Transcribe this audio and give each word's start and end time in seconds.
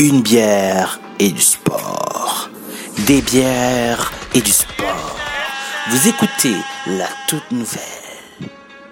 Une 0.00 0.22
bière 0.22 0.98
et 1.18 1.28
du 1.28 1.42
sport. 1.42 2.48
Des 3.06 3.20
bières 3.20 4.10
et 4.32 4.40
du 4.40 4.50
sport. 4.50 5.14
Vous 5.90 6.08
écoutez 6.08 6.56
la 6.86 7.06
toute 7.28 7.50
nouvelle 7.50 7.82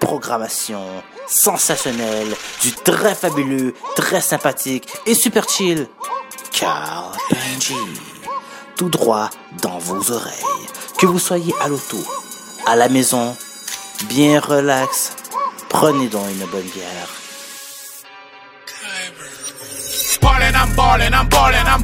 programmation 0.00 0.84
sensationnelle 1.27 2.29
du 2.60 2.73
très 2.73 3.14
fabuleux, 3.14 3.73
très 3.96 4.20
sympathique 4.20 4.86
et 5.06 5.14
super 5.14 5.48
chill 5.48 5.88
Carl 6.52 7.16
Benji. 7.30 7.75
Tout 8.77 8.90
droit 8.90 9.30
dans 9.62 9.79
vos 9.79 10.12
oreilles. 10.12 10.66
Que 10.98 11.06
vous 11.06 11.18
soyez 11.18 11.54
à 11.62 11.68
l'auto, 11.68 12.04
à 12.66 12.77
la 12.77 12.90
maison, 12.90 13.34
bien 14.10 14.40
relax, 14.40 15.15
prenez 15.70 16.09
donc 16.09 16.27
une 16.30 16.46
bonne 16.51 16.68
bière. 16.68 17.09
Ballin', 20.78 21.12
I'm 21.12 21.28
ballin', 21.28 21.66
I'm? 21.66 21.82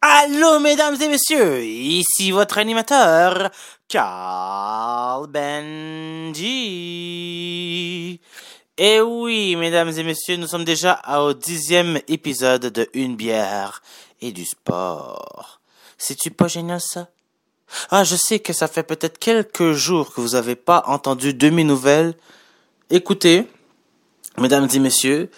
Allô, 0.00 0.60
mesdames 0.60 0.96
et 1.00 1.08
messieurs, 1.08 1.64
ici 1.64 2.30
votre 2.30 2.58
animateur, 2.58 3.50
Carl 3.88 5.26
Benji. 5.28 6.44
Et 8.76 9.00
oui, 9.00 9.54
mesdames 9.54 9.90
et 9.96 10.02
messieurs, 10.02 10.36
nous 10.36 10.48
sommes 10.48 10.64
déjà 10.64 11.00
au 11.20 11.32
dixième 11.32 12.00
épisode 12.08 12.62
de 12.62 12.88
Une 12.92 13.14
bière 13.14 13.82
et 14.20 14.32
du 14.32 14.44
sport. 14.44 15.60
C'est-tu 15.96 16.32
pas 16.32 16.48
génial 16.48 16.80
ça? 16.80 17.06
Ah, 17.92 18.02
je 18.02 18.16
sais 18.16 18.40
que 18.40 18.52
ça 18.52 18.66
fait 18.66 18.82
peut-être 18.82 19.20
quelques 19.20 19.74
jours 19.74 20.12
que 20.12 20.20
vous 20.20 20.30
n'avez 20.30 20.56
pas 20.56 20.82
entendu 20.86 21.34
de 21.34 21.50
mes 21.50 21.62
nouvelles. 21.62 22.14
Écoutez, 22.90 23.46
mesdames 24.38 24.68
et 24.74 24.78
messieurs, 24.80 25.30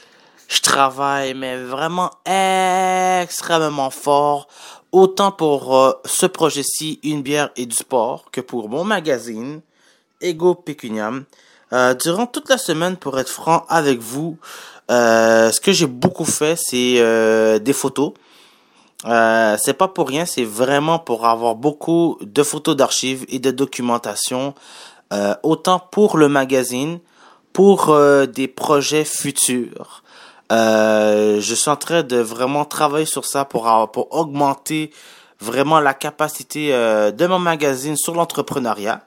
je 0.48 0.62
travaille, 0.62 1.34
mais 1.34 1.62
vraiment 1.62 2.12
extrêmement 2.24 3.90
fort, 3.90 4.48
autant 4.92 5.30
pour 5.30 5.76
euh, 5.76 5.92
ce 6.06 6.24
projet-ci, 6.24 7.00
Une 7.02 7.20
bière 7.20 7.50
et 7.56 7.66
du 7.66 7.76
sport, 7.76 8.30
que 8.30 8.40
pour 8.40 8.70
mon 8.70 8.84
magazine, 8.84 9.60
Ego 10.22 10.54
Pecuniam. 10.54 11.26
Euh, 11.72 11.94
durant 11.94 12.26
toute 12.26 12.48
la 12.48 12.58
semaine, 12.58 12.96
pour 12.96 13.18
être 13.18 13.28
franc 13.28 13.64
avec 13.68 13.98
vous, 13.98 14.38
euh, 14.90 15.50
ce 15.50 15.60
que 15.60 15.72
j'ai 15.72 15.86
beaucoup 15.86 16.24
fait, 16.24 16.56
c'est 16.56 16.96
euh, 16.98 17.58
des 17.58 17.72
photos. 17.72 18.12
Euh, 19.04 19.56
c'est 19.60 19.74
pas 19.74 19.88
pour 19.88 20.08
rien, 20.08 20.24
c'est 20.26 20.44
vraiment 20.44 20.98
pour 20.98 21.26
avoir 21.26 21.54
beaucoup 21.54 22.18
de 22.20 22.42
photos 22.42 22.76
d'archives 22.76 23.24
et 23.28 23.38
de 23.38 23.50
documentation, 23.50 24.54
euh, 25.12 25.34
autant 25.42 25.78
pour 25.78 26.16
le 26.16 26.28
magazine, 26.28 27.00
pour 27.52 27.90
euh, 27.90 28.26
des 28.26 28.48
projets 28.48 29.04
futurs. 29.04 30.02
Je 30.50 31.54
suis 31.54 31.70
en 31.70 31.76
train 31.76 32.02
de 32.02 32.16
vraiment 32.16 32.64
travailler 32.64 33.06
sur 33.06 33.24
ça 33.24 33.44
pour, 33.44 33.90
pour 33.92 34.14
augmenter 34.14 34.92
vraiment 35.40 35.80
la 35.80 35.92
capacité 35.92 36.70
de 36.70 37.26
mon 37.26 37.40
magazine 37.40 37.96
sur 37.96 38.14
l'entrepreneuriat. 38.14 39.02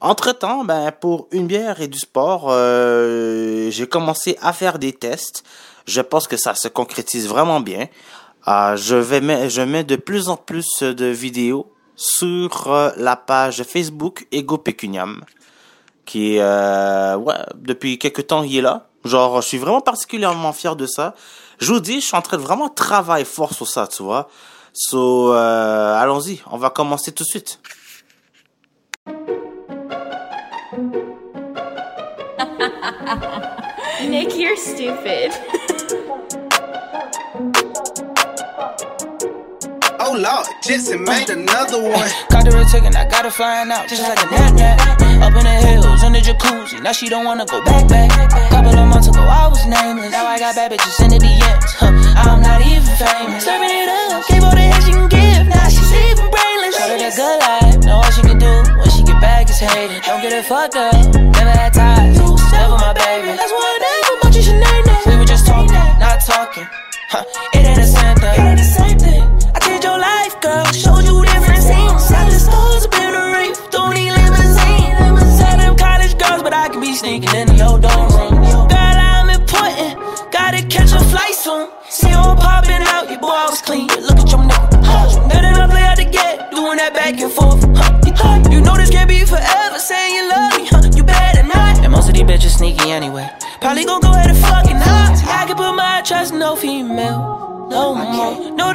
Entre-temps, 0.00 0.64
ben, 0.64 0.92
pour 0.92 1.26
une 1.30 1.46
bière 1.46 1.80
et 1.80 1.88
du 1.88 1.98
sport, 1.98 2.48
euh, 2.50 3.70
j'ai 3.70 3.86
commencé 3.86 4.36
à 4.42 4.52
faire 4.52 4.78
des 4.78 4.92
tests. 4.92 5.42
Je 5.86 6.00
pense 6.00 6.28
que 6.28 6.36
ça 6.36 6.54
se 6.54 6.68
concrétise 6.68 7.28
vraiment 7.28 7.60
bien. 7.60 7.86
Euh, 8.48 8.76
je, 8.76 8.94
vais 8.94 9.48
je 9.50 9.62
mets 9.62 9.84
de 9.84 9.96
plus 9.96 10.28
en 10.28 10.36
plus 10.36 10.68
de 10.80 11.06
vidéos 11.06 11.72
sur 11.96 12.72
euh, 12.72 12.90
la 12.96 13.16
page 13.16 13.62
Facebook 13.64 14.26
Ego 14.30 14.58
Pecuniam, 14.58 15.24
qui 16.04 16.38
euh, 16.38 17.16
ouais, 17.16 17.34
depuis 17.56 17.98
quelques 17.98 18.28
temps, 18.28 18.42
il 18.44 18.58
est 18.58 18.62
là. 18.62 18.86
Genre, 19.04 19.40
je 19.40 19.48
suis 19.48 19.58
vraiment 19.58 19.80
particulièrement 19.80 20.52
fier 20.52 20.76
de 20.76 20.86
ça. 20.86 21.14
Je 21.58 21.72
vous 21.72 21.80
dis, 21.80 22.00
je 22.00 22.06
suis 22.06 22.16
en 22.16 22.22
train 22.22 22.36
de 22.36 22.42
vraiment 22.42 22.68
travailler 22.68 23.24
fort 23.24 23.54
sur 23.54 23.66
ça, 23.66 23.88
tu 23.88 24.02
vois. 24.02 24.28
So, 24.72 25.32
allons-y, 25.32 26.42
on 26.50 26.58
va 26.58 26.70
commencer 26.70 27.12
tout 27.12 27.24
de 27.24 27.28
suite. 27.28 27.60
Nick, 34.02 34.36
you're 34.36 34.56
stupid. 34.56 35.32
Oh 39.98 40.12
Lord, 40.12 40.46
Jetson 40.62 41.02
made 41.02 41.30
another 41.30 41.80
one. 41.80 42.10
Got 42.28 42.44
the 42.44 42.52
red 42.52 42.68
ticket, 42.68 42.94
I 42.94 43.08
got 43.08 43.24
her 43.24 43.30
flying 43.30 43.72
out 43.72 43.88
just 43.88 44.02
like 44.02 44.20
a 44.20 44.28
nap 44.30 44.52
nap. 44.52 45.00
Up 45.24 45.32
in 45.32 45.44
the 45.48 45.56
hills, 45.64 46.02
in 46.04 46.12
the 46.12 46.20
jacuzzi, 46.20 46.82
now 46.82 46.92
she 46.92 47.08
don't 47.08 47.24
wanna 47.24 47.46
go 47.46 47.64
back 47.64 47.88
back. 47.88 48.12
Couple 48.50 48.76
of 48.76 48.86
months 48.86 49.08
ago, 49.08 49.20
I 49.20 49.48
was 49.48 49.64
nameless. 49.64 50.12
Now 50.12 50.26
I 50.26 50.38
got 50.38 50.54
bad 50.54 50.72
bitches 50.72 51.00
in 51.00 51.10
the 51.10 51.18
DMs. 51.18 51.72
Huh, 51.80 51.88
I'm 52.20 52.42
not 52.42 52.60
even 52.60 52.84
famous. 53.00 53.44
Serving 53.44 53.72
it 53.72 53.88
up, 53.88 54.28
gave 54.28 54.44
all 54.44 54.52
the 54.52 54.60
hell 54.60 54.82
she 54.84 54.92
can 54.92 55.08
give. 55.08 55.48
Now 55.48 55.68
she's 55.72 55.88
even 55.88 56.28
brainless. 56.28 56.76
Showed 56.76 56.92
her 56.92 57.00
the 57.00 57.12
good 57.16 57.38
life, 57.40 57.76
know 57.80 57.96
what 58.04 58.12
she 58.12 58.20
can 58.20 58.36
do. 58.36 58.52
When 58.76 58.90
she 58.92 59.02
get 59.08 59.20
back, 59.24 59.48
it's 59.48 59.58
hated. 59.58 60.04
Don't 60.04 60.20
get 60.20 60.36
it 60.36 60.44
fucked 60.44 60.76
up. 60.76 60.92
Never 61.16 61.54
had 61.56 61.72
ties, 61.72 62.20
never 62.52 62.76
my 62.76 62.85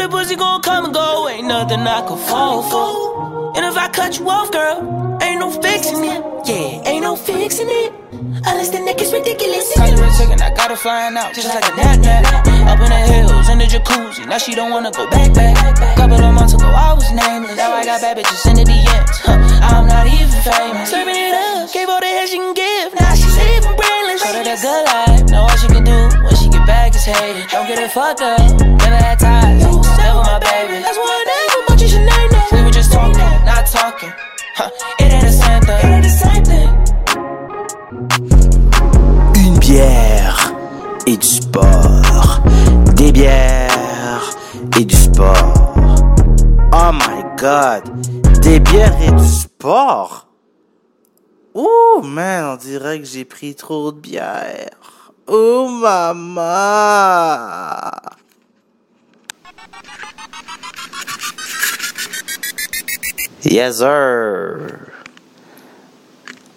the 0.01 0.09
pussy 0.09 0.35
gon' 0.35 0.61
come 0.61 0.85
and 0.85 0.93
go. 0.93 1.29
Ain't 1.29 1.47
nothing 1.47 1.81
I 1.81 2.01
can 2.07 2.17
fall 2.17 2.63
for. 2.63 3.55
And 3.55 3.65
if 3.65 3.77
I 3.77 3.87
cut 3.89 4.17
you 4.17 4.29
off, 4.29 4.51
girl, 4.51 5.19
ain't 5.21 5.39
no 5.39 5.51
fixing 5.51 6.03
it. 6.03 6.21
Yeah, 6.45 6.89
ain't 6.89 7.03
no 7.03 7.15
fixing 7.15 7.69
it. 7.69 7.93
Unless 8.41 8.69
the 8.71 8.79
neck 8.79 8.99
is 9.01 9.13
ridiculous. 9.13 9.69
Got 9.77 9.93
the 9.93 10.01
red 10.01 10.13
ticket, 10.17 10.41
I 10.41 10.49
got 10.55 10.71
her 10.71 10.75
flying 10.75 11.17
out 11.17 11.33
just 11.33 11.47
like 11.53 11.65
a 11.69 11.75
nap 11.75 11.99
nap. 12.01 12.25
Up 12.65 12.79
in 12.81 12.89
the 12.89 13.01
hills, 13.13 13.49
in 13.49 13.57
the 13.59 13.65
jacuzzi. 13.65 14.25
Now 14.25 14.39
she 14.39 14.55
don't 14.55 14.71
wanna 14.71 14.91
go 14.91 15.05
back 15.09 15.33
back. 15.33 15.53
Couple 15.95 16.17
of 16.17 16.33
months 16.33 16.53
ago, 16.53 16.65
I 16.65 16.93
was 16.93 17.11
nameless. 17.11 17.57
Now 17.57 17.73
I 17.73 17.85
got 17.85 18.01
bad 18.01 18.17
bitches 18.17 18.49
in 18.49 18.55
the 18.57 18.65
DMs. 18.65 19.17
Huh, 19.21 19.37
I'm 19.61 19.85
not 19.85 20.07
even 20.07 20.41
famous. 20.41 20.89
Serving 20.89 21.15
it 21.15 21.33
up, 21.33 21.71
gave 21.71 21.89
all 21.89 21.99
the 22.01 22.07
hell 22.07 22.27
she 22.27 22.37
can 22.37 22.53
give. 22.53 22.89
Now 22.97 23.13
she's 23.13 23.37
even 23.37 23.75
brainless. 23.77 24.23
Showed 24.25 24.37
her 24.39 24.45
the 24.49 24.57
good 24.57 24.83
life, 24.89 25.10
Don't 27.11 27.67
get 27.67 27.77
it 27.79 27.91
fucked 27.91 28.21
up. 28.21 28.39
Never 28.39 28.95
had 28.95 29.19
ties, 29.19 29.61
never 29.61 30.23
my 30.23 30.39
baby. 30.39 30.81
That's 30.81 30.97
why 30.97 31.11
I 31.11 31.23
never 31.27 31.59
want 31.67 31.81
you 31.81 31.87
should 31.89 31.99
name 31.99 32.29
that. 32.31 32.49
We 32.53 32.63
were 32.63 32.71
just 32.71 32.93
talking, 32.93 33.17
not 33.45 33.67
talking. 33.67 34.13
Huh, 34.55 34.69
it 34.99 35.11
ain't 35.11 35.25
the 35.25 35.31
same 35.31 35.61
thing. 35.61 35.79
It 35.79 35.91
ain't 35.91 36.03
the 36.03 36.09
same 36.09 36.43
thing. 36.45 36.71
Une 39.43 39.59
bière 39.59 40.53
et 41.05 41.17
du 41.17 41.27
sport. 41.27 42.41
Des 42.95 43.11
bières 43.11 44.37
et 44.79 44.85
du 44.85 44.95
sport. 44.95 45.53
Oh 46.71 46.91
my 46.93 47.23
god. 47.37 47.83
Des 48.41 48.61
bières 48.61 48.95
et 49.01 49.11
du 49.11 49.27
sport. 49.27 50.27
Ouh, 51.55 52.01
man, 52.03 52.53
on 52.53 52.55
dirait 52.55 52.99
que 52.99 53.05
j'ai 53.05 53.25
pris 53.25 53.55
trop 53.55 53.91
de 53.91 53.99
bière. 53.99 54.69
Oh, 55.27 55.67
maman. 55.67 56.41
Yes, 63.43 63.77
sir. 63.77 64.91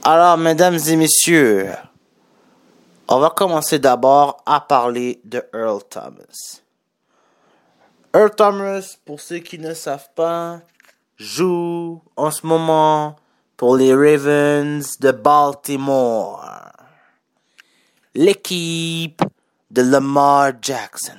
Alors, 0.02 0.36
mesdames 0.36 0.78
et 0.86 0.96
messieurs, 0.96 1.70
on 3.08 3.18
va 3.18 3.30
commencer 3.30 3.78
d'abord 3.78 4.42
à 4.44 4.60
parler 4.60 5.20
de 5.24 5.42
Earl 5.54 5.82
Thomas. 5.88 6.60
Earl 8.14 8.34
Thomas, 8.34 8.96
pour 9.04 9.20
ceux 9.20 9.38
qui 9.38 9.58
ne 9.58 9.74
savent 9.74 10.10
pas, 10.14 10.60
joue 11.16 12.02
en 12.16 12.30
ce 12.30 12.46
moment 12.46 13.16
pour 13.56 13.76
les 13.76 13.94
Ravens 13.94 14.98
de 15.00 15.10
Baltimore. 15.10 16.53
L'équipe 18.14 19.22
de 19.70 19.82
Lamar 19.82 20.52
Jackson. 20.62 21.18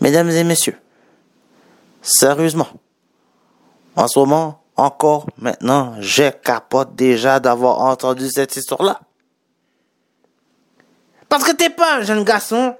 Mesdames 0.00 0.30
et 0.30 0.44
messieurs, 0.44 0.78
sérieusement, 2.02 2.68
en 3.96 4.08
ce 4.08 4.18
moment, 4.18 4.62
encore 4.76 5.26
maintenant, 5.36 5.94
je 6.00 6.30
capote 6.30 6.94
déjà 6.94 7.38
d'avoir 7.38 7.80
entendu 7.80 8.28
cette 8.30 8.56
histoire-là. 8.56 9.00
Parce 11.28 11.44
que 11.44 11.52
t'es 11.52 11.70
pas 11.70 11.98
un 11.98 12.02
jeune 12.02 12.24
garçon. 12.24 12.76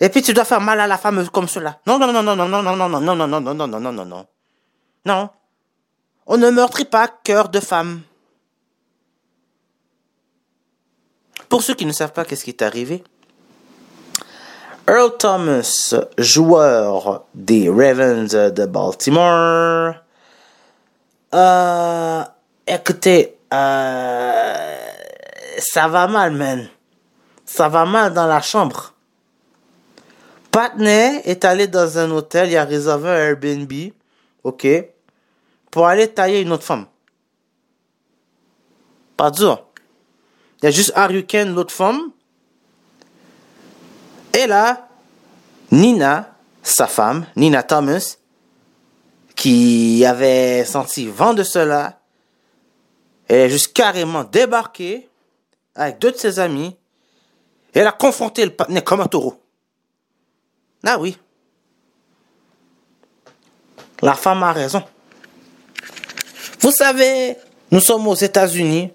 Et 0.00 0.08
puis 0.08 0.22
tu 0.22 0.34
dois 0.34 0.44
faire 0.44 0.60
mal 0.60 0.78
à 0.80 0.86
la 0.86 0.98
femme 0.98 1.26
comme 1.30 1.48
cela. 1.48 1.80
Non, 1.86 1.98
non, 1.98 2.12
non, 2.12 2.22
non, 2.22 2.36
non, 2.36 2.48
non, 2.48 2.62
non, 2.62 2.76
non, 2.76 2.88
non, 2.88 3.00
non, 3.00 3.16
non, 3.16 3.26
non, 3.26 3.40
non, 3.40 3.54
non, 3.54 3.80
non, 3.80 3.92
non, 3.92 4.04
non, 4.04 4.26
non. 5.06 5.30
On 6.26 6.36
ne 6.36 6.50
meurtrit 6.50 6.84
pas 6.84 7.08
cœur 7.08 7.48
de 7.48 7.60
femme. 7.60 8.02
Pour 11.48 11.62
ceux 11.62 11.74
qui 11.74 11.86
ne 11.86 11.92
savent 11.92 12.12
pas 12.12 12.24
qu'est-ce 12.24 12.44
qui 12.44 12.50
est 12.50 12.62
arrivé, 12.62 13.04
Earl 14.86 15.16
Thomas, 15.18 15.94
joueur 16.18 17.24
des 17.34 17.70
Ravens 17.70 18.30
de 18.30 18.66
Baltimore, 18.66 19.94
euh, 21.34 22.22
écoutez, 22.66 23.36
euh, 23.52 24.76
ça 25.58 25.88
va 25.88 26.06
mal, 26.06 26.32
man. 26.32 26.68
Ça 27.44 27.68
va 27.68 27.84
mal 27.84 28.12
dans 28.12 28.26
la 28.26 28.40
chambre. 28.40 28.94
Patney 30.50 31.20
est 31.24 31.44
allé 31.44 31.66
dans 31.66 31.98
un 31.98 32.10
hôtel, 32.12 32.50
il 32.50 32.56
a 32.56 32.64
réservé 32.64 33.08
un 33.08 33.16
Airbnb, 33.16 33.72
ok, 34.44 34.66
pour 35.70 35.88
aller 35.88 36.06
tailler 36.06 36.42
une 36.42 36.52
autre 36.52 36.62
femme. 36.62 36.86
Pas 39.16 39.32
dur. 39.32 39.66
Il 40.64 40.68
y 40.68 40.68
a 40.68 40.70
juste 40.70 40.92
Haruken, 40.94 41.54
l'autre 41.54 41.74
femme. 41.74 42.10
Et 44.32 44.46
là, 44.46 44.88
Nina, 45.70 46.34
sa 46.62 46.86
femme, 46.86 47.26
Nina 47.36 47.62
Thomas, 47.62 48.16
qui 49.36 50.06
avait 50.06 50.64
senti 50.64 51.06
vent 51.06 51.34
de 51.34 51.42
cela, 51.42 52.00
elle 53.28 53.40
est 53.40 53.50
juste 53.50 53.74
carrément 53.74 54.24
débarquée 54.24 55.10
avec 55.74 55.98
deux 55.98 56.12
de 56.12 56.16
ses 56.16 56.38
amis. 56.38 56.74
Elle 57.74 57.86
a 57.86 57.92
confronté 57.92 58.46
le 58.46 58.52
partenaire 58.52 58.84
comme 58.84 59.02
un 59.02 59.06
taureau. 59.06 59.38
Ah 60.82 60.98
oui. 60.98 61.18
La 64.00 64.14
femme 64.14 64.42
a 64.42 64.54
raison. 64.54 64.82
Vous 66.60 66.72
savez, 66.72 67.36
nous 67.70 67.80
sommes 67.80 68.08
aux 68.08 68.14
États-Unis. 68.14 68.92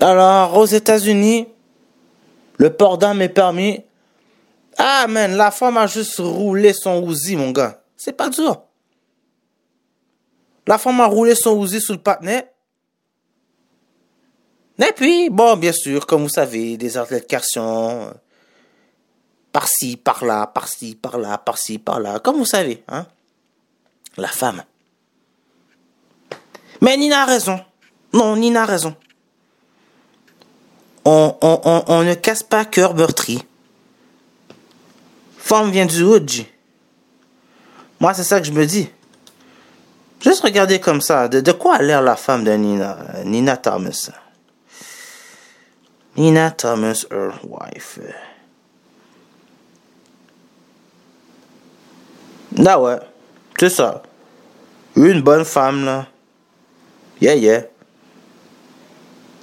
Alors, 0.00 0.56
aux 0.56 0.66
États-Unis, 0.66 1.48
le 2.58 2.72
port 2.72 2.98
d'âme 2.98 3.22
est 3.22 3.28
permis. 3.28 3.84
Ah, 4.76 5.06
man, 5.08 5.36
la 5.36 5.50
femme 5.50 5.76
a 5.76 5.86
juste 5.86 6.18
roulé 6.18 6.72
son 6.72 7.02
ouzi, 7.02 7.36
mon 7.36 7.50
gars. 7.50 7.82
C'est 7.96 8.12
pas 8.12 8.28
dur. 8.28 8.62
La 10.66 10.78
femme 10.78 11.00
a 11.00 11.06
roulé 11.06 11.34
son 11.34 11.56
ouzi 11.56 11.80
sous 11.80 11.94
le 11.94 11.98
partenaire. 11.98 12.44
Et 14.78 14.92
puis, 14.94 15.30
bon, 15.30 15.56
bien 15.56 15.72
sûr, 15.72 16.06
comme 16.06 16.22
vous 16.22 16.28
savez, 16.28 16.76
des 16.76 16.96
altercations. 16.96 18.14
Par-ci, 19.50 19.96
par-là, 19.96 20.46
par-ci, 20.46 20.94
par-là, 20.94 21.38
par-ci, 21.38 21.78
par-là. 21.78 22.20
Comme 22.20 22.36
vous 22.36 22.44
savez, 22.44 22.84
hein. 22.86 23.06
La 24.16 24.28
femme. 24.28 24.62
Mais 26.80 26.96
Nina 26.96 27.22
a 27.22 27.24
raison. 27.24 27.60
Non, 28.12 28.36
Nina 28.36 28.62
a 28.62 28.66
raison. 28.66 28.94
On, 31.10 32.02
ne 32.04 32.14
casse 32.14 32.42
pas 32.42 32.66
cœur 32.66 32.94
meurtri. 32.94 33.42
Femme 35.38 35.70
vient 35.70 35.86
du 35.86 36.02
hood. 36.02 36.30
Moi, 37.98 38.12
c'est 38.12 38.24
ça 38.24 38.40
que 38.40 38.46
je 38.46 38.52
me 38.52 38.66
dis. 38.66 38.90
Juste 40.20 40.42
regarder 40.42 40.80
comme 40.80 41.00
ça. 41.00 41.28
De, 41.28 41.52
quoi 41.52 41.76
a 41.76 41.82
l'air 41.82 42.02
la 42.02 42.16
femme 42.16 42.44
de 42.44 42.52
Nina, 42.52 42.98
Nina 43.24 43.56
Thomas? 43.56 44.10
Nina 46.16 46.50
Thomas, 46.50 47.06
her 47.10 47.30
wife. 47.42 48.00
Ah 52.66 52.80
ouais, 52.80 52.98
c'est 53.58 53.70
ça. 53.70 54.02
Une 54.96 55.22
bonne 55.22 55.44
femme, 55.44 55.84
là. 55.84 56.06
Yeah, 57.20 57.36
yeah. 57.36 57.62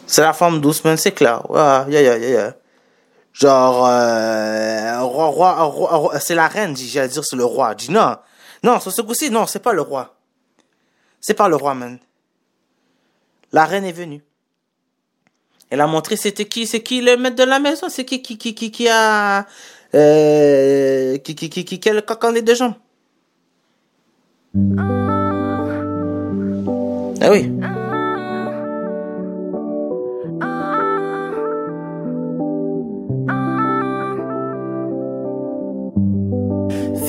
C'est 0.07 0.21
la 0.21 0.33
femme 0.33 0.61
douce, 0.61 0.83
man, 0.83 0.97
c'est 0.97 1.11
clair. 1.11 1.49
Ouais, 1.49 1.59
yeah, 1.89 2.01
yeah, 2.01 2.17
yeah. 2.17 2.53
Genre, 3.33 3.85
euh, 3.87 5.01
roi, 5.01 5.25
roi, 5.27 5.63
roi, 5.63 5.95
roi- 5.97 6.19
c'est 6.19 6.35
la 6.35 6.47
reine, 6.47 6.75
j'allais 6.77 7.09
dire 7.09 7.23
c'est 7.25 7.35
le 7.35 7.43
roi. 7.45 7.75
Dis 7.75 7.91
non. 7.91 8.15
Non, 8.63 8.79
sur 8.79 8.91
ce 8.91 9.01
coup-ci, 9.01 9.29
non, 9.29 9.45
c'est 9.45 9.59
pas 9.59 9.73
le 9.73 9.81
roi. 9.81 10.15
C'est 11.19 11.33
pas 11.33 11.49
le 11.49 11.55
roi, 11.55 11.73
man. 11.73 11.99
La 13.51 13.65
reine 13.65 13.83
est 13.85 13.91
venue. 13.91 14.23
Elle 15.69 15.81
a 15.81 15.87
montré 15.87 16.15
c'était 16.15 16.45
qui, 16.45 16.67
c'est 16.67 16.81
qui 16.81 17.01
le 17.01 17.17
maître 17.17 17.35
de 17.35 17.43
la 17.43 17.59
maison, 17.59 17.89
c'est 17.89 18.05
qui, 18.05 18.21
qui, 18.21 18.37
qui, 18.37 18.53
qui, 18.53 18.71
qui 18.71 18.87
a, 18.87 19.45
euh, 19.93 21.17
qui, 21.17 21.35
qui, 21.35 21.49
qui, 21.49 21.65
qui, 21.65 21.79
qui 21.79 21.89
a 21.89 21.93
le 21.93 22.01
coq 22.01 22.23
en 22.23 22.31
les 22.31 22.41
deux 22.41 22.55
jambes. 22.55 22.75
Ah 27.21 27.31
oui. 27.31 27.51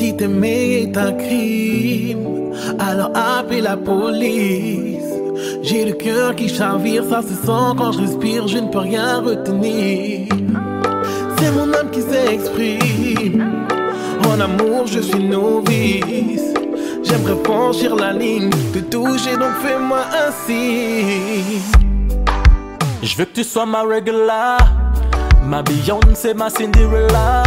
Si 0.06 0.14
t'aimer 0.14 0.82
est 0.82 0.96
un 0.96 1.14
crime, 1.14 2.52
alors 2.78 3.10
appelle 3.12 3.64
la 3.64 3.76
police. 3.76 5.02
J'ai 5.62 5.84
le 5.84 5.94
cœur 5.94 6.36
qui 6.36 6.48
chavire, 6.48 7.02
ça 7.10 7.22
se 7.22 7.34
sent 7.34 7.74
quand 7.76 7.90
je 7.90 8.02
respire, 8.02 8.46
je 8.46 8.58
ne 8.58 8.68
peux 8.68 8.78
rien 8.78 9.18
retenir. 9.18 10.28
C'est 11.38 11.50
mon 11.50 11.72
âme 11.74 11.90
qui 11.90 12.02
s'exprime. 12.02 13.66
En 14.28 14.38
amour, 14.40 14.86
je 14.86 15.00
suis 15.00 15.24
novice. 15.24 16.54
J'aimerais 17.02 17.42
franchir 17.42 17.96
la 17.96 18.12
ligne, 18.12 18.50
te 18.72 18.78
toucher, 18.78 19.32
donc 19.32 19.54
fais-moi 19.60 20.02
ainsi. 20.24 21.64
Je 23.02 23.16
veux 23.16 23.24
que 23.24 23.34
tu 23.34 23.42
sois 23.42 23.66
ma 23.66 23.82
regular, 23.82 24.58
ma 25.42 25.62
Beyoncé, 25.62 26.32
ma 26.32 26.48
Cinderella. 26.48 27.42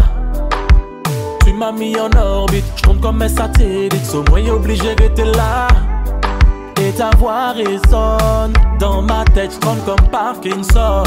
M'as 1.60 1.74
mis 1.74 1.94
en 2.00 2.10
orbite, 2.18 2.64
je 2.78 2.84
compte 2.84 3.02
comme 3.02 3.22
un 3.22 3.28
satellite, 3.28 4.16
moins 4.30 4.48
obligé 4.48 4.96
d'être 4.96 5.26
là. 5.36 5.68
Et 6.82 6.94
ta 6.94 7.10
voix 7.18 7.52
résonne 7.52 8.54
dans 8.80 9.02
ma 9.02 9.26
tête, 9.34 9.52
je 9.52 9.60
comme 9.60 10.08
Parkinson. 10.10 11.04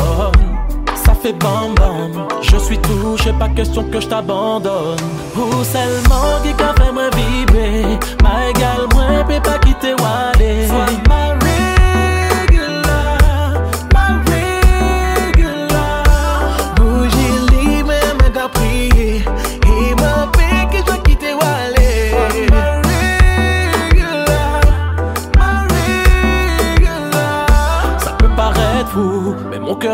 Ça 0.94 1.14
fait 1.14 1.32
bam 1.32 1.74
bam, 1.74 2.26
je 2.42 2.58
suis 2.58 2.76
touché, 2.76 3.32
pas 3.38 3.48
question 3.48 3.82
que 3.84 3.98
je 3.98 4.08
t'abandonne. 4.08 4.98
Ou 5.34 5.64
seulement 5.64 6.42
qui 6.42 6.52
qu'a 6.52 6.74
fait 6.74 6.92
moi 6.92 7.08
vibrer, 7.16 7.98
ma 8.22 8.50
égale, 8.50 8.88
moi, 8.92 9.24
peut 9.26 9.42
pas 9.42 9.58
quitter 9.58 9.94
Wale. 9.94 11.11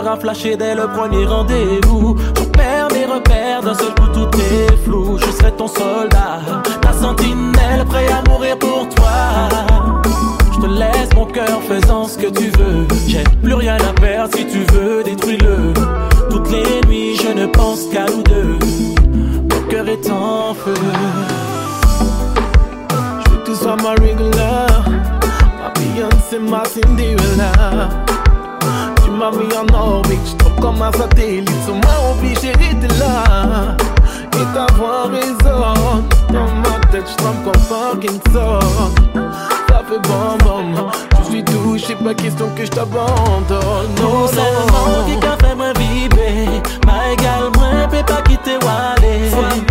A 0.09 0.17
flashé 0.17 0.57
dès 0.57 0.75
le 0.75 0.87
premier 0.89 1.27
rendez-vous. 1.27 2.17
Je 2.37 2.45
perds 2.45 2.89
mes 2.93 3.05
repères, 3.05 3.63
d'un 3.63 3.75
seul 3.75 3.95
coup 3.95 4.09
tout 4.15 4.31
est 4.39 4.77
flou. 4.85 5.19
Je 5.19 5.31
serai 5.33 5.53
ton 5.53 5.69
soldat, 5.69 6.41
ta 6.81 6.93
sentinelle, 6.93 7.85
prêt 7.87 8.07
à 8.11 8.23
mourir 8.31 8.59
pour 8.59 8.89
toi. 8.95 9.49
Je 10.53 10.61
te 10.61 10.67
laisse 10.67 11.13
mon 11.15 11.27
cœur 11.27 11.61
faisant 11.69 12.05
ce 12.05 12.17
que 12.17 12.29
tu 12.29 12.51
veux. 12.59 12.87
J'ai 13.07 13.25
plus 13.43 13.55
rien 13.55 13.77
à 13.77 13.93
perdre 14.01 14.35
si 14.35 14.47
tu 14.47 14.61
veux, 14.73 15.03
détruis-le. 15.05 15.75
Toutes 16.31 16.51
les 16.51 16.81
nuits, 16.89 17.17
je 17.17 17.41
ne 17.41 17.47
pense 17.47 17.85
qu'à 17.93 18.07
nous 18.07 18.23
deux. 18.23 18.59
Mon 19.51 19.63
cœur 19.69 19.89
est 19.89 20.11
en 20.11 20.55
feu. 20.55 20.75
Je 23.25 23.31
veux 23.31 23.39
que 23.39 23.51
tu 23.51 23.55
sois 23.57 23.77
ma 23.77 23.91
regular. 23.91 24.85
Ma 25.59 25.71
Beyoncé, 25.75 26.39
ma 26.39 26.65
Cinderella. 26.65 28.08
M'as 29.19 29.33
mis 29.33 29.53
en 29.57 29.67
orbite, 29.75 30.21
je 30.27 30.35
tombe 30.45 30.61
comme 30.61 30.81
un 30.83 30.93
satellite. 30.93 31.51
Sur 31.65 31.75
moi, 31.75 32.13
obligé 32.13 32.53
d'être 32.53 32.99
là. 32.99 33.75
Et 34.35 34.55
ta 34.55 34.73
voix 34.75 35.07
résonne. 35.11 36.05
Dans 36.33 36.55
ma 36.63 36.79
tête, 36.93 37.05
je 37.11 37.17
tremble 37.17 37.43
comme 37.45 37.63
Parkinson. 37.69 38.59
Ça 39.69 39.83
fait 39.89 39.99
bon, 40.09 40.39
bon. 40.45 40.91
Je 41.25 41.31
suis 41.31 41.45
touché, 41.45 41.95
pas 41.97 42.15
question 42.15 42.49
que 42.57 42.65
je 42.65 42.71
t'abandonne. 42.71 43.95
Non, 44.01 44.21
Non 44.21 44.29
seulement 44.29 45.05
qui 45.07 45.15
non. 45.15 45.21
qu'a 45.21 45.47
fait 45.47 45.55
moi 45.57 45.73
vibrer 45.77 46.47
Ma 46.87 47.13
égale, 47.13 47.51
moi, 47.57 47.89
peut 47.91 48.05
pas 48.07 48.23
quitter 48.23 48.57
Wale 48.65 49.68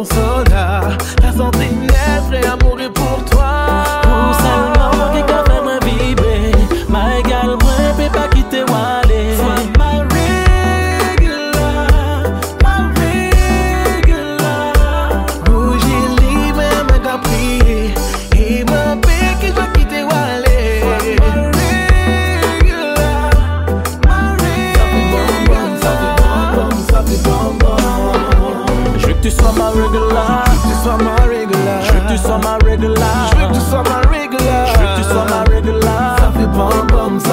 ton 0.00 0.44
sol 0.44 0.49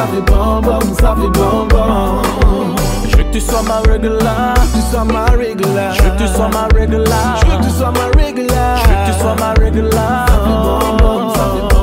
fait 0.07 0.21
bon, 0.21 0.61
bon, 0.61 0.79
ça 0.99 1.15
fait 1.15 1.29
bon, 1.39 1.67
bon. 1.69 2.21
Je 3.07 3.17
veux 3.17 3.23
que 3.23 3.31
tu 3.33 3.41
sois 3.41 3.61
ma 3.63 3.79
regular 3.79 4.53
Tu 4.73 4.81
sois 4.81 5.03
ma 5.03 5.25
regular. 5.25 5.93
Je 5.93 6.03
veux 6.03 6.09
que 6.11 6.17
tu 6.17 6.27
sois 6.27 6.49
ma 6.49 6.67
regular 6.79 7.37
Je 7.41 7.45
veux 7.45 7.57
que 7.57 7.63
tu 7.63 7.69
sois 7.69 7.91
ma 7.91 8.21
regular. 8.21 8.77
Je 8.77 8.87
veux 8.87 8.95
que 8.95 9.11
tu 9.11 9.19
sois 9.19 9.35
ma 9.39 9.53
regular 9.53 10.27
Ça 10.27 10.33
fait 10.43 11.39
ça 11.39 11.45
fait 11.69 11.76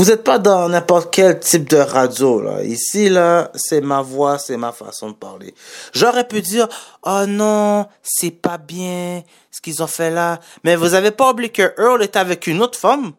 vous 0.00 0.06
n'êtes 0.06 0.24
pas 0.24 0.38
dans 0.38 0.66
n'importe 0.70 1.12
quel 1.12 1.38
type 1.40 1.68
de 1.68 1.76
radio 1.76 2.40
là. 2.40 2.64
Ici 2.64 3.10
là, 3.10 3.50
c'est 3.54 3.82
ma 3.82 4.00
voix, 4.00 4.38
c'est 4.38 4.56
ma 4.56 4.72
façon 4.72 5.10
de 5.10 5.14
parler. 5.14 5.54
J'aurais 5.92 6.26
pu 6.26 6.40
dire 6.40 6.68
"Oh 7.02 7.26
non, 7.28 7.86
c'est 8.02 8.30
pas 8.30 8.56
bien 8.56 9.22
ce 9.50 9.60
qu'ils 9.60 9.82
ont 9.82 9.86
fait 9.86 10.10
là." 10.10 10.40
Mais 10.64 10.74
vous 10.74 10.94
avez 10.94 11.10
pas 11.10 11.30
oublié 11.30 11.50
que 11.52 11.74
Earl 11.78 12.02
est 12.02 12.16
avec 12.16 12.46
une 12.46 12.62
autre 12.62 12.78
femme 12.78 13.12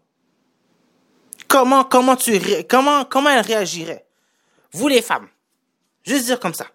Comment 1.48 1.84
comment 1.84 2.16
tu 2.16 2.42
comment 2.68 3.06
comment 3.06 3.30
elle 3.30 3.46
réagirait? 3.46 4.08
Vous 4.72 4.88
les 4.88 5.04
femmes. 5.04 5.28
Juste 6.04 6.26
dire 6.26 6.40
comme 6.40 6.56
ça. 6.56 6.66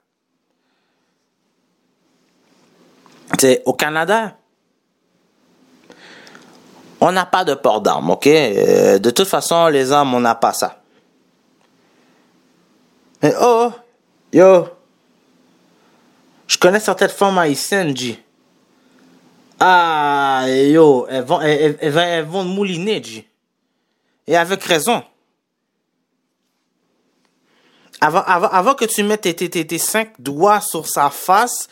C'est 3.41 3.61
au 3.65 3.73
Canada. 3.73 4.39
On 7.01 7.13
n'a 7.13 7.27
pas 7.27 7.45
de 7.45 7.55
port 7.55 7.81
d'armes, 7.81 8.11
ok? 8.11 8.27
Euh, 8.27 8.99
de 8.99 9.11
toute 9.11 9.29
façon, 9.29 9.67
les 9.69 9.93
armes, 9.93 10.15
on 10.15 10.21
n'a 10.21 10.35
pas 10.35 10.53
ça. 10.53 10.81
Mais 13.23 13.35
oh, 13.41 13.71
yo, 14.33 14.67
je 16.47 16.59
connais 16.59 16.81
certaines 16.81 17.09
femmes 17.09 17.39
haïtiennes, 17.39 17.97
G. 17.97 18.23
Ah, 19.59 20.45
yo, 20.49 21.07
elles 21.09 21.25
vont, 21.25 21.41
elles, 21.41 21.79
elles- 21.81 22.27
mouliner, 22.27 23.03
G. 23.03 23.29
Et 24.27 24.37
avec 24.37 24.63
raison. 24.65 25.03
Avant, 28.01 28.75
que 28.75 28.85
tu 28.85 29.03
mettes 29.03 29.23
tes, 29.23 29.35
tes, 29.35 29.49
tes, 29.49 29.67
tes 29.67 29.79
cinq 29.79 30.21
doigts 30.21 30.61
sur 30.61 30.87
sa 30.87 31.09
face, 31.09 31.69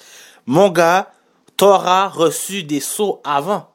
mon 0.47 0.71
gars, 0.71 1.11
t'auras 1.57 2.09
reçu 2.09 2.63
des 2.63 2.81
sauts 2.81 3.21
avant. 3.25 3.74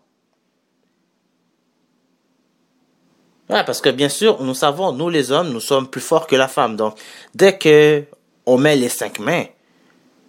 Ouais, 3.49 3.63
parce 3.63 3.81
que 3.81 3.89
bien 3.89 4.09
sûr, 4.09 4.41
nous 4.43 4.53
savons, 4.53 4.91
nous 4.91 5.09
les 5.09 5.31
hommes, 5.31 5.49
nous 5.49 5.59
sommes 5.59 5.89
plus 5.89 6.01
forts 6.01 6.27
que 6.27 6.35
la 6.35 6.47
femme. 6.47 6.75
Donc, 6.75 6.99
dès 7.33 7.57
que 7.57 8.05
on 8.45 8.57
met 8.57 8.75
les 8.75 8.89
cinq 8.89 9.19
mains, 9.19 9.45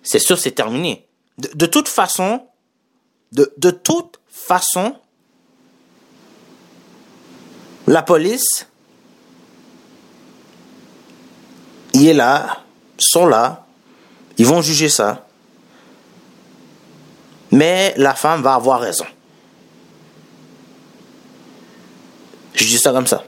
c'est 0.02 0.18
sûr, 0.18 0.38
c'est 0.38 0.52
terminé. 0.52 1.06
De, 1.38 1.66
toute 1.66 1.88
façon, 1.88 2.46
de, 3.32 3.52
de 3.58 3.70
toute 3.70 4.20
façon, 4.28 4.94
la 7.86 8.02
police, 8.02 8.66
il 11.92 12.08
est 12.08 12.14
là, 12.14 12.62
sont 12.98 13.26
là, 13.26 13.66
ils 14.38 14.46
vont 14.46 14.62
juger 14.62 14.88
ça. 14.88 15.26
Mais 17.50 17.94
la 17.96 18.14
femme 18.14 18.42
va 18.42 18.54
avoir 18.54 18.80
raison. 18.80 19.06
Je 22.60 22.66
dis 22.66 22.78
ça 22.78 22.92
comme 22.92 23.06
ça. 23.06 23.24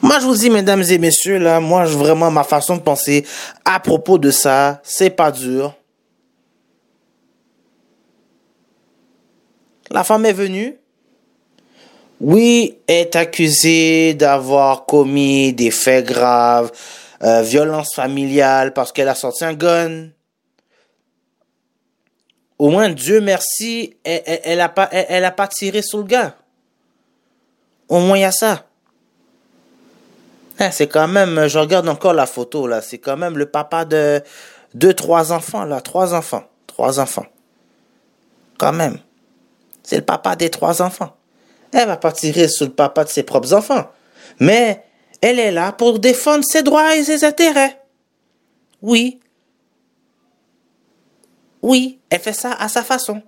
Moi, 0.00 0.20
je 0.20 0.24
vous 0.24 0.36
dis, 0.36 0.48
mesdames 0.48 0.82
et 0.88 0.96
messieurs, 0.96 1.38
là, 1.38 1.60
moi, 1.60 1.84
vraiment, 1.84 2.30
ma 2.30 2.44
façon 2.44 2.76
de 2.76 2.80
penser 2.80 3.26
à 3.64 3.78
propos 3.78 4.16
de 4.16 4.30
ça, 4.30 4.80
c'est 4.82 5.10
pas 5.10 5.30
dur. 5.30 5.74
La 9.90 10.02
femme 10.02 10.24
est 10.24 10.32
venue. 10.32 10.76
Oui, 12.20 12.78
est 12.88 13.14
accusée 13.14 14.14
d'avoir 14.14 14.86
commis 14.86 15.52
des 15.52 15.70
faits 15.70 16.06
graves, 16.06 16.72
euh, 17.22 17.42
violence 17.42 17.94
familiale, 17.94 18.72
parce 18.72 18.92
qu'elle 18.92 19.08
a 19.08 19.14
sorti 19.14 19.44
un 19.44 19.52
gun. 19.52 20.08
Au 22.58 22.70
moins, 22.70 22.88
Dieu 22.88 23.20
merci, 23.20 23.96
elle, 24.04 24.22
elle, 24.26 24.70
elle 24.90 25.24
a 25.24 25.30
pas, 25.30 25.48
tiré 25.48 25.82
sur 25.82 25.98
le 25.98 26.04
gars. 26.04 26.34
Au 27.88 28.00
moins, 28.00 28.18
il 28.18 28.22
y 28.22 28.24
a 28.24 28.32
ça. 28.32 28.64
Hein, 30.58 30.70
c'est 30.72 30.88
quand 30.88 31.06
même, 31.06 31.46
je 31.46 31.58
regarde 31.58 31.88
encore 31.88 32.14
la 32.14 32.26
photo, 32.26 32.66
là, 32.66 32.82
c'est 32.82 32.98
quand 32.98 33.16
même 33.16 33.38
le 33.38 33.46
papa 33.46 33.84
de 33.84 34.20
deux, 34.74 34.92
trois 34.92 35.32
enfants, 35.32 35.64
là, 35.64 35.80
trois 35.80 36.14
enfants, 36.14 36.44
trois 36.66 36.98
enfants. 36.98 37.26
Quand 38.58 38.72
même. 38.72 38.98
C'est 39.84 39.96
le 39.96 40.04
papa 40.04 40.34
des 40.34 40.50
trois 40.50 40.82
enfants. 40.82 41.14
Elle 41.72 41.86
va 41.86 41.96
pas 41.96 42.12
tirer 42.12 42.48
sur 42.48 42.66
le 42.66 42.72
papa 42.72 43.04
de 43.04 43.08
ses 43.08 43.22
propres 43.22 43.54
enfants. 43.54 43.88
Mais 44.40 44.84
elle 45.20 45.38
est 45.38 45.52
là 45.52 45.72
pour 45.72 45.98
défendre 45.98 46.44
ses 46.44 46.62
droits 46.62 46.96
et 46.96 47.04
ses 47.04 47.24
intérêts. 47.24 47.80
Oui. 48.82 49.20
Oui, 51.62 51.98
elle 52.10 52.20
fait 52.20 52.32
ça 52.32 52.52
à 52.52 52.68
sa 52.68 52.82
façon. 52.82 53.22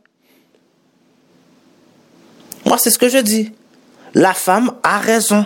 Moi, 2.65 2.79
c'est 2.79 2.91
ce 2.91 2.99
que 2.99 3.09
je 3.09 3.19
dis. 3.19 3.53
La 4.15 4.35
femme 4.35 4.77
a 4.83 4.99
raison. 4.99 5.45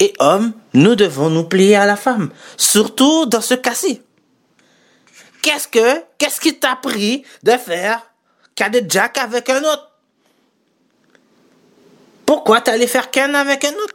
Et 0.00 0.14
hommes, 0.18 0.52
nous 0.74 0.94
devons 0.94 1.30
nous 1.30 1.44
plier 1.44 1.76
à 1.76 1.86
la 1.86 1.96
femme. 1.96 2.30
Surtout 2.56 3.26
dans 3.26 3.40
ce 3.40 3.54
cas-ci. 3.54 4.00
Qu'est-ce 5.42 5.68
que, 5.68 6.02
qu'est-ce 6.18 6.40
qui 6.40 6.58
t'a 6.58 6.76
pris 6.76 7.24
de 7.42 7.52
faire 7.52 8.02
Cadet 8.54 8.86
Jack 8.88 9.18
avec 9.18 9.48
un 9.50 9.62
autre? 9.62 9.92
Pourquoi 12.26 12.58
allé 12.68 12.86
faire 12.86 13.10
Ken 13.10 13.34
avec 13.34 13.64
un 13.64 13.72
autre? 13.72 13.94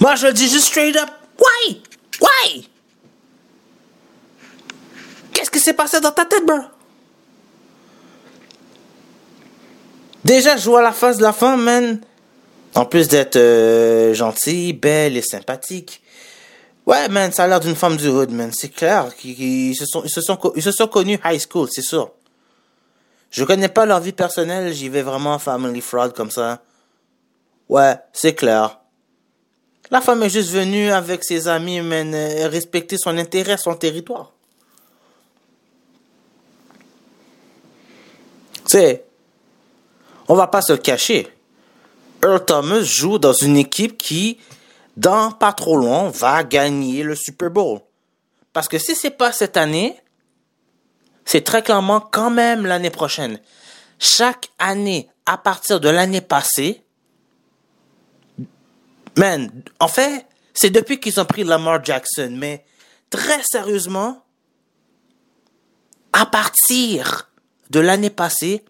Moi, 0.00 0.14
je 0.16 0.26
dis 0.26 0.48
juste 0.48 0.66
straight 0.66 0.96
up. 0.96 1.08
Why? 1.38 1.80
Why? 2.20 2.68
Qu'est-ce 5.32 5.50
qui 5.50 5.58
s'est 5.58 5.74
passé 5.74 6.00
dans 6.00 6.12
ta 6.12 6.24
tête, 6.24 6.44
bro? 6.46 6.58
Déjà, 10.24 10.56
je 10.56 10.70
vois 10.70 10.82
la 10.82 10.92
face 10.92 11.18
de 11.18 11.22
la 11.22 11.32
femme, 11.32 11.62
man. 11.62 12.00
En 12.74 12.86
plus 12.86 13.08
d'être 13.08 13.36
euh, 13.36 14.14
gentille, 14.14 14.72
belle 14.72 15.16
et 15.16 15.22
sympathique. 15.22 16.02
Ouais, 16.86 17.08
man, 17.08 17.32
ça 17.32 17.44
a 17.44 17.46
l'air 17.46 17.60
d'une 17.60 17.74
femme 17.74 17.96
du 17.96 18.08
hood, 18.08 18.30
man. 18.30 18.50
C'est 18.52 18.70
clair. 18.70 19.10
Ils 19.24 19.74
se, 19.74 19.86
sont, 19.86 20.06
se 20.06 20.20
se 20.20 20.72
sont 20.72 20.86
connus 20.88 21.18
high 21.24 21.40
school, 21.40 21.68
c'est 21.70 21.82
sûr. 21.82 22.10
Je 23.30 23.44
connais 23.44 23.68
pas 23.68 23.84
leur 23.84 24.00
vie 24.00 24.12
personnelle, 24.12 24.72
j'y 24.72 24.88
vais 24.88 25.02
vraiment 25.02 25.38
family 25.38 25.80
fraud 25.80 26.10
comme 26.10 26.30
ça. 26.30 26.62
Ouais, 27.68 27.96
c'est 28.12 28.34
clair. 28.34 28.78
La 29.90 30.00
femme 30.00 30.22
est 30.22 30.30
juste 30.30 30.50
venue 30.50 30.90
avec 30.90 31.24
ses 31.24 31.46
amis, 31.46 31.78
euh, 31.78 32.48
respecter 32.48 32.96
son 32.96 33.16
intérêt, 33.18 33.56
son 33.56 33.74
territoire. 33.74 34.32
Sais, 38.66 39.04
on 40.28 40.34
va 40.34 40.46
pas 40.46 40.62
se 40.62 40.72
cacher. 40.72 41.28
Earl 42.22 42.44
Thomas 42.44 42.80
joue 42.80 43.18
dans 43.18 43.34
une 43.34 43.58
équipe 43.58 43.98
qui, 43.98 44.38
dans 44.96 45.30
pas 45.32 45.52
trop 45.52 45.76
loin, 45.76 46.08
va 46.08 46.42
gagner 46.42 47.02
le 47.02 47.14
Super 47.14 47.50
Bowl. 47.50 47.80
Parce 48.54 48.68
que 48.68 48.78
si 48.78 48.94
c'est 48.94 49.10
pas 49.10 49.32
cette 49.32 49.58
année, 49.58 50.00
c'est 51.26 51.42
très 51.42 51.62
clairement 51.62 52.00
quand 52.00 52.30
même 52.30 52.64
l'année 52.64 52.90
prochaine. 52.90 53.38
Chaque 53.98 54.48
année, 54.58 55.08
à 55.26 55.36
partir 55.36 55.80
de 55.80 55.88
l'année 55.88 56.20
passée, 56.20 56.83
man, 59.16 59.62
en 59.80 59.88
fait, 59.88 60.26
c'est 60.52 60.70
depuis 60.70 61.00
qu'ils 61.00 61.20
ont 61.20 61.24
pris 61.24 61.44
Lamar 61.44 61.84
Jackson, 61.84 62.34
mais 62.36 62.64
très 63.10 63.42
sérieusement, 63.42 64.24
à 66.12 66.26
partir 66.26 67.30
de 67.70 67.80
l'année 67.80 68.10
passée, 68.10 68.64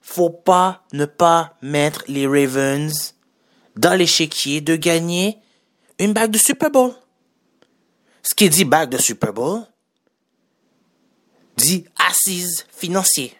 faut 0.00 0.30
pas 0.30 0.84
ne 0.92 1.04
pas 1.04 1.56
mettre 1.62 2.04
les 2.08 2.26
Ravens 2.26 3.14
dans 3.76 3.94
l'échiquier 3.94 4.60
de 4.60 4.76
gagner 4.76 5.38
une 5.98 6.12
bague 6.12 6.30
de 6.30 6.38
Super 6.38 6.70
Bowl. 6.70 6.92
Ce 8.22 8.34
qui 8.34 8.48
dit 8.48 8.64
bague 8.64 8.90
de 8.90 8.98
Super 8.98 9.32
Bowl 9.32 9.62
dit 11.56 11.86
assise 11.98 12.66
financier. 12.70 13.34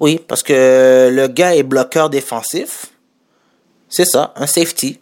Oui, 0.00 0.20
parce 0.26 0.42
que 0.42 1.10
le 1.12 1.28
gars 1.28 1.54
est 1.54 1.62
bloqueur 1.62 2.10
défensif. 2.10 2.93
C'est 3.88 4.04
ça, 4.04 4.32
un 4.36 4.46
safety. 4.46 5.00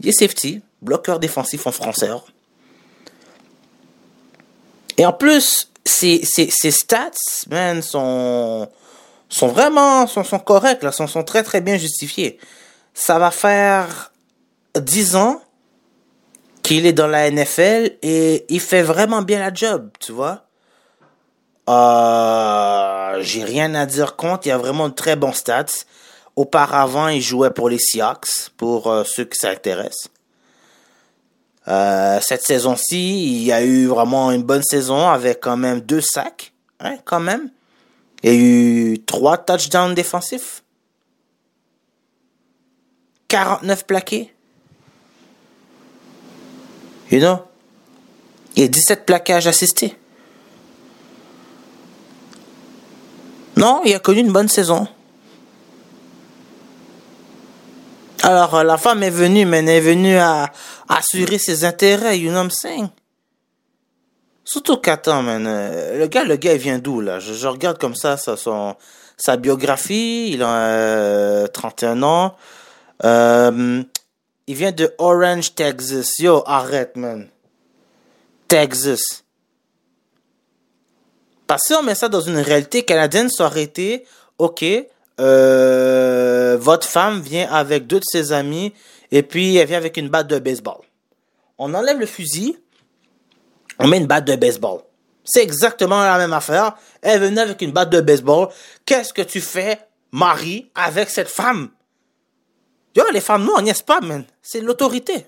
Il 0.00 0.08
est 0.08 0.12
safety, 0.12 0.62
bloqueur 0.80 1.18
défensif 1.18 1.66
en 1.66 1.72
français. 1.72 2.10
Et 4.98 5.06
en 5.06 5.12
plus, 5.12 5.70
ses 5.84 6.70
stats, 6.70 7.10
man, 7.50 7.82
sont, 7.82 8.68
sont 9.28 9.48
vraiment, 9.48 10.06
sont, 10.06 10.24
sont 10.24 10.38
corrects, 10.38 10.82
là, 10.82 10.92
sont, 10.92 11.06
sont 11.06 11.24
très 11.24 11.42
très 11.42 11.60
bien 11.60 11.76
justifiés. 11.76 12.38
Ça 12.94 13.18
va 13.18 13.30
faire 13.30 14.12
10 14.76 15.16
ans 15.16 15.42
qu'il 16.62 16.86
est 16.86 16.92
dans 16.92 17.06
la 17.06 17.30
NFL 17.30 17.96
et 18.02 18.44
il 18.48 18.60
fait 18.60 18.82
vraiment 18.82 19.22
bien 19.22 19.40
la 19.40 19.52
job, 19.52 19.90
tu 19.98 20.12
vois. 20.12 20.46
Euh, 21.68 23.18
j'ai 23.20 23.44
rien 23.44 23.74
à 23.74 23.86
dire 23.86 24.16
contre, 24.16 24.46
il 24.46 24.50
y 24.50 24.52
a 24.52 24.58
vraiment 24.58 24.88
de 24.88 24.94
très 24.94 25.16
bons 25.16 25.32
stats. 25.32 25.84
Auparavant, 26.34 27.08
il 27.08 27.20
jouait 27.20 27.50
pour 27.50 27.68
les 27.68 27.78
Seahawks, 27.78 28.50
pour 28.56 28.86
euh, 28.86 29.04
ceux 29.04 29.24
qui 29.24 29.38
s'intéressent. 29.38 30.10
Euh, 31.68 32.18
cette 32.22 32.42
saison-ci, 32.42 33.44
il 33.44 33.52
a 33.52 33.62
eu 33.62 33.86
vraiment 33.86 34.32
une 34.32 34.42
bonne 34.42 34.62
saison 34.62 35.08
avec 35.08 35.40
quand 35.40 35.56
même 35.56 35.80
deux 35.80 36.00
sacs, 36.00 36.52
hein, 36.80 36.96
quand 37.04 37.20
même. 37.20 37.50
Il 38.22 38.30
y 38.30 38.32
a 38.32 38.36
eu 38.36 39.04
trois 39.04 39.36
touchdowns 39.36 39.94
défensifs. 39.94 40.62
49 43.28 43.86
plaqués. 43.86 44.34
You 47.10 47.20
know? 47.20 47.40
A 48.56 48.68
17 48.68 49.06
plaquages 49.06 49.46
assistés. 49.46 49.96
Non, 53.56 53.82
il 53.84 53.94
a 53.94 53.98
connu 53.98 54.20
une 54.20 54.32
bonne 54.32 54.48
saison. 54.48 54.86
Alors, 58.22 58.54
euh, 58.54 58.62
la 58.62 58.78
femme 58.78 59.02
est 59.02 59.10
venue, 59.10 59.44
mais 59.44 59.58
elle 59.58 59.68
est 59.68 59.80
venue 59.80 60.16
à, 60.16 60.50
assurer 60.88 61.38
ses 61.38 61.64
intérêts, 61.64 62.18
you 62.18 62.30
know 62.30 62.38
what 62.38 62.44
I'm 62.44 62.50
saying? 62.50 62.88
Surtout 64.44 64.76
qu'attends, 64.76 65.22
man, 65.22 65.46
euh, 65.46 65.98
le 65.98 66.06
gars, 66.06 66.24
le 66.24 66.36
gars, 66.36 66.54
il 66.54 66.58
vient 66.58 66.78
d'où, 66.78 67.00
là? 67.00 67.20
Je, 67.20 67.32
je, 67.32 67.46
regarde 67.46 67.78
comme 67.78 67.94
ça, 67.94 68.16
ça 68.16 68.36
son, 68.36 68.76
sa 69.16 69.36
biographie, 69.36 70.30
il 70.32 70.42
a 70.42 70.66
euh, 70.66 71.46
31 71.46 72.02
ans. 72.02 72.36
Euh, 73.04 73.82
il 74.46 74.54
vient 74.54 74.72
de 74.72 74.92
Orange, 74.98 75.54
Texas. 75.54 76.18
Yo, 76.18 76.42
arrête, 76.46 76.96
man. 76.96 77.28
Texas. 78.48 79.24
Parce 81.46 81.68
que 81.68 81.74
on 81.74 81.82
met 81.82 81.94
ça 81.94 82.08
dans 82.08 82.20
une 82.20 82.38
réalité 82.38 82.82
canadienne, 82.82 83.30
ça 83.30 83.46
aurait 83.46 83.72
ok, 84.38 84.64
euh, 85.20 86.56
votre 86.58 86.86
femme 86.86 87.20
vient 87.20 87.50
avec 87.50 87.86
deux 87.86 88.00
de 88.00 88.04
ses 88.04 88.32
amis 88.32 88.72
et 89.10 89.22
puis 89.22 89.56
elle 89.56 89.68
vient 89.68 89.78
avec 89.78 89.96
une 89.96 90.08
batte 90.08 90.28
de 90.28 90.38
baseball. 90.38 90.80
On 91.58 91.74
enlève 91.74 91.98
le 91.98 92.06
fusil, 92.06 92.58
on 93.78 93.88
met 93.88 93.98
une 93.98 94.06
batte 94.06 94.24
de 94.24 94.36
baseball. 94.36 94.80
C'est 95.24 95.42
exactement 95.42 96.02
la 96.02 96.18
même 96.18 96.32
affaire. 96.32 96.74
Elle 97.00 97.20
venait 97.20 97.42
avec 97.42 97.62
une 97.62 97.72
batte 97.72 97.90
de 97.90 98.00
baseball. 98.00 98.48
Qu'est-ce 98.84 99.12
que 99.12 99.22
tu 99.22 99.40
fais, 99.40 99.78
Marie, 100.10 100.70
avec 100.74 101.10
cette 101.10 101.28
femme? 101.28 101.70
Les 103.12 103.20
femmes, 103.20 103.44
non, 103.44 103.52
on 103.56 103.62
n'y 103.62 103.72
pas, 103.86 104.00
man. 104.00 104.24
C'est 104.40 104.60
l'autorité. 104.60 105.26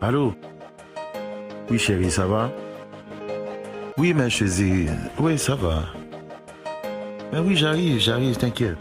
Allô? 0.00 0.32
Oui, 1.70 1.78
chérie, 1.78 2.10
ça 2.10 2.26
va? 2.26 2.50
Oui, 4.00 4.14
ma 4.14 4.30
chérie. 4.30 4.86
Oui, 5.18 5.38
ça 5.38 5.54
va. 5.54 5.84
Mais 7.30 7.38
oui, 7.38 7.54
j'arrive, 7.54 8.00
j'arrive, 8.00 8.34
t'inquiète. 8.34 8.78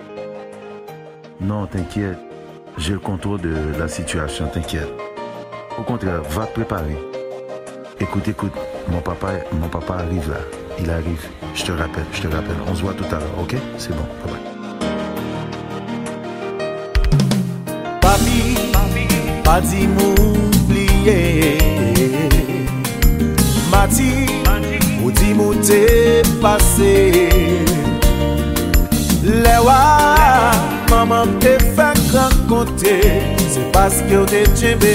Non, 1.42 1.66
t'inquiète. 1.66 2.18
J'ai 2.78 2.94
le 2.94 3.00
contrôle 3.00 3.42
de 3.42 3.54
la 3.78 3.90
situation, 3.90 4.48
t'inquiète. 4.48 4.88
Au 5.78 5.82
contraire, 5.82 6.22
va 6.22 6.46
te 6.46 6.54
préparer. 6.54 6.96
Écoute, 8.00 8.30
écoute, 8.30 8.54
mon 8.88 9.02
papa, 9.02 9.32
mon 9.52 9.68
papa 9.68 9.96
arrive 9.96 10.30
là. 10.30 10.40
Il 10.80 10.90
arrive. 10.90 11.28
Je 11.54 11.66
te 11.66 11.74
rappelle, 11.74 12.06
je 12.14 12.22
te 12.22 12.28
rappelle. 12.28 12.56
On 12.72 12.76
se 12.76 12.82
voit 12.82 12.94
tout 12.94 13.14
à 13.14 13.20
l'heure, 13.20 13.40
ok? 13.42 13.58
C'est 13.78 13.94
bon, 13.94 14.06
bye 14.24 14.32
bye. 14.32 14.40
Ou 25.10 25.14
di 25.14 25.34
mou 25.34 25.56
te 25.56 26.22
pase 26.40 27.10
Le 29.24 29.56
wak 29.66 30.92
Maman 30.92 31.32
te 31.42 31.56
fèk 31.74 31.98
rakonte 32.14 32.94
Se 33.50 33.64
paske 33.74 34.14
ou 34.20 34.28
te 34.30 34.44
tjeme 34.54 34.94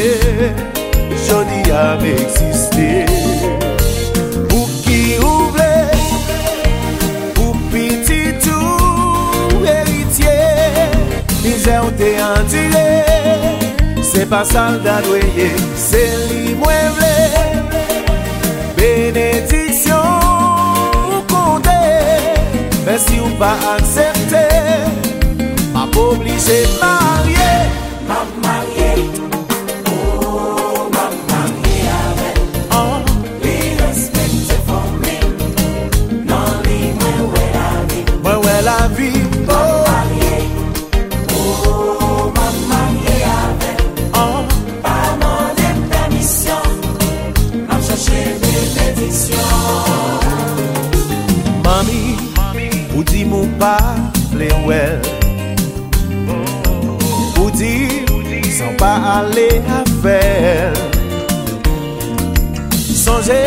Jodi 1.26 1.58
ame 1.74 2.12
eksiste 2.14 2.92
Ou 4.52 4.68
ki 4.84 5.00
ou 5.18 5.50
vle 5.56 5.74
Ou 7.42 7.58
piti 7.74 8.22
tou 8.46 9.66
Eritye 9.66 10.38
Nizè 11.40 11.80
ou 11.80 11.90
te 11.98 12.14
andire 12.28 12.86
Se 14.12 14.22
pa 14.30 14.46
sal 14.46 14.78
da 14.86 15.00
dweye 15.08 15.50
Se 15.88 16.06
li 16.30 16.54
mwen 16.62 16.96
vle 17.00 17.14
Benedi 18.78 19.63
pa 23.38 23.56
aksepte 23.74 24.44
Ma 25.72 25.86
pou 25.92 26.14
oblije 26.14 26.62
ma 26.80 27.13
pa 53.58 53.76
ple 54.32 54.48
wel. 54.66 55.00
Ou 57.40 57.50
di, 57.50 58.04
san 58.56 58.76
pa 58.78 58.92
ale 59.18 59.48
a 59.68 59.82
fèl 60.02 60.76
Sonje, 63.04 63.42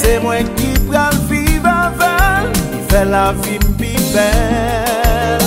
se 0.00 0.16
mwen 0.24 0.48
ki 0.58 0.72
pral 0.88 1.14
viv 1.28 1.66
avel 1.68 2.48
Ki 2.56 2.80
fe 2.90 3.04
la 3.12 3.26
vi 3.42 3.58
mpi 3.68 3.92
bel. 4.14 5.46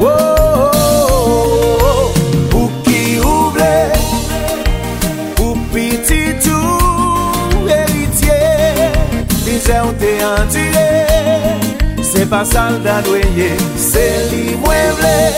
Oh, 0.00 0.14
oh, 0.54 1.18
oh, 1.90 2.16
Ou 2.54 2.70
ki 2.86 3.02
ouble 3.20 3.74
ou 5.42 5.52
piti 5.74 6.22
tou 6.46 7.68
Eritye, 7.80 8.40
bizè 9.44 9.82
ou 9.82 9.92
te 10.00 10.16
an 10.24 10.48
dire. 10.54 11.07
pa 12.30 12.44
salda 12.44 13.02
dweye 13.02 13.56
Se 13.76 14.28
li 14.30 14.56
mwemble 14.56 15.32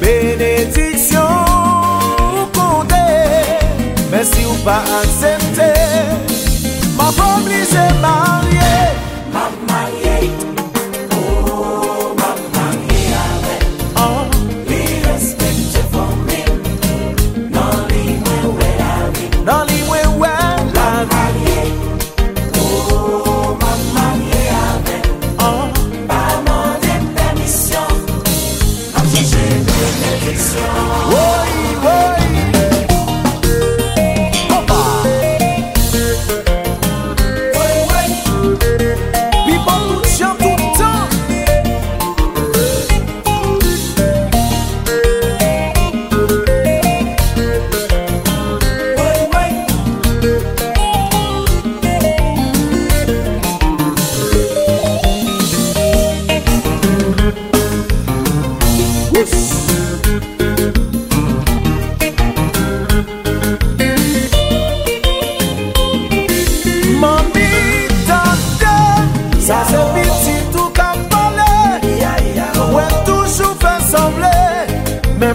Benediksyon 0.00 1.28
konde. 2.56 3.04
Mwen 4.10 4.24
si 4.24 4.46
ou 4.46 4.56
pa 4.64 4.80
aksepte 5.00 5.72
Mwen 6.96 7.12
pa 7.16 7.28
oblije 7.36 7.86
mari. 8.00 8.51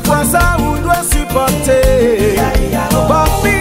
kwa 0.07 0.23
sa 0.25 0.55
ou 0.59 0.77
dwe 0.79 0.95
supporte? 1.11 1.79
Papi, 3.07 3.57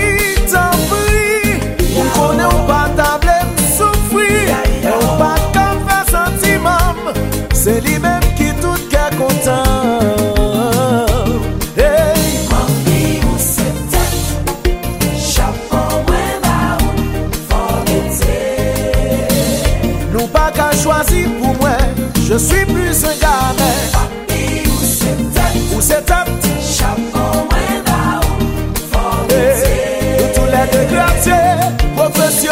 tan 0.51 0.79
pri, 0.91 1.59
ou 1.99 2.07
konen 2.15 2.47
ou 2.47 2.63
pa 2.71 2.87
table 2.95 3.35
m 3.43 3.51
soufri? 3.77 4.47
E 4.83 4.93
ou 4.95 5.19
pa 5.19 5.35
kam 5.55 5.83
fe 5.89 5.99
sentimam, 6.13 7.03
se 7.51 7.81
li 7.83 7.99
men 7.99 8.23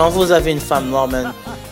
quand 0.00 0.08
vous 0.08 0.32
avez 0.32 0.52
une 0.52 0.60
femme 0.60 0.88
noire, 0.88 1.10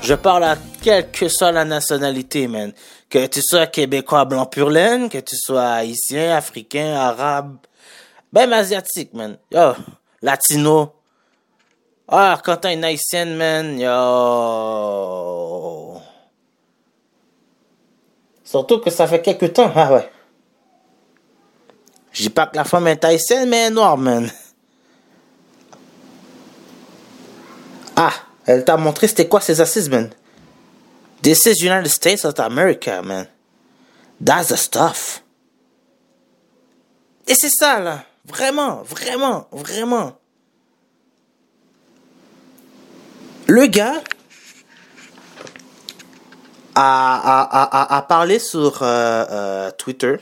je 0.02 0.12
parle 0.12 0.44
à 0.44 0.58
quelle 0.82 1.10
que 1.10 1.28
soit 1.28 1.50
la 1.50 1.64
nationalité, 1.64 2.46
man. 2.46 2.74
Que 3.08 3.24
tu 3.24 3.40
sois 3.42 3.66
québécois 3.68 4.26
blanc 4.26 4.44
pur 4.44 4.68
laine, 4.68 5.08
que 5.08 5.16
tu 5.16 5.34
sois 5.34 5.66
haïtien, 5.66 6.36
africain, 6.36 6.92
arabe, 6.94 7.56
même 8.30 8.52
asiatique, 8.52 9.14
man. 9.14 9.38
Latino. 10.20 10.92
Ah, 12.06 12.38
quand 12.44 12.58
t'as 12.58 12.74
une 12.74 12.84
haïtienne, 12.84 13.34
man, 13.34 13.80
yo. 13.80 13.88
Surtout 18.44 18.80
que 18.80 18.90
ça 18.90 19.06
fait 19.06 19.22
quelques 19.22 19.54
temps, 19.54 19.72
ah 19.74 19.94
ouais. 19.94 20.10
Je 22.12 22.24
dis 22.24 22.30
pas 22.30 22.46
que 22.46 22.56
la 22.56 22.64
femme 22.64 22.88
est 22.88 23.02
haïtienne, 23.06 23.48
mais 23.48 23.70
noire, 23.70 23.96
man. 23.96 24.30
Ah, 28.00 28.12
elle 28.46 28.64
t'a 28.64 28.76
montré 28.76 29.08
c'était 29.08 29.26
quoi 29.26 29.40
ses 29.40 29.60
assises, 29.60 29.90
man? 29.90 30.08
This 31.20 31.44
is 31.46 31.64
United 31.64 31.88
States 31.88 32.24
of 32.24 32.38
America, 32.38 33.02
man. 33.02 33.26
That's 34.24 34.50
the 34.50 34.56
stuff. 34.56 35.24
Et 37.26 37.34
c'est 37.34 37.50
ça, 37.50 37.80
là. 37.80 38.04
Vraiment, 38.24 38.82
vraiment, 38.84 39.48
vraiment. 39.50 40.12
Le 43.48 43.66
gars 43.66 44.00
a, 46.76 47.16
a, 47.16 47.62
a, 47.64 47.96
a, 47.96 48.02
parlé 48.02 48.38
sur 48.38 48.80
euh, 48.82 49.24
euh, 49.28 49.70
Twitter. 49.72 50.18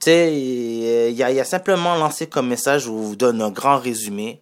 Tu 0.00 0.04
sais, 0.06 0.32
il, 0.32 1.12
il 1.12 1.22
a, 1.22 1.30
il 1.30 1.38
a 1.38 1.44
simplement 1.44 1.96
lancé 1.96 2.26
comme 2.26 2.48
message, 2.48 2.84
je 2.84 2.88
vous 2.88 3.16
donne 3.16 3.42
un 3.42 3.50
grand 3.50 3.76
résumé. 3.76 4.40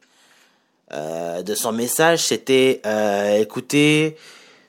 Euh, 0.93 1.43
de 1.43 1.55
son 1.55 1.73
message, 1.73 2.25
c'était 2.25 2.83
euh, 2.85 3.39
écoutez, 3.41 4.17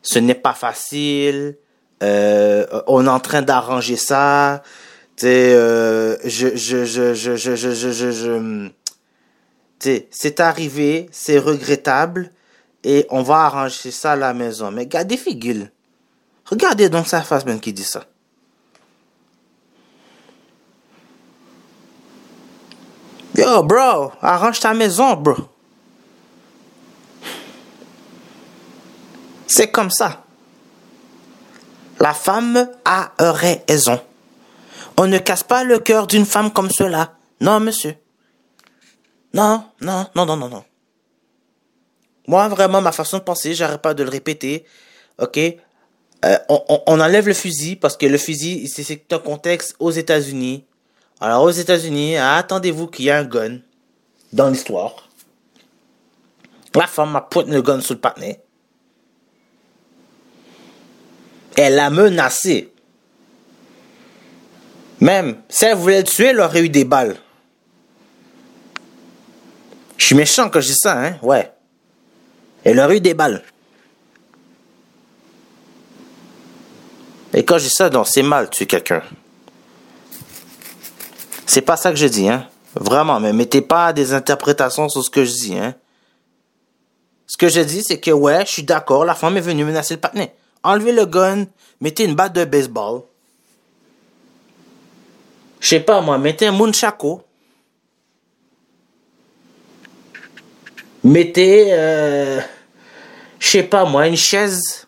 ce 0.01 0.17
n'est 0.17 0.34
pas 0.34 0.54
facile, 0.54 1.58
euh, 2.01 2.65
on 2.88 3.06
est 3.06 3.10
en 3.10 3.19
train 3.19 3.41
d'arranger 3.41 3.97
ça, 3.97 4.63
tu 5.17 5.25
je, 5.28 6.17
je, 6.23 6.86
je, 6.86 7.13
je, 7.13 7.36
je, 7.36 7.36
je, 7.36 7.91
je, 7.91 8.12
je, 8.12 8.69
c'est 10.10 10.39
arrivé, 10.39 11.10
c'est 11.12 11.38
regrettable, 11.38 12.32
et 12.84 13.06
on 13.10 13.21
va 13.21 13.45
arranger 13.45 13.91
ça 13.91 14.13
à 14.13 14.15
la 14.15 14.34
maison. 14.34 14.71
Mais 14.71 14.84
regardez 14.84 15.17
Figul. 15.17 15.69
Regardez 16.45 16.89
donc 16.89 17.08
sa 17.08 17.21
face 17.23 17.45
même 17.45 17.60
qui 17.60 17.73
dit 17.73 17.84
ça. 17.84 18.06
Yo, 23.36 23.63
bro, 23.63 24.12
arrange 24.21 24.62
ta 24.62 24.73
maison, 24.73 25.15
bro. 25.15 25.36
C'est 29.47 29.71
comme 29.71 29.91
ça. 29.91 30.23
La 31.99 32.13
femme 32.13 32.69
a 32.84 33.12
raison. 33.19 33.99
On 34.97 35.08
ne 35.08 35.17
casse 35.17 35.43
pas 35.43 35.63
le 35.63 35.79
cœur 35.79 36.08
d'une 36.08 36.25
femme 36.25 36.51
comme 36.51 36.69
cela. 36.69 37.13
Non, 37.41 37.60
monsieur. 37.60 37.95
Non, 39.34 39.65
non, 39.81 40.08
non, 40.15 40.25
non, 40.25 40.38
non, 40.38 40.49
non. 40.49 40.63
Moi, 42.27 42.47
vraiment, 42.47 42.81
ma 42.81 42.91
façon 42.91 43.17
de 43.17 43.23
penser, 43.23 43.53
j'arrête 43.53 43.81
pas 43.81 43.93
de 43.93 44.03
le 44.03 44.10
répéter. 44.10 44.65
Ok? 45.19 45.38
Euh, 45.38 46.38
on, 46.49 46.99
enlève 46.99 47.27
le 47.27 47.34
fusil 47.34 47.75
parce 47.75 47.97
que 47.97 48.05
le 48.05 48.17
fusil, 48.17 48.67
c'est- 48.67 49.13
un 49.13 49.19
contexte 49.19 49.75
aux 49.79 49.91
États-Unis. 49.91 50.65
Alors, 51.21 51.43
aux 51.43 51.51
États-Unis, 51.51 52.17
attendez-vous 52.17 52.88
qu'il 52.88 53.05
y 53.05 53.08
ait 53.10 53.12
un 53.12 53.25
gun 53.25 53.60
dans 54.34 54.49
l'histoire. 54.49 55.10
La 56.73 56.88
femme 56.88 57.15
a 57.15 57.21
pointé 57.21 57.51
le 57.51 57.62
gun 57.62 57.79
sur 57.79 57.93
le 57.93 57.99
partenaire. 57.99 58.38
Elle 61.56 61.76
l'a 61.76 61.89
menacé. 61.89 62.72
Même, 65.00 65.41
si 65.50 65.65
elle 65.65 65.78
voulait 65.78 66.00
le 66.00 66.04
tuer, 66.04 66.28
elle 66.28 66.39
aurait 66.39 66.63
eu 66.63 66.70
des 66.70 66.86
balles. 66.86 67.18
Je 69.98 70.06
suis 70.06 70.15
méchant 70.15 70.50
quand 70.50 70.62
je 70.62 70.68
dis 70.68 70.78
ça, 70.78 71.00
hein? 71.00 71.18
Ouais. 71.22 71.52
Elle 72.63 72.80
aurait 72.80 72.98
eu 72.98 73.02
des 73.02 73.13
balles. 73.13 73.44
Et 77.34 77.44
quand 77.44 77.58
je 77.58 77.65
dis 77.65 77.70
ça, 77.70 77.89
c'est 78.06 78.24
mal 78.24 78.50
tuer 78.50 78.65
quelqu'un. 78.65 79.04
C'est 81.46 81.62
pas 81.62 81.78
ça 81.78 81.91
que 81.91 81.98
je 81.98 82.08
dis, 82.08 82.30
hein? 82.30 82.48
Vraiment, 82.76 83.20
mais 83.20 83.32
mettez 83.32 83.62
pas 83.62 83.94
des 83.94 84.13
interprétations 84.13 84.89
sur 84.89 85.04
ce 85.04 85.10
que 85.10 85.24
je 85.24 85.32
dis, 85.32 85.58
hein? 85.58 85.76
Ce 87.28 87.38
que 87.38 87.48
je 87.48 87.62
dis, 87.62 87.84
c'est 87.84 88.00
que 88.00 88.12
ouais, 88.12 88.46
je 88.46 88.52
suis 88.52 88.63
d'accord, 88.63 89.06
la 89.06 89.15
femme 89.15 89.38
est 89.38 89.41
venue 89.41 89.65
menacer 89.65 89.96
le 89.96 90.00
partenaire. 90.00 90.30
Enlevez 90.65 90.93
le 90.93 91.06
gun, 91.06 91.45
mettez 91.80 92.06
une 92.06 92.15
batte 92.15 92.34
de 92.34 92.43
baseball. 92.43 93.04
Je 95.60 95.67
sais 95.67 95.80
pas 95.80 96.01
moi, 96.01 96.17
mettez 96.17 96.47
un 96.47 96.54
munchako. 96.54 97.21
Mettez, 101.04 101.67
euh, 101.69 102.41
je 103.38 103.47
sais 103.47 103.62
pas 103.62 103.86
moi, 103.86 104.08
une 104.08 104.17
chaise. 104.17 104.88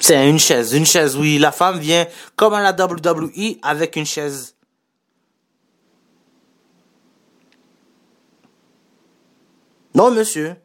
C'est 0.00 0.28
une 0.28 0.40
chaise, 0.40 0.72
une 0.72 0.86
chaise, 0.86 1.16
oui. 1.16 1.38
La 1.38 1.52
femme 1.52 1.78
vient 1.78 2.08
comme 2.34 2.54
à 2.54 2.62
la 2.62 2.72
WWE 2.72 3.58
avec 3.62 3.94
une 3.94 4.06
chaise. 4.06 4.56
Non, 9.94 10.10
monsieur. 10.10 10.56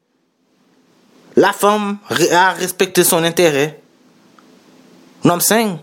La 1.35 1.53
femme 1.53 1.97
a 2.31 2.51
respecté 2.51 3.03
son 3.03 3.23
intérêt. 3.23 3.81
Non, 5.23 5.39
saying. 5.39 5.77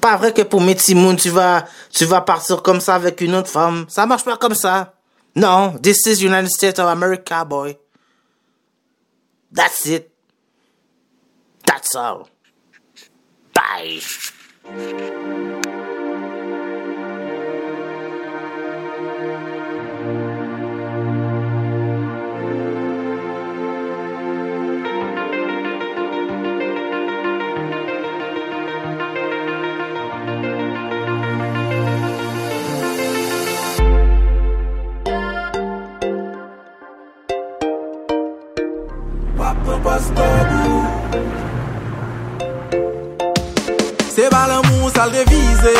Pas 0.00 0.16
vrai 0.16 0.32
que 0.32 0.42
pour 0.42 0.60
Simone, 0.78 1.16
tu 1.16 1.30
vas, 1.30 1.64
tu 1.90 2.04
vas 2.04 2.20
partir 2.20 2.62
comme 2.62 2.80
ça 2.80 2.96
avec 2.96 3.20
une 3.20 3.34
autre 3.34 3.48
femme. 3.48 3.86
Ça 3.88 4.04
marche 4.04 4.24
pas 4.24 4.36
comme 4.36 4.54
ça. 4.54 4.94
Non, 5.34 5.78
this 5.78 6.04
is 6.06 6.22
United 6.22 6.50
States 6.50 6.78
of 6.78 6.86
America, 6.86 7.44
boy. 7.44 7.78
That's 9.52 9.86
it. 9.86 10.10
That's 11.64 11.94
all. 11.94 12.28
pas 39.82 40.00
tabou 40.14 40.84
Se 44.08 44.28
ba 44.30 44.46
l'amou 44.46 44.90
sal 44.94 45.10
devize 45.10 45.76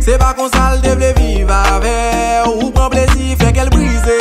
Se 0.00 0.16
ba 0.18 0.34
kon 0.36 0.48
sal 0.52 0.80
devle 0.82 1.12
vive 1.16 1.50
ave 1.50 1.96
Ou 2.46 2.70
pran 2.70 2.90
plezi 2.90 3.36
fek 3.40 3.56
el 3.64 3.70
brise. 3.70 4.18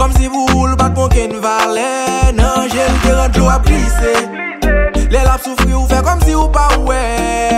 Kom 0.00 0.12
si 0.16 0.28
vou 0.32 0.46
voul 0.48 0.76
bat 0.80 0.94
kon 0.96 1.10
ken 1.12 1.34
vale 1.44 2.32
Nan 2.32 2.68
jel 2.72 2.94
te 3.04 3.12
radjo 3.12 3.50
ap 3.52 3.66
glise 3.66 4.14
Le 5.10 5.20
lap 5.26 5.42
non, 5.44 5.44
soufri 5.44 5.74
ou 5.74 5.84
fe 5.90 6.00
kom 6.06 6.22
si 6.24 6.34
ou 6.34 6.48
pa 6.48 6.70
ouwe 6.78 7.00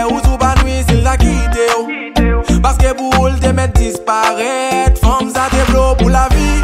Ou 0.09 0.19
sou 0.25 0.35
pa 0.41 0.51
nwi 0.59 0.81
sil 0.83 1.05
la 1.05 1.15
kite 1.21 1.69
ou. 1.77 2.59
Baske 2.63 2.91
boul 2.99 3.39
te 3.39 3.53
met 3.55 3.71
disparet 3.79 4.99
Fom 4.99 5.31
sa 5.31 5.47
te 5.53 5.63
blo 5.71 5.93
pou 6.01 6.11
la 6.11 6.27
vi 6.35 6.59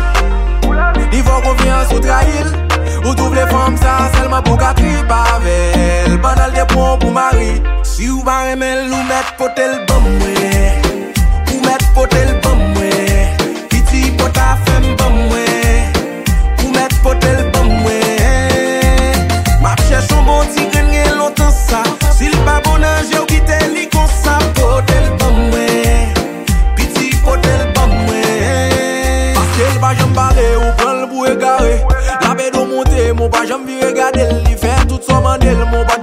Di 1.13 1.23
fò 1.23 1.39
konfian 1.45 1.87
sou 1.87 2.03
trail 2.03 2.68
Ou 3.05 3.15
trouve 3.15 3.35
les 3.35 3.41
ça 3.81 4.09
seulement 4.17 4.41
pour 4.41 4.57
qu'à 4.57 4.69
avec 4.69 6.21
Pendant 6.21 6.51
des 6.53 6.73
ponts 6.73 6.97
pour 6.99 7.11
mari. 7.11 7.61
Si 7.83 8.09
ou 8.09 8.21
va 8.23 8.51
remel 8.51 8.91
ou 8.91 9.03
mettre 9.07 9.35
potel 9.37 9.85
bon 9.87 10.38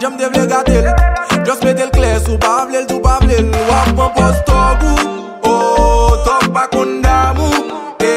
jam 0.07 0.17
devle 0.19 0.47
gade 0.47 0.79
l. 0.85 0.89
Just 1.45 1.65
mette 1.65 1.83
l 1.83 1.91
kles 1.91 2.29
ou 2.29 2.39
pa 2.39 2.63
avle 2.63 2.83
l, 2.83 2.87
tou 2.87 3.01
pa 3.03 3.17
avle 3.19 3.39
l 3.43 3.49
Wap 3.71 3.89
mwen 3.99 4.13
pos 4.15 4.39
togou, 4.47 5.15
oh, 5.51 6.15
tok 6.27 6.47
pa 6.55 6.67
kondamou 6.71 7.51
E, 7.99 8.13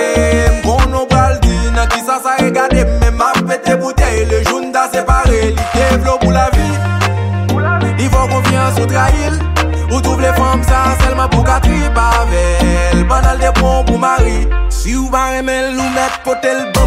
mkon 0.59 0.91
nou 0.93 1.07
pral 1.09 1.39
di, 1.45 1.55
nan 1.73 1.89
ki 1.93 2.01
sa 2.05 2.19
sa 2.25 2.35
e 2.45 2.51
gade. 2.53 2.85
Mwen 2.85 3.17
map 3.17 3.39
pete 3.49 3.77
bouteille, 3.81 4.27
le 4.29 4.43
joun 4.43 4.71
da 4.75 4.85
separe. 4.93 5.41
Li 5.55 5.67
devlo 5.73 6.17
pou 6.21 6.35
la 6.35 6.49
vi. 6.53 6.67
Li 7.97 8.09
fò 8.13 8.27
konfians 8.29 8.77
ou 8.79 8.89
trail 8.89 9.39
Ou 9.89 10.01
tou 10.05 10.13
vle 10.19 10.29
fòm 10.37 10.61
sa, 10.67 10.83
selman 11.01 11.31
pou 11.33 11.43
katri 11.47 11.81
pavel 11.95 13.01
Ban 13.09 13.25
al 13.31 13.41
depon 13.41 13.81
pou 13.89 13.97
mari 13.97 14.45
Si 14.69 14.93
ou 14.95 15.09
ba 15.09 15.31
remel, 15.33 15.73
ou 15.73 15.95
met 15.97 16.21
potel 16.23 16.67
ba 16.75 16.78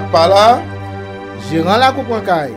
Pas 0.00 0.26
là. 0.26 0.62
Gérant 1.50 1.76
la 1.76 1.92
coupe 1.92 2.10
en 2.10 2.22
caille. 2.22 2.54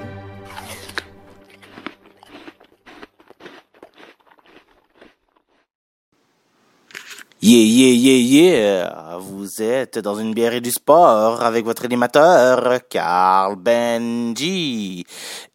Yeah, 7.41 7.61
yeah, 7.61 7.93
yeah, 7.93 8.17
yeah. 8.17 9.17
Vous 9.19 9.61
êtes 9.61 9.99
dans 9.99 10.15
une 10.15 10.33
bière 10.33 10.53
et 10.53 10.61
du 10.61 10.71
sport 10.71 11.43
avec 11.43 11.65
votre 11.65 11.83
animateur, 11.83 12.79
Carl 12.89 13.57
Benji. 13.57 15.05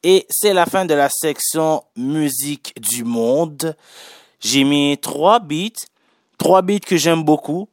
Et 0.02 0.26
c'est 0.28 0.52
la 0.52 0.66
fin 0.66 0.84
de 0.84 0.92
la 0.92 1.08
section 1.08 1.82
musique 1.96 2.74
du 2.78 3.04
monde. 3.04 3.74
J'ai 4.38 4.64
mis 4.64 4.98
trois 4.98 5.40
beats, 5.40 5.86
trois 6.36 6.60
beats 6.60 6.80
que 6.80 6.98
j'aime 6.98 7.22
beaucoup. 7.22 7.68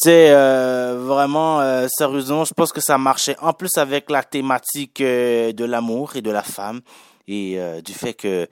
Tu 0.00 0.08
sais, 0.08 0.30
euh, 0.30 0.96
vraiment, 0.98 1.60
euh, 1.60 1.86
sérieusement, 1.90 2.46
je 2.46 2.54
pense 2.54 2.72
que 2.72 2.80
ça 2.80 2.96
marchait 2.96 3.36
en 3.40 3.52
plus 3.52 3.76
avec 3.76 4.08
la 4.08 4.22
thématique 4.22 5.02
euh, 5.02 5.52
de 5.52 5.66
l'amour 5.66 6.16
et 6.16 6.22
de 6.22 6.30
la 6.30 6.42
femme 6.42 6.80
et 7.28 7.56
euh, 7.58 7.82
du 7.82 7.92
fait 7.92 8.14
que 8.14 8.48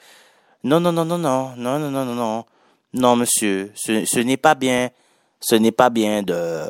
non, 0.63 0.79
non, 0.79 0.93
non, 0.93 1.07
non, 1.07 1.17
non, 1.17 1.55
non, 1.57 1.79
non, 1.79 1.91
non, 1.91 2.05
non, 2.05 2.15
non, 2.15 2.45
non, 2.93 3.17
monsieur, 3.17 3.73
ce, 3.75 4.05
ce 4.05 4.19
n'est 4.19 4.37
pas 4.37 4.55
bien, 4.55 4.91
ce 5.41 5.55
n'est 5.55 5.73
pas 5.73 5.89
bien 5.89 6.23
de, 6.23 6.65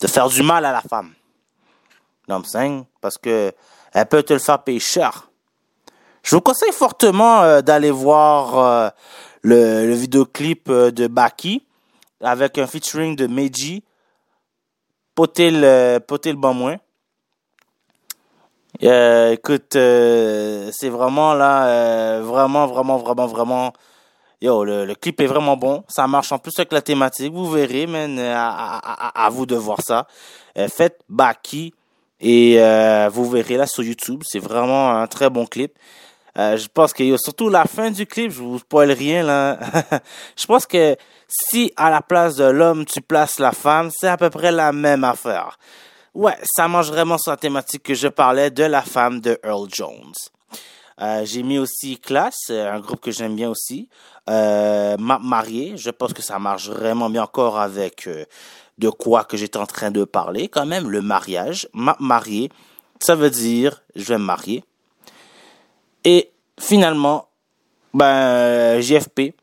de 0.00 0.06
faire 0.06 0.28
du 0.28 0.44
mal 0.44 0.64
à 0.66 0.70
la 0.70 0.82
femme. 0.82 1.14
Non, 2.28 2.40
parce 3.00 3.18
que 3.18 3.52
elle 3.92 4.06
peut 4.06 4.22
te 4.22 4.34
le 4.34 4.38
faire 4.38 4.62
payer 4.62 4.78
cher. 4.78 5.30
Je 6.22 6.36
vous 6.36 6.40
conseille 6.40 6.70
fortement 6.70 7.60
d'aller 7.60 7.90
voir 7.90 8.92
le, 9.40 9.84
le 9.84 9.94
vidéoclip 9.94 10.70
de 10.70 11.08
Baki 11.08 11.66
avec 12.20 12.58
un 12.58 12.68
featuring 12.68 13.16
de 13.16 13.26
Meiji, 13.26 13.82
Potel, 15.14 15.62
euh, 15.64 16.00
Potel 16.00 16.36
Bon 16.36 16.54
Moins. 16.54 16.76
Euh, 18.82 19.32
écoute, 19.32 19.76
euh, 19.76 20.70
c'est 20.72 20.88
vraiment 20.88 21.34
là, 21.34 21.66
euh, 21.66 22.22
vraiment, 22.24 22.66
vraiment, 22.66 22.96
vraiment, 22.96 23.26
vraiment. 23.26 23.72
Yo, 24.40 24.64
le, 24.64 24.86
le 24.86 24.94
clip 24.94 25.20
est 25.20 25.26
vraiment 25.26 25.56
bon. 25.56 25.84
Ça 25.88 26.06
marche 26.08 26.32
en 26.32 26.38
plus 26.38 26.52
avec 26.58 26.72
la 26.72 26.82
thématique. 26.82 27.32
Vous 27.32 27.48
verrez, 27.48 27.86
man. 27.86 28.18
euh, 28.18 28.34
à, 28.34 29.24
à 29.26 29.30
vous 29.30 29.46
de 29.46 29.54
voir 29.54 29.80
ça. 29.82 30.06
Euh, 30.58 30.66
faites 30.68 31.00
Baki 31.08 31.74
et 32.20 32.56
euh, 32.58 33.08
vous 33.12 33.28
verrez 33.30 33.56
là 33.56 33.66
sur 33.66 33.84
YouTube. 33.84 34.22
C'est 34.26 34.40
vraiment 34.40 34.90
un 34.90 35.06
très 35.06 35.30
bon 35.30 35.46
clip. 35.46 35.78
Euh, 36.38 36.56
je 36.56 36.66
pense 36.68 36.92
que 36.92 37.02
yo, 37.02 37.16
surtout 37.18 37.48
la 37.48 37.64
fin 37.64 37.90
du 37.90 38.06
clip, 38.06 38.30
je 38.30 38.40
vous 38.40 38.58
spoil 38.58 38.90
rien 38.92 39.22
là. 39.22 39.58
je 40.36 40.46
pense 40.46 40.66
que 40.66 40.96
si 41.28 41.72
à 41.76 41.90
la 41.90 42.00
place 42.00 42.36
de 42.36 42.44
l'homme 42.44 42.84
tu 42.84 43.00
places 43.00 43.38
la 43.38 43.52
femme, 43.52 43.90
c'est 43.94 44.08
à 44.08 44.16
peu 44.16 44.30
près 44.30 44.52
la 44.52 44.72
même 44.72 45.04
affaire. 45.04 45.58
Ouais, 46.14 46.36
ça 46.56 46.68
mange 46.68 46.90
vraiment 46.90 47.18
sur 47.18 47.30
la 47.30 47.36
thématique 47.36 47.82
que 47.82 47.94
je 47.94 48.08
parlais 48.08 48.50
de 48.50 48.64
la 48.64 48.82
femme 48.82 49.20
de 49.20 49.38
Earl 49.44 49.68
Jones. 49.72 50.12
Euh, 51.00 51.24
j'ai 51.24 51.42
mis 51.42 51.58
aussi 51.58 51.98
Classe, 51.98 52.50
un 52.50 52.80
groupe 52.80 53.00
que 53.00 53.10
j'aime 53.10 53.34
bien 53.34 53.50
aussi. 53.50 53.88
Euh, 54.28 54.96
Marié, 54.98 55.76
je 55.76 55.90
pense 55.90 56.12
que 56.12 56.22
ça 56.22 56.38
marche 56.38 56.68
vraiment 56.68 57.10
bien 57.10 57.24
encore 57.24 57.58
avec 57.58 58.06
euh, 58.06 58.24
de 58.78 58.88
quoi 58.88 59.24
que 59.24 59.36
j'étais 59.36 59.56
en 59.56 59.66
train 59.66 59.90
de 59.90 60.04
parler 60.04 60.48
quand 60.48 60.66
même, 60.66 60.90
le 60.90 61.02
mariage. 61.02 61.68
Map 61.72 61.96
Marié, 61.98 62.50
ça 63.00 63.14
veut 63.14 63.30
dire 63.30 63.82
je 63.96 64.04
vais 64.04 64.18
me 64.18 64.24
marier. 64.24 64.64
Et 66.04 66.30
finalement, 66.58 67.28
ben 67.94 68.80
JFP, 68.80 69.34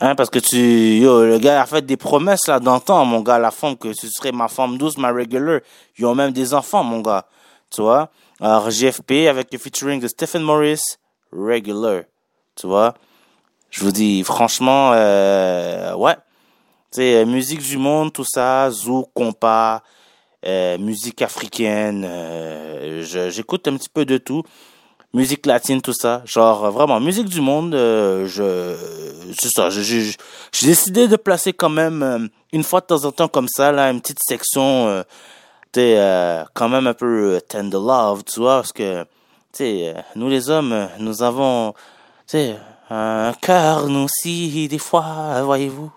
hein, 0.00 0.14
parce 0.14 0.30
que 0.30 0.38
tu, 0.38 0.98
yo, 0.98 1.24
le 1.24 1.38
gars 1.38 1.62
a 1.62 1.66
fait 1.66 1.84
des 1.84 1.96
promesses 1.96 2.46
là 2.46 2.60
d'antan, 2.60 3.04
mon 3.04 3.20
gars, 3.20 3.38
la 3.38 3.50
femme 3.50 3.76
que 3.76 3.88
tu 3.88 4.08
serais 4.08 4.32
ma 4.32 4.48
femme 4.48 4.78
douce, 4.78 4.96
ma 4.96 5.12
regular. 5.12 5.60
Ils 5.98 6.06
ont 6.06 6.14
même 6.14 6.32
des 6.32 6.54
enfants, 6.54 6.84
mon 6.84 7.00
gars, 7.00 7.26
tu 7.70 7.82
vois. 7.82 8.10
Alors 8.40 8.70
JFP 8.70 9.28
avec 9.28 9.52
le 9.52 9.58
featuring 9.58 10.00
de 10.00 10.08
Stephen 10.08 10.42
Morris, 10.42 10.96
regular, 11.32 12.02
tu 12.56 12.66
vois. 12.66 12.94
Je 13.70 13.80
vous 13.84 13.92
dis 13.92 14.22
franchement, 14.22 14.92
euh, 14.94 15.94
ouais, 15.96 16.14
tu 16.92 17.00
sais, 17.00 17.24
musique 17.26 17.60
du 17.60 17.76
monde, 17.76 18.12
tout 18.12 18.24
ça, 18.24 18.70
zouk, 18.70 19.10
compas, 19.12 19.82
euh, 20.46 20.78
musique 20.78 21.22
africaine, 21.22 22.04
euh, 22.08 23.02
j'écoute 23.30 23.66
un 23.66 23.76
petit 23.76 23.88
peu 23.88 24.04
de 24.04 24.16
tout 24.16 24.44
musique 25.14 25.46
latine, 25.46 25.80
tout 25.80 25.94
ça. 25.94 26.22
Genre, 26.26 26.70
vraiment, 26.70 27.00
musique 27.00 27.28
du 27.28 27.40
monde, 27.40 27.74
euh, 27.74 28.26
je, 28.26 28.76
c'est 29.38 29.48
ça, 29.48 29.70
j'ai 29.70 30.14
décidé 30.62 31.08
de 31.08 31.16
placer 31.16 31.52
quand 31.52 31.70
même, 31.70 32.02
euh, 32.02 32.18
une 32.52 32.64
fois 32.64 32.80
de 32.80 32.86
temps 32.86 33.04
en 33.04 33.12
temps 33.12 33.28
comme 33.28 33.48
ça, 33.48 33.72
là, 33.72 33.90
une 33.90 34.00
petite 34.00 34.20
section, 34.20 34.88
euh, 34.88 35.02
tu 35.72 35.80
sais, 35.80 36.44
quand 36.52 36.68
même 36.68 36.86
un 36.86 36.94
peu 36.94 37.40
tender 37.48 37.78
love, 37.78 38.24
tu 38.24 38.40
vois, 38.40 38.56
parce 38.56 38.72
que, 38.72 39.06
tu 39.52 39.84
nous 40.16 40.28
les 40.28 40.50
hommes, 40.50 40.88
nous 40.98 41.22
avons, 41.22 41.72
tu 42.26 42.38
sais, 42.38 42.56
un 42.90 43.32
cœur, 43.40 43.88
nous 43.88 44.04
aussi, 44.04 44.68
des 44.68 44.78
fois, 44.78 45.42
voyez-vous. 45.42 45.90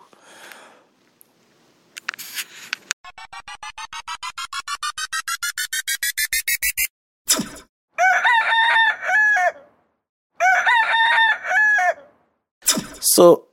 So, 13.17 13.49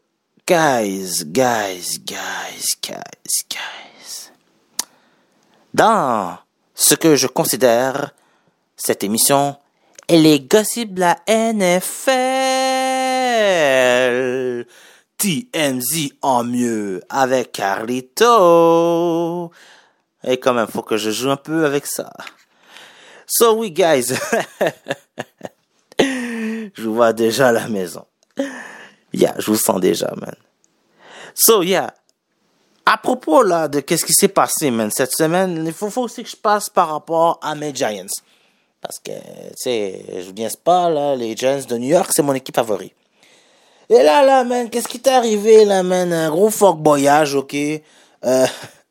guys, 0.46 1.24
guys, 1.24 1.96
guys, 1.96 2.77
guys, 2.83 3.44
guys. 3.48 4.31
Dans 5.72 6.37
ce 6.74 6.94
que 6.94 7.16
je 7.16 7.27
considère 7.27 8.12
cette 8.77 9.03
émission, 9.03 9.57
elle 10.07 10.27
est 10.27 10.40
gossip 10.40 10.92
de 10.92 11.00
la 11.00 11.16
NFL. 11.27 11.87
TMZ 15.16 16.11
en 16.20 16.44
mieux 16.44 17.00
avec 17.09 17.53
Carlito. 17.53 19.50
Et 20.24 20.37
quand 20.37 20.53
même, 20.53 20.68
faut 20.68 20.83
que 20.83 20.98
je 20.98 21.11
joue 21.11 21.31
un 21.31 21.38
peu 21.38 21.64
avec 21.64 21.87
ça. 21.87 22.12
So 23.27 23.55
oui, 23.55 23.70
guys. 23.70 24.12
je 25.98 26.87
vois 26.87 27.14
déjà 27.14 27.50
la 27.50 27.66
maison. 27.68 28.05
Yeah, 29.14 29.35
je 29.38 29.46
vous 29.46 29.57
sens 29.57 29.81
déjà, 29.81 30.12
man. 30.16 30.35
So, 31.35 31.62
yeah. 31.62 31.94
À 32.85 32.98
propos, 32.98 33.42
là, 33.42 33.68
de 33.68 33.81
qu'est-ce 33.81 34.05
qui 34.05 34.12
s'est 34.12 34.29
passé, 34.29 34.70
man, 34.70 34.90
cette 34.90 35.12
semaine, 35.12 35.64
il 35.64 35.72
faut, 35.72 35.88
aussi 36.03 36.22
que 36.24 36.29
je 36.29 36.37
passe 36.37 36.68
par 36.68 36.90
rapport 36.90 37.38
à 37.40 37.55
mes 37.55 37.74
Giants. 37.74 38.07
Parce 38.81 38.98
que, 38.98 39.12
tu 39.12 39.55
sais, 39.57 40.05
je 40.18 40.27
vous 40.27 40.33
dis 40.33 40.46
pas, 40.62 40.90
là, 40.90 41.14
les 41.14 41.37
Giants 41.37 41.62
de 41.66 41.79
New 41.79 41.88
York, 41.88 42.11
c'est 42.12 42.22
mon 42.22 42.35
équipe 42.35 42.57
favorite. 42.57 42.92
Et 43.88 44.03
là, 44.03 44.24
là, 44.24 44.44
man, 44.44 44.68
qu'est-ce 44.68 44.88
qui 44.88 45.00
t'est 45.00 45.11
arrivé, 45.11 45.64
là, 45.64 45.83
man? 45.83 46.12
Un 46.12 46.31
gros 46.31 46.50
fuck 46.50 46.79
boyage, 46.79 47.35
ok? 47.35 47.55
Euh, 48.24 48.46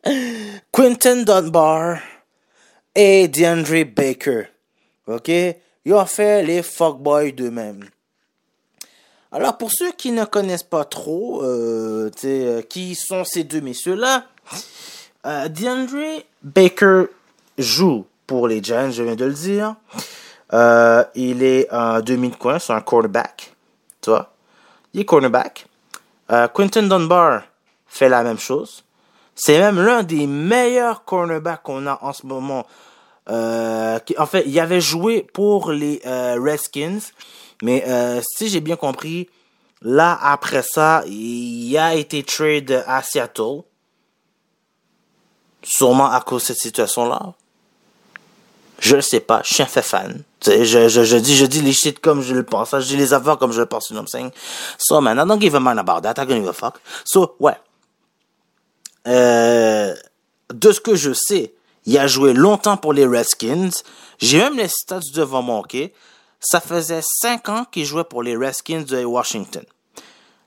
Quinton 0.72 1.24
Dunbar 1.24 2.00
et 2.96 3.28
DeAndre 3.28 3.86
Baker, 3.86 4.44
ok? 5.08 5.30
Ils 5.86 5.94
ont 5.94 6.06
fait 6.06 6.44
les 6.44 6.64
fuckboys 6.64 7.34
d'eux-mêmes. 7.34 7.84
Alors 9.36 9.58
pour 9.58 9.72
ceux 9.72 9.92
qui 9.92 10.12
ne 10.12 10.26
connaissent 10.26 10.62
pas 10.62 10.86
trop, 10.86 11.42
euh, 11.42 12.12
euh, 12.24 12.62
qui 12.62 12.94
sont 12.94 13.24
ces 13.24 13.44
deux 13.44 13.62
messieurs-là, 13.62 14.26
euh, 15.26 15.48
DeAndre 15.48 16.22
Baker 16.44 17.06
joue 17.58 18.06
pour 18.28 18.48
les 18.48 18.62
Giants, 18.62 18.92
je 18.92 19.02
viens 19.02 19.16
de 19.16 19.26
le 19.26 19.34
dire. 19.34 19.76
Il 21.16 21.42
est 21.42 21.68
un 21.72 22.02
demi-coin, 22.02 22.60
c'est 22.60 22.74
un 22.74 22.82
cornerback. 22.82 23.56
Tu 24.02 24.12
vois? 24.12 24.34
Il 24.94 25.02
est 25.02 25.06
cornerback. 25.06 25.66
Quinton 26.54 26.84
Dunbar 26.84 27.42
fait 27.88 28.10
la 28.10 28.22
même 28.22 28.38
chose. 28.38 28.84
C'est 29.34 29.58
même 29.58 29.84
l'un 29.84 30.04
des 30.04 30.28
meilleurs 30.28 31.06
cornerbacks 31.06 31.64
qu'on 31.64 31.88
a 31.88 31.98
en 32.04 32.14
ce 32.14 32.28
moment. 32.28 32.68
en 33.28 34.26
fait, 34.28 34.44
il 34.46 34.60
avait 34.60 34.82
joué 34.82 35.28
pour 35.34 35.72
les 35.72 36.02
Redskins. 36.06 37.02
Mais 37.64 37.86
euh, 37.88 38.22
si 38.36 38.50
j'ai 38.50 38.60
bien 38.60 38.76
compris, 38.76 39.30
là, 39.82 40.20
après 40.22 40.64
ça, 40.64 41.02
il 41.08 41.78
a 41.78 41.96
été 41.96 42.22
trade 42.22 42.84
à 42.86 43.02
Seattle. 43.02 43.62
Sûrement 45.64 46.12
à 46.12 46.20
cause 46.20 46.42
de 46.42 46.48
cette 46.48 46.58
situation-là. 46.58 47.34
Je 48.80 48.98
ne 48.98 49.02
sais 49.02 49.22
pas, 49.22 49.42
je 49.46 49.54
suis 49.54 49.64
un 49.64 49.66
fait 49.66 49.82
fan. 49.82 50.24
Je, 50.46 51.18
dis, 51.20 51.38
je 51.38 51.46
dis 51.46 51.62
les 51.62 51.72
shit 51.72 52.00
comme 52.02 52.22
je 52.22 52.34
le 52.34 52.44
pense. 52.44 52.72
Je 52.72 52.86
dis 52.86 52.98
les 52.98 53.14
affaires 53.14 53.38
comme 53.38 53.54
je 53.54 53.62
le 53.62 53.66
pense, 53.66 53.90
you 53.90 53.96
know 53.96 54.04
what 54.04 54.20
I'm? 54.20 54.30
So, 54.78 55.00
man, 55.00 55.18
I 55.18 55.26
don't 55.26 55.40
give 55.40 55.56
a 55.56 55.62
man 55.62 55.80
about 55.80 56.02
that. 56.02 56.22
I 56.22 56.26
don't 56.26 56.42
give 56.42 56.50
a 56.50 56.54
fuck. 56.54 56.82
So, 57.06 57.38
ouais. 57.40 57.56
Euh, 59.08 59.96
de 60.54 60.72
ce 60.74 60.82
que 60.82 60.96
je 60.96 61.14
sais, 61.14 61.54
il 61.86 61.98
a 61.98 62.08
joué 62.08 62.34
longtemps 62.34 62.76
pour 62.76 62.92
les 62.92 63.06
Redskins. 63.06 63.72
J'ai 64.20 64.40
même 64.40 64.58
les 64.58 64.68
stats 64.68 65.00
devant 65.14 65.42
moi, 65.42 65.60
ok? 65.60 65.78
Ça 66.46 66.60
faisait 66.60 67.02
cinq 67.02 67.48
ans 67.48 67.66
qu'il 67.72 67.86
jouait 67.86 68.04
pour 68.04 68.22
les 68.22 68.36
Redskins 68.36 68.84
de 68.84 69.06
Washington. 69.06 69.64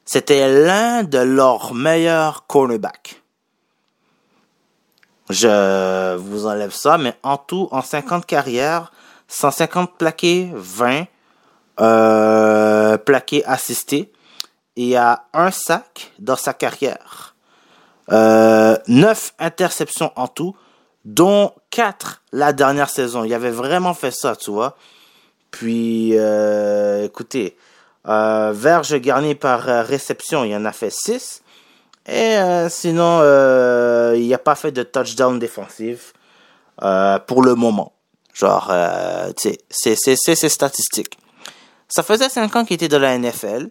C'était 0.04 0.46
l'un 0.62 1.04
de 1.04 1.18
leurs 1.18 1.72
meilleurs 1.72 2.46
cornerbacks. 2.46 3.22
Je 5.30 6.16
vous 6.16 6.46
enlève 6.46 6.70
ça, 6.70 6.98
mais 6.98 7.14
en 7.22 7.38
tout, 7.38 7.68
en 7.72 7.80
50 7.80 8.26
carrières, 8.26 8.92
150 9.28 9.96
plaqués, 9.96 10.50
20 10.54 11.06
euh, 11.80 12.98
plaqués 12.98 13.44
assistés. 13.46 14.12
Et 14.76 14.98
a 14.98 15.24
un 15.32 15.50
sac 15.50 16.12
dans 16.18 16.36
sa 16.36 16.52
carrière. 16.52 17.34
Euh, 18.12 18.76
9 18.86 19.34
interceptions 19.38 20.12
en 20.14 20.28
tout, 20.28 20.54
dont 21.06 21.52
4 21.70 22.22
la 22.32 22.52
dernière 22.52 22.90
saison. 22.90 23.24
Il 23.24 23.32
avait 23.32 23.50
vraiment 23.50 23.94
fait 23.94 24.10
ça, 24.10 24.36
tu 24.36 24.50
vois. 24.50 24.76
Puis, 25.58 26.10
euh, 26.12 27.06
écoutez, 27.06 27.56
euh, 28.06 28.52
verge 28.54 28.94
garni 28.96 29.34
par 29.34 29.66
euh, 29.70 29.82
réception, 29.82 30.44
il 30.44 30.54
en 30.54 30.66
a 30.66 30.72
fait 30.72 30.92
6. 30.92 31.40
Et 32.08 32.36
sinon, 32.68 33.20
il 34.14 34.20
n'y 34.20 34.34
a 34.34 34.38
pas 34.38 34.54
fait 34.54 34.70
de 34.70 34.84
touchdown 34.84 35.40
défensif 35.40 36.12
pour 37.26 37.42
le 37.42 37.54
moment. 37.56 37.94
Genre, 38.32 38.72
c'est 39.36 39.58
c'est 39.70 40.48
statistiques. 40.48 41.18
Ça 41.88 42.04
faisait 42.04 42.28
5 42.28 42.54
ans 42.54 42.64
qu'il 42.64 42.74
était 42.74 42.86
dans 42.86 43.00
la 43.00 43.18
NFL. 43.18 43.70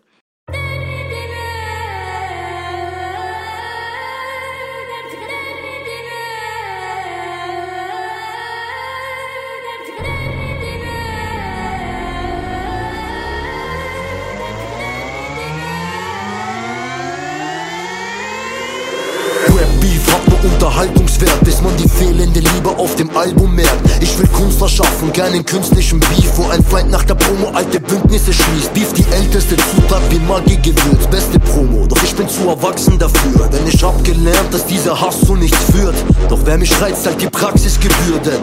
Dem 22.95 23.15
Album 23.15 23.55
merkt. 23.55 23.71
Ich 24.01 24.17
will 24.17 24.27
Kunst 24.35 24.61
erschaffen, 24.61 25.13
keinen 25.13 25.45
künstlichen 25.45 25.99
Beef, 25.99 26.29
wo 26.35 26.49
ein 26.49 26.63
Feind 26.63 26.91
nach 26.91 27.03
der 27.03 27.15
Promo 27.15 27.51
alte 27.53 27.79
Bündnisse 27.79 28.33
schließt. 28.33 28.73
Beef 28.73 28.91
die 28.91 29.05
älteste 29.11 29.55
Zutat 29.55 30.01
wie 30.09 30.19
Magie 30.19 30.57
Gewürz, 30.57 31.07
beste 31.09 31.39
Promo, 31.39 31.87
doch 31.87 32.03
ich 32.03 32.13
bin 32.15 32.27
zu 32.27 32.49
erwachsen 32.49 32.99
dafür. 32.99 33.47
Denn 33.47 33.65
ich 33.65 33.81
hab 33.81 34.03
gelernt, 34.03 34.53
dass 34.53 34.65
dieser 34.65 34.99
Hass 34.99 35.21
zu 35.21 35.35
nichts 35.35 35.57
führt. 35.71 35.95
Doch 36.27 36.39
wer 36.43 36.57
mich 36.57 36.79
reizt, 36.81 37.05
halt 37.05 37.21
die 37.21 37.29
Praxis 37.29 37.79
gebührt, 37.79 38.25
denn 38.25 38.41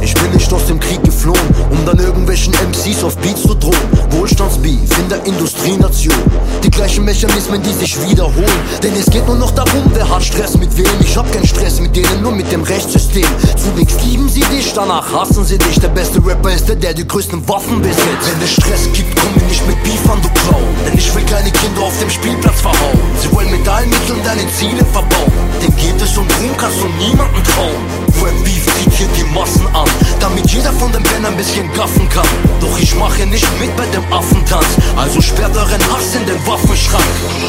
ich 0.00 0.14
bin 0.14 0.30
nicht 0.32 0.52
aus 0.52 0.66
dem 0.66 0.78
Krieg 0.78 1.02
geflohen, 1.02 1.48
um 1.70 1.84
dann 1.86 1.98
irgendwelchen 1.98 2.54
MCs 2.54 3.02
auf 3.02 3.16
Beats 3.16 3.42
zu 3.42 3.54
drohen. 3.54 3.74
Wohlstandsbeef 4.10 4.98
in 4.98 5.08
der 5.08 5.24
Industrienation. 5.24 6.14
Die 6.62 6.70
gleichen 6.70 7.04
Mechanismen, 7.04 7.60
die 7.62 7.72
sich 7.72 7.96
wiederholen. 8.08 8.60
Denn 8.82 8.94
es 8.94 9.06
geht 9.06 9.26
nur 9.26 9.36
noch 9.36 9.50
darum, 9.50 9.82
wer 9.92 10.08
hat 10.08 10.22
Stress 10.22 10.56
mit 10.56 10.76
wem. 10.76 10.86
Ich 11.00 11.16
hab 11.16 11.30
keinen 11.32 11.46
Stress 11.46 11.80
mit 11.80 11.96
denen, 11.96 12.22
nur 12.22 12.32
mit 12.32 12.50
dem 12.52 12.62
Rechtssystem. 12.62 13.26
Zunächst 13.56 14.02
lieben 14.04 14.28
sie 14.28 14.44
dich, 14.44 14.72
danach 14.72 15.12
hassen 15.12 15.31
sie 15.40 15.58
dich. 15.58 15.80
Der 15.80 15.88
beste 15.88 16.18
Rapper 16.24 16.52
ist 16.52 16.68
der, 16.68 16.76
der 16.76 16.92
die 16.94 17.06
größten 17.06 17.46
Waffen 17.48 17.80
besitzt. 17.80 18.24
Wenn 18.28 18.42
es 18.42 18.52
Stress 18.52 18.92
gibt, 18.92 19.18
komm 19.18 19.32
mir 19.34 19.48
nicht 19.48 19.66
mit 19.66 19.82
Beef 19.82 20.10
an, 20.10 20.20
du 20.20 20.28
Clown. 20.40 20.68
Denn 20.86 20.98
ich 20.98 21.14
will 21.14 21.24
keine 21.24 21.50
Kinder 21.50 21.82
auf 21.82 21.98
dem 21.98 22.10
Spielplatz 22.10 22.60
verhauen. 22.60 23.00
Sie 23.20 23.32
wollen 23.32 23.50
mit 23.50 23.66
allen 23.66 23.88
Mitteln 23.88 24.20
deine 24.24 24.46
Ziele 24.52 24.84
verbauen. 24.92 25.32
Denn 25.62 25.74
geht 25.76 26.00
es 26.00 26.16
um 26.16 26.24
Ruhm, 26.24 26.56
kannst 26.56 26.78
du 26.80 26.88
niemanden 27.02 27.42
trauen. 27.44 27.82
Rap 28.22 28.44
Beef 28.44 28.61
hier 28.90 29.08
die 29.16 29.24
Massen 29.34 29.66
an, 29.74 29.88
damit 30.20 30.50
jeder 30.50 30.72
von 30.72 30.90
den 30.92 31.02
Bändern 31.02 31.32
ein 31.32 31.36
bisschen 31.36 31.72
gaffen 31.74 32.08
kann. 32.08 32.26
Doch 32.60 32.78
ich 32.78 32.94
mache 32.96 33.26
nicht 33.26 33.46
mit 33.60 33.74
bei 33.76 33.86
dem 33.86 34.04
Affentanz, 34.12 34.66
also 34.96 35.20
sperrt 35.20 35.56
euren 35.56 35.82
Hass 35.92 36.14
in 36.14 36.26
den 36.26 36.46
Waffenschrank. 36.46 37.04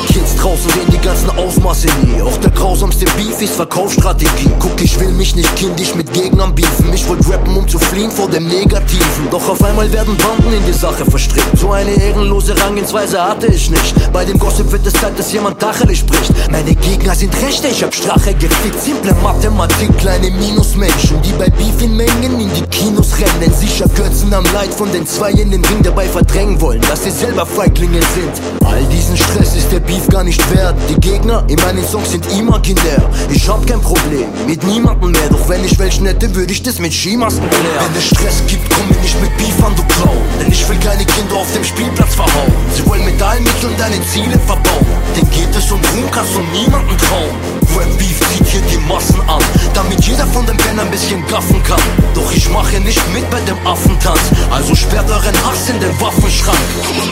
Kids 0.08 0.36
draußen 0.36 0.70
sehen 0.72 0.90
die 0.92 1.00
ganzen 1.00 1.30
Ausmaße 1.32 1.88
nie, 2.04 2.22
auch 2.22 2.38
der 2.38 2.52
grausamste 2.52 3.06
Beef 3.18 3.42
ist 3.42 3.56
Verkaufsstrategie. 3.56 4.52
Guck, 4.60 4.82
ich 4.82 5.00
will 5.00 5.12
mich 5.12 5.36
nicht 5.36 5.56
kindisch 5.56 5.96
mit 5.96 6.12
Gegnern 6.14 6.54
beefen, 6.54 6.92
ich 6.94 7.08
wollte 7.08 7.30
rappen, 7.32 7.56
um 7.56 7.68
zu 7.68 7.80
fliehen 7.80 8.12
vor 8.12 8.30
dem 8.30 8.48
Negativen. 8.48 9.30
Doch 9.32 9.48
auf 9.50 9.64
einmal 9.64 9.92
werden 9.92 10.16
Banden 10.18 10.54
in 10.54 10.66
die 10.66 10.78
Sache 10.78 11.06
verstrickt, 11.06 11.58
so 11.58 11.72
eine 11.72 11.92
ehrenlose 11.92 12.56
Rangehensweise 12.60 13.22
hatte 13.22 13.48
ich 13.48 13.70
nicht. 13.70 14.12
Bei 14.12 14.26
dem 14.26 14.38
Gossip 14.38 14.72
wird 14.72 14.86
es 14.86 14.94
Zeit, 14.94 15.18
dass 15.18 15.32
jemand 15.32 15.60
Tacheles 15.60 16.00
spricht. 16.00 16.32
Meine 16.52 16.76
Gegner 16.76 17.16
sind 17.16 17.34
rechte, 17.42 17.68
ich 17.68 17.84
hab 17.84 17.94
Strache 17.94 18.34
gefickt, 18.34 18.82
simple 18.84 19.16
Mathematik, 19.24 19.98
kleine 19.98 20.30
Minusmenschen, 20.32 21.22
die 21.26 21.32
bei 21.34 21.50
Beef 21.50 21.82
in 21.82 21.96
Mengen 21.96 22.40
in 22.40 22.50
die 22.54 22.62
Kinos 22.70 23.14
rennen, 23.18 23.54
sicher 23.54 23.88
kürzen 23.90 24.34
am 24.34 24.46
Leid 24.54 24.74
von 24.74 24.92
den 24.92 25.06
zwei 25.06 25.32
in 25.32 25.52
den 25.52 25.64
Ring 25.66 25.82
dabei 25.82 26.06
verdrängen 26.06 26.60
wollen, 26.62 26.82
dass 26.82 27.04
sie 27.04 27.12
selber 27.12 27.46
Feiglinge 27.46 28.00
sind. 28.14 28.66
All 28.66 28.84
diesen 28.86 29.18
Stress 29.18 29.56
ist 29.56 29.72
der 29.72 29.80
Beef 29.80 30.08
gar 30.10 30.24
nicht 30.24 30.42
wert. 30.56 30.76
Die 30.90 31.00
Gegner 31.00 31.44
in 31.48 31.60
meinen 31.62 31.86
Songs 31.86 32.12
sind 32.12 32.26
imaginär. 32.32 33.10
Ich 33.30 33.48
hab 33.48 33.66
kein 33.68 33.82
Problem 33.82 34.28
mit 34.48 34.64
niemandem 34.64 35.12
mehr, 35.12 35.30
doch 35.30 35.48
wenn 35.48 35.64
ich 35.64 35.78
welchen 35.80 36.06
hätte, 36.06 36.34
würde 36.36 36.52
ich 36.52 36.64
das 36.64 36.80
mit 36.80 36.94
Skimasken 36.94 37.50
klären. 37.50 37.86
Wenn 37.86 38.00
es 38.00 38.06
Stress 38.08 38.44
gibt, 38.48 38.70
komm 38.70 38.88
mir 38.90 39.02
nicht 39.02 39.20
mit 39.22 39.36
Beef 39.38 39.64
an, 39.64 39.76
du 39.76 39.84
Clown. 39.84 40.18
Denn 40.40 40.52
ich 40.52 40.68
will 40.68 40.78
keine 40.80 41.06
Kinder 41.06 41.36
auf 41.36 41.52
dem 41.54 41.64
Spielplatz 41.64 42.16
verhauen. 42.16 42.54
Sie 42.76 42.86
wollen 42.88 43.06
mit 43.06 43.22
allen 43.22 43.44
Mitteln 43.44 43.74
deine 43.78 44.02
Ziele 44.08 44.40
verbauen. 44.46 44.88
Denn 45.16 45.30
geht 45.30 45.56
es 45.56 45.72
um 45.72 45.80
Ruhm, 45.80 46.10
kannst 46.12 46.36
du 46.36 46.40
niemanden 46.58 46.98
trauen. 46.98 47.36
Rap 47.78 47.98
Beef 47.98 48.20
zieht 48.32 48.48
hier 48.48 48.62
die 48.70 48.73
Massen 48.88 49.22
an, 49.28 49.42
damit 49.74 50.04
jeder 50.06 50.26
von 50.28 50.46
den 50.46 50.58
Bändern 50.58 50.86
ein 50.86 50.92
bisschen 50.92 51.26
gaffen 51.28 51.62
kann. 51.64 51.82
Doch 52.14 52.32
ich 52.32 52.50
mache 52.50 52.80
nicht 52.80 53.02
mit 53.14 53.30
bei 53.30 53.40
dem 53.42 53.58
Affentanz, 53.66 54.22
also 54.52 54.76
sperrt 54.76 55.10
euren 55.10 55.36
Hass 55.46 55.70
in 55.70 55.80
den 55.80 56.00
Waffenschrank. 56.02 56.58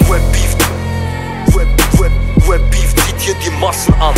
Rap 0.10 0.32
Beef, 0.32 0.56
Rap, 1.56 1.68
Rap, 2.00 2.12
Rap 2.50 2.72
Beef 2.72 2.96
zieht 2.96 3.20
hier 3.20 3.36
die 3.36 3.50
Massen 3.52 3.94
an. 3.96 4.16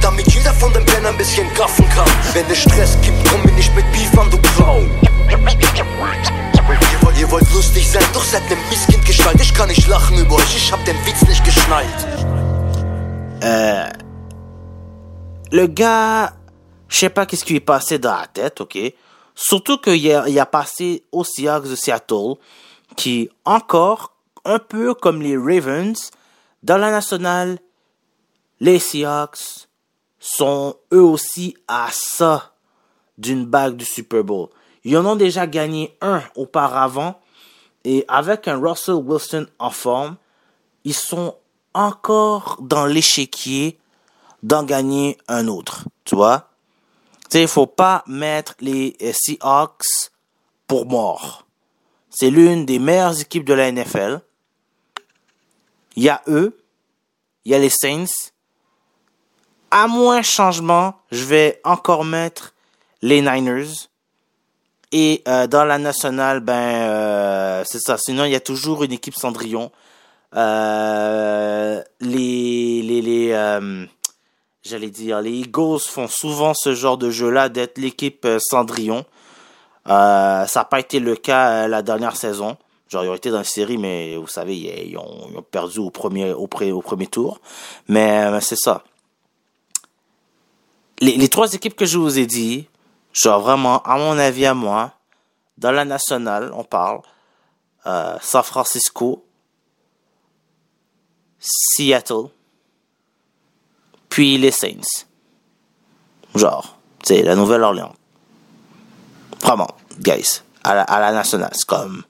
Damit, 0.00 0.32
jeder 0.32 0.52
von 0.52 0.72
den 0.72 0.84
Bändern 0.84 1.14
ein 1.14 1.18
bisschen 1.18 1.52
gaffen 1.54 1.88
kann. 1.88 2.06
Wenn 2.32 2.44
es 2.48 2.58
Stress 2.58 2.96
gibt, 3.02 3.28
komm 3.28 3.42
mir 3.42 3.52
nicht 3.52 3.74
mit 3.74 3.90
Beef 3.92 4.16
an, 4.18 4.30
du 4.30 4.38
Clown. 4.54 4.88
Ihr 5.28 7.02
wollt, 7.02 7.18
ihr 7.18 7.30
wollt 7.30 7.52
lustig 7.52 7.88
sein, 7.88 8.04
doch 8.12 8.22
seid 8.22 8.48
ne 8.48 8.56
Misskindgestalt. 8.70 9.40
Ich 9.40 9.52
kann 9.52 9.68
nicht 9.68 9.86
lachen 9.88 10.16
über 10.18 10.36
euch, 10.36 10.56
ich 10.56 10.70
hab 10.70 10.84
den 10.84 10.96
Witz 11.04 11.22
nicht 11.22 11.44
geschnallt. 11.44 11.86
Euh, 13.42 14.05
le 15.52 15.66
gars, 15.66 16.34
je 16.88 16.96
sais 16.96 17.10
pas 17.10 17.26
qu'est-ce 17.26 17.44
qui 17.44 17.52
lui 17.52 17.58
est 17.58 17.60
passé 17.60 17.98
dans 17.98 18.16
la 18.16 18.26
tête, 18.26 18.60
ok? 18.60 18.78
Surtout 19.34 19.78
qu'il 19.78 20.10
a, 20.12 20.28
il 20.28 20.38
a 20.38 20.46
passé 20.46 21.04
aux 21.12 21.24
Seahawks 21.24 21.68
de 21.68 21.74
Seattle, 21.74 22.34
qui, 22.96 23.28
encore, 23.44 24.12
un 24.44 24.58
peu 24.58 24.94
comme 24.94 25.22
les 25.22 25.36
Ravens, 25.36 26.10
dans 26.62 26.78
la 26.78 26.90
nationale, 26.90 27.58
les 28.60 28.78
Seahawks 28.78 29.68
sont 30.18 30.76
eux 30.92 31.02
aussi 31.02 31.56
à 31.68 31.88
ça 31.92 32.54
d'une 33.18 33.44
bague 33.44 33.76
du 33.76 33.84
Super 33.84 34.24
Bowl. 34.24 34.48
Ils 34.84 34.96
en 34.96 35.06
ont 35.06 35.16
déjà 35.16 35.46
gagné 35.46 35.96
un 36.00 36.22
auparavant, 36.34 37.20
et 37.84 38.04
avec 38.08 38.48
un 38.48 38.58
Russell 38.58 38.96
Wilson 38.96 39.46
en 39.58 39.70
forme, 39.70 40.16
ils 40.84 40.94
sont 40.94 41.36
encore 41.74 42.58
dans 42.60 42.86
l'échiquier 42.86 43.78
d'en 44.42 44.62
gagner 44.62 45.18
un 45.28 45.48
autre, 45.48 45.84
tu 46.04 46.14
vois. 46.14 46.50
Tu 47.30 47.38
sais, 47.38 47.46
faut 47.46 47.66
pas 47.66 48.04
mettre 48.06 48.54
les 48.60 48.96
euh, 49.02 49.12
Seahawks 49.12 50.10
pour 50.66 50.86
mort. 50.86 51.46
C'est 52.10 52.30
l'une 52.30 52.64
des 52.64 52.78
meilleures 52.78 53.20
équipes 53.20 53.44
de 53.44 53.54
la 53.54 53.70
NFL. 53.70 54.20
Il 55.96 56.02
y 56.02 56.08
a 56.08 56.22
eux, 56.28 56.56
il 57.44 57.52
y 57.52 57.54
a 57.54 57.58
les 57.58 57.70
Saints. 57.70 58.30
À 59.70 59.86
moins 59.86 60.22
changement, 60.22 60.94
je 61.10 61.24
vais 61.24 61.60
encore 61.64 62.04
mettre 62.04 62.54
les 63.02 63.20
Niners. 63.20 63.88
Et 64.92 65.22
euh, 65.26 65.46
dans 65.46 65.64
la 65.64 65.78
nationale, 65.78 66.40
ben 66.40 66.54
euh, 66.54 67.64
c'est 67.66 67.80
ça. 67.80 67.98
Sinon, 67.98 68.24
il 68.24 68.30
y 68.30 68.36
a 68.36 68.40
toujours 68.40 68.84
une 68.84 68.92
équipe 68.92 69.14
Cendrillon. 69.14 69.72
Euh, 70.34 71.82
les 72.00 72.82
les 72.82 73.00
les 73.00 73.32
euh, 73.32 73.86
j'allais 74.66 74.90
dire 74.90 75.20
les 75.20 75.30
Eagles 75.30 75.80
font 75.80 76.08
souvent 76.08 76.52
ce 76.54 76.74
genre 76.74 76.98
de 76.98 77.10
jeu 77.10 77.30
là 77.30 77.48
d'être 77.48 77.78
l'équipe 77.78 78.24
euh, 78.24 78.38
Cendrillon. 78.40 79.04
Euh, 79.88 80.44
ça 80.46 80.60
n'a 80.60 80.64
pas 80.64 80.80
été 80.80 80.98
le 80.98 81.14
cas 81.14 81.50
euh, 81.50 81.68
la 81.68 81.82
dernière 81.82 82.16
saison. 82.16 82.56
Genre 82.88 83.04
ils 83.04 83.08
ont 83.08 83.14
été 83.14 83.30
dans 83.30 83.38
la 83.38 83.44
série 83.44 83.78
mais 83.78 84.16
vous 84.16 84.26
savez 84.26 84.56
ils, 84.56 84.98
ont, 84.98 85.42
perdu 85.50 85.78
au 85.78 85.90
premier 85.90 86.32
au, 86.32 86.46
premier 86.46 87.06
tour. 87.06 87.40
Mais 87.88 88.40
c'est 88.40 88.58
ça. 88.58 88.84
Les, 91.00 91.28
trois 91.28 91.52
équipes 91.52 91.76
que 91.76 91.84
je 91.84 91.98
vous 91.98 92.18
ai 92.18 92.26
dit, 92.26 92.68
genre 93.12 93.40
vraiment 93.40 93.82
à 93.82 93.98
mon 93.98 94.16
avis 94.18 94.46
à 94.46 94.54
moi, 94.54 94.92
dans 95.58 95.72
la 95.72 95.84
nationale 95.84 96.52
on 96.54 96.62
parle 96.62 97.00
San 97.84 98.44
Francisco, 98.44 99.24
Seattle, 101.40 102.28
puis 104.16 104.38
les 104.38 104.50
Saints. 104.50 105.04
Genre, 106.34 106.78
c'est 107.02 107.20
la 107.20 107.36
Nouvelle-Orléans. 107.36 107.94
Vraiment, 109.42 109.68
guys, 109.98 110.40
à 110.64 110.74
la, 110.74 111.12
nationale, 111.12 111.50
c'est 111.52 111.66
comme... 111.66 112.02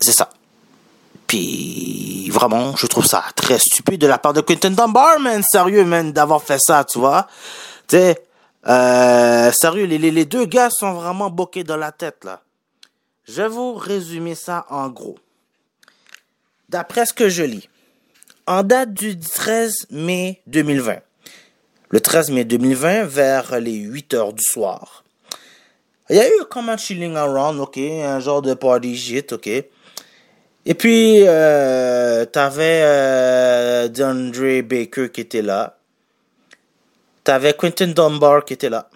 C'est 0.00 0.12
ça. 0.12 0.28
Puis, 1.26 2.28
vraiment, 2.28 2.76
je 2.76 2.86
trouve 2.86 3.06
ça 3.06 3.24
très 3.34 3.58
stupide 3.58 4.02
de 4.02 4.06
la 4.06 4.18
part 4.18 4.34
de 4.34 4.42
Quentin 4.42 4.70
Dunbar, 4.70 5.18
man. 5.18 5.42
Sérieux, 5.42 5.86
man, 5.86 6.12
d'avoir 6.12 6.42
fait 6.42 6.60
ça, 6.60 6.84
tu 6.84 6.98
vois. 6.98 7.26
Tu 7.88 7.96
sais, 7.96 8.22
euh, 8.66 9.50
sérieux, 9.50 9.86
les, 9.86 9.96
les, 9.96 10.10
les 10.10 10.26
deux 10.26 10.44
gars 10.44 10.68
sont 10.68 10.92
vraiment 10.92 11.30
boqués 11.30 11.64
dans 11.64 11.78
la 11.78 11.90
tête, 11.90 12.22
là. 12.24 12.42
Je 13.26 13.40
vais 13.40 13.48
vous 13.48 13.72
résumer 13.72 14.34
ça 14.34 14.66
en 14.68 14.90
gros. 14.90 15.16
D'après 16.68 17.06
ce 17.06 17.14
que 17.14 17.30
je 17.30 17.44
lis, 17.44 17.70
en 18.46 18.62
date 18.62 18.92
du 18.92 19.18
13 19.18 19.86
mai 19.90 20.42
2020, 20.46 20.98
le 21.90 22.00
13 22.00 22.30
mai 22.30 22.44
2020, 22.44 23.04
vers 23.04 23.58
les 23.60 23.74
8 23.74 24.14
heures 24.14 24.32
du 24.32 24.42
soir, 24.42 25.04
il 26.10 26.16
y 26.16 26.20
a 26.20 26.28
eu 26.28 26.44
comme 26.50 26.68
un 26.68 26.76
chilling 26.76 27.16
around, 27.16 27.58
ok, 27.58 27.78
un 27.78 28.20
genre 28.20 28.42
de 28.42 28.52
party 28.54 28.94
shit, 28.96 29.32
ok. 29.32 29.48
Et 30.66 30.74
puis, 30.74 31.22
euh, 31.26 32.24
t'avais 32.26 32.82
euh, 32.84 33.88
DeAndre 33.88 34.62
Baker 34.62 35.10
qui 35.10 35.22
était 35.22 35.42
là. 35.42 35.78
T'avais 37.22 37.54
Quentin 37.54 37.88
Dunbar 37.88 38.44
qui 38.44 38.52
était 38.54 38.70
là. 38.70 38.88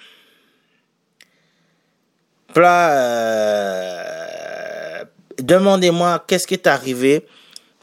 Puis 2.55 2.62
euh, 2.64 4.05
demandez-moi 5.38 6.24
qu'est-ce 6.26 6.46
qui 6.46 6.55
est 6.55 6.66
arrivé? 6.66 7.26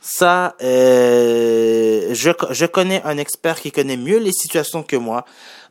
Ça, 0.07 0.55
euh, 0.61 2.13
je, 2.13 2.29
je 2.51 2.65
connais 2.67 3.01
un 3.05 3.17
expert 3.17 3.59
qui 3.59 3.71
connaît 3.71 3.97
mieux 3.97 4.19
les 4.19 4.33
situations 4.33 4.83
que 4.83 4.95
moi. 4.95 5.25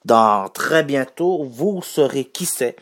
Dans 0.05 0.49
très 0.49 0.83
bientôt, 0.83 1.45
vous 1.45 1.83
saurez 1.83 2.25
qui 2.25 2.45
c'est. 2.45 2.75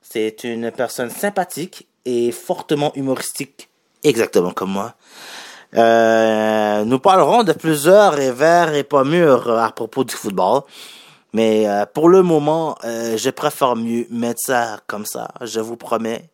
C'est 0.00 0.44
une 0.44 0.70
personne 0.70 1.10
sympathique 1.10 1.88
et 2.04 2.30
fortement 2.30 2.94
humoristique, 2.94 3.68
exactement 4.04 4.52
comme 4.52 4.70
moi. 4.70 4.94
Euh, 5.74 6.84
nous 6.84 7.00
parlerons 7.00 7.42
de 7.42 7.52
plusieurs 7.52 8.12
revers 8.12 8.72
et 8.72 8.84
pas 8.84 9.02
mûrs 9.02 9.50
à 9.58 9.72
propos 9.72 10.04
du 10.04 10.14
football. 10.14 10.60
Mais 11.32 11.68
euh, 11.68 11.84
pour 11.84 12.10
le 12.10 12.22
moment, 12.22 12.76
je 12.84 13.30
préfère 13.30 13.74
mieux 13.74 14.06
mettre 14.08 14.40
ça 14.46 14.78
comme 14.86 15.04
ça. 15.04 15.32
Je 15.40 15.58
vous 15.58 15.76
promets 15.76 16.30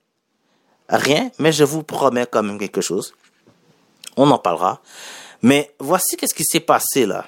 rien, 0.91 1.31
mais 1.39 1.53
je 1.53 1.65
vous 1.65 1.83
promets 1.83 2.27
quand 2.31 2.43
même 2.43 2.59
quelque 2.59 2.83
chose. 2.83 3.15
On 4.19 4.29
en 4.33 4.39
parlera. 4.39 4.81
Mais 5.43 5.73
voici 5.79 6.17
qu'est-ce 6.17 6.35
qui 6.35 6.45
s'est 6.45 6.61
passé 6.61 7.07
là. 7.07 7.25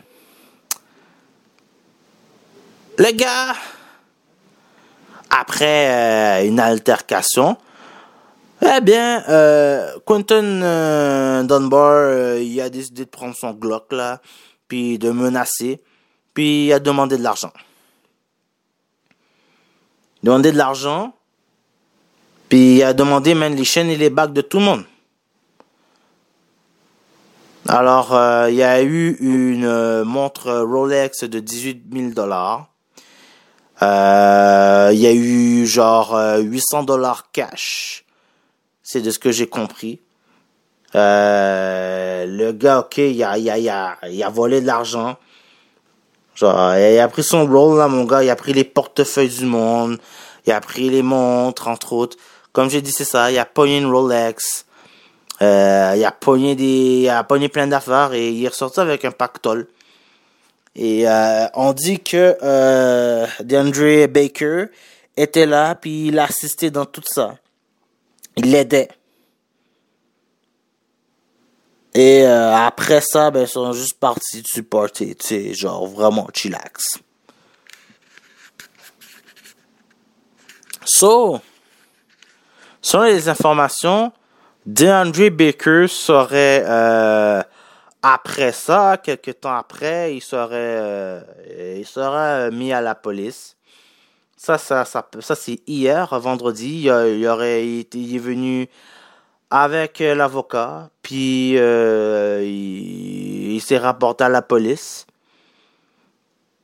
Les 2.99 3.15
gars, 3.15 3.55
après 5.31 6.43
euh, 6.43 6.47
une 6.47 6.59
altercation, 6.59 7.57
eh 8.61 8.81
bien, 8.83 9.25
euh, 9.29 9.97
Quentin 10.05 10.45
euh, 10.45 11.43
Dunbar, 11.45 12.37
il 12.39 12.61
a 12.61 12.69
décidé 12.69 13.05
de 13.05 13.11
prendre 13.11 13.35
son 13.37 13.53
Glock 13.53 13.93
là, 13.93 14.21
puis 14.67 14.99
de 14.99 15.11
menacer, 15.13 15.81
puis 16.35 16.67
il 16.67 16.73
a 16.73 16.81
demandé 16.81 17.17
de 17.17 17.23
l'argent. 17.23 17.53
Demandé 20.25 20.51
de 20.51 20.59
l'argent, 20.59 21.15
puis 22.49 22.79
il 22.79 22.83
a 22.83 22.93
demandé 22.93 23.35
même 23.35 23.55
les 23.55 23.65
chaînes 23.65 23.89
et 23.89 23.97
les 23.97 24.11
bagues 24.11 24.33
de 24.33 24.43
tout 24.43 24.59
le 24.59 24.65
monde. 24.65 24.85
Alors, 27.73 28.17
euh, 28.17 28.51
il 28.51 28.57
y 28.57 28.65
a 28.65 28.83
eu 28.83 29.17
une 29.21 29.65
euh, 29.65 30.05
montre 30.05 30.51
Rolex 30.53 31.23
de 31.23 31.39
18 31.39 31.85
000 31.93 32.11
dollars. 32.11 32.67
Euh, 33.81 34.91
Il 34.93 34.99
y 34.99 35.07
a 35.07 35.13
eu 35.13 35.67
genre 35.67 36.17
euh, 36.17 36.39
800 36.41 36.83
dollars 36.83 37.31
cash. 37.31 38.05
C'est 38.83 39.01
de 39.03 39.13
ce 39.13 39.21
que 39.21 39.31
j'ai 39.31 39.47
compris. 39.47 40.01
Le 40.95 42.51
gars, 42.51 42.81
ok, 42.81 42.99
il 42.99 43.23
a, 43.23 43.35
a, 43.35 43.97
a, 44.03 44.27
a 44.27 44.31
volé 44.31 44.61
de 44.61 44.67
l'argent. 44.67 45.17
Genre, 46.35 46.75
il 46.75 46.99
a 46.99 47.07
pris 47.07 47.23
son 47.23 47.47
rôle 47.47 47.79
là, 47.79 47.87
mon 47.87 48.03
gars. 48.03 48.25
Il 48.25 48.31
a 48.31 48.37
pris 48.37 48.53
les 48.53 48.65
portefeuilles 48.65 49.29
du 49.29 49.47
monde. 49.47 49.99
Il 50.45 50.53
a 50.53 50.61
pris 50.61 50.91
les 50.91 51.03
montres, 51.03 51.69
entre 51.69 51.93
autres. 51.93 52.17
Comme 52.53 52.69
j'ai 52.69 52.83
dit, 52.83 52.91
c'est 52.91 53.05
ça. 53.05 53.31
Il 53.31 53.39
a 53.39 53.45
pogné 53.45 53.79
une 53.79 53.87
Rolex. 53.87 54.67
Euh, 55.43 55.95
il 55.97 56.05
a 56.05 56.13
pogné 56.13 56.55
des, 56.55 57.03
il 57.03 57.09
a 57.09 57.25
pogné 57.25 57.49
plein 57.49 57.67
d'affaires 57.67 58.13
et 58.13 58.31
il 58.31 58.45
est 58.45 58.49
ressorti 58.49 58.81
avec 58.81 59.05
un 59.05 59.11
pactole. 59.11 59.69
Et 60.75 61.09
euh, 61.09 61.47
on 61.55 61.73
dit 61.73 62.01
que 62.01 62.37
euh, 62.43 63.27
DeAndre 63.41 64.07
Baker 64.09 64.67
était 65.17 65.47
là 65.47 65.75
puis 65.75 66.09
il 66.09 66.19
assistait 66.19 66.71
dans 66.71 66.87
tout 66.87 67.03
ça. 67.05 67.37
Il 68.37 68.51
l'aidait. 68.51 68.89
Et 71.95 72.23
euh, 72.25 72.55
après 72.55 73.01
ça, 73.01 73.31
ben, 73.31 73.43
ils 73.43 73.49
sont 73.49 73.73
juste 73.73 73.99
partis 73.99 74.43
de 74.43 74.47
supporter, 74.47 75.17
tu 75.17 75.27
sais, 75.27 75.55
genre 75.55 75.87
vraiment 75.89 76.29
chillax. 76.33 76.99
So, 80.85 81.41
selon 82.81 83.05
les 83.05 83.29
informations, 83.29 84.13
DeAndre 84.73 85.31
Baker 85.31 85.87
serait, 85.89 86.63
euh, 86.65 87.43
après 88.03 88.53
ça, 88.53 88.99
quelques 89.03 89.41
temps 89.41 89.57
après, 89.57 90.15
il 90.15 90.21
serait, 90.21 90.79
euh, 90.79 91.23
il 91.77 91.85
serait 91.85 92.53
mis 92.53 92.73
à 92.73 92.81
la 92.81 92.95
police. 92.95 93.57
Ça, 94.37 94.59
ça, 94.59 94.85
ça, 94.85 95.09
ça 95.19 95.35
c'est 95.35 95.61
hier, 95.67 96.17
vendredi. 96.21 96.83
Il, 96.85 97.19
il 97.19 97.27
aurait 97.27 97.67
été, 97.67 97.99
il 97.99 98.15
est 98.15 98.19
venu 98.21 98.69
avec 99.51 100.01
euh, 100.01 100.15
l'avocat, 100.15 100.91
puis 101.03 101.59
euh, 101.59 102.41
il, 102.45 103.55
il 103.55 103.61
s'est 103.61 103.79
rapporté 103.79 104.23
à 104.23 104.29
la 104.29 104.41
police. 104.41 105.05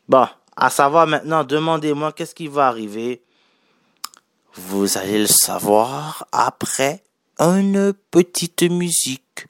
Bon, 0.08 0.28
à 0.54 0.70
savoir 0.70 1.08
maintenant, 1.08 1.42
demandez-moi 1.42 2.12
qu'est-ce 2.12 2.36
qui 2.36 2.46
va 2.46 2.68
arriver. 2.68 3.24
Vous 4.54 4.96
allez 4.96 5.18
le 5.18 5.26
savoir 5.26 6.24
après 6.30 7.02
une 7.38 7.92
petite 8.10 8.62
musique. 8.70 9.46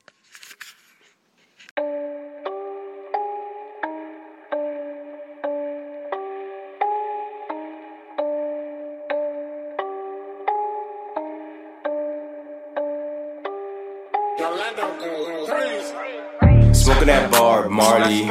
Smoking 16.73 17.07
that 17.07 17.31
bar, 17.31 17.69
Marley. 17.69 18.23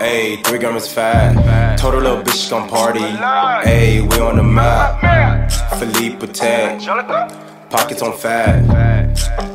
Ayy, 0.00 0.44
three 0.44 0.58
grams 0.58 0.92
fat. 0.92 1.76
Total 1.78 2.00
little 2.00 2.22
bitch 2.22 2.50
gon' 2.50 2.68
party. 2.68 3.00
Ayy, 3.00 4.02
we 4.08 4.18
on 4.20 4.36
the 4.36 4.42
map. 4.42 5.50
Philippe 5.78 6.18
Patek. 6.18 6.80
Pockets 7.70 8.02
on 8.02 8.12
fat. 8.16 8.93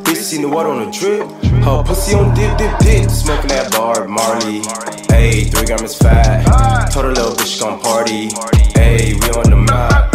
Bitch 0.03 0.18
seen 0.18 0.41
the 0.41 0.49
water 0.49 0.70
on 0.70 0.86
the 0.86 0.91
drip. 0.91 1.28
Her 1.64 1.84
pussy 1.84 2.16
on 2.16 2.34
dip, 2.36 2.57
dip, 2.57 2.78
dip. 2.80 3.10
Smoking 3.10 3.49
that 3.49 3.72
bar, 3.72 4.07
Marley. 4.07 4.62
Ayy, 5.10 5.51
three 5.51 5.66
grams 5.66 5.97
fat. 5.97 6.45
Told 6.91 7.05
Total 7.05 7.12
little 7.12 7.36
bitch 7.36 7.60
gon' 7.60 7.80
party. 7.80 8.30
Ayy, 8.80 9.14
we 9.22 9.30
on 9.32 9.49
the 9.49 9.57
map. 9.57 10.12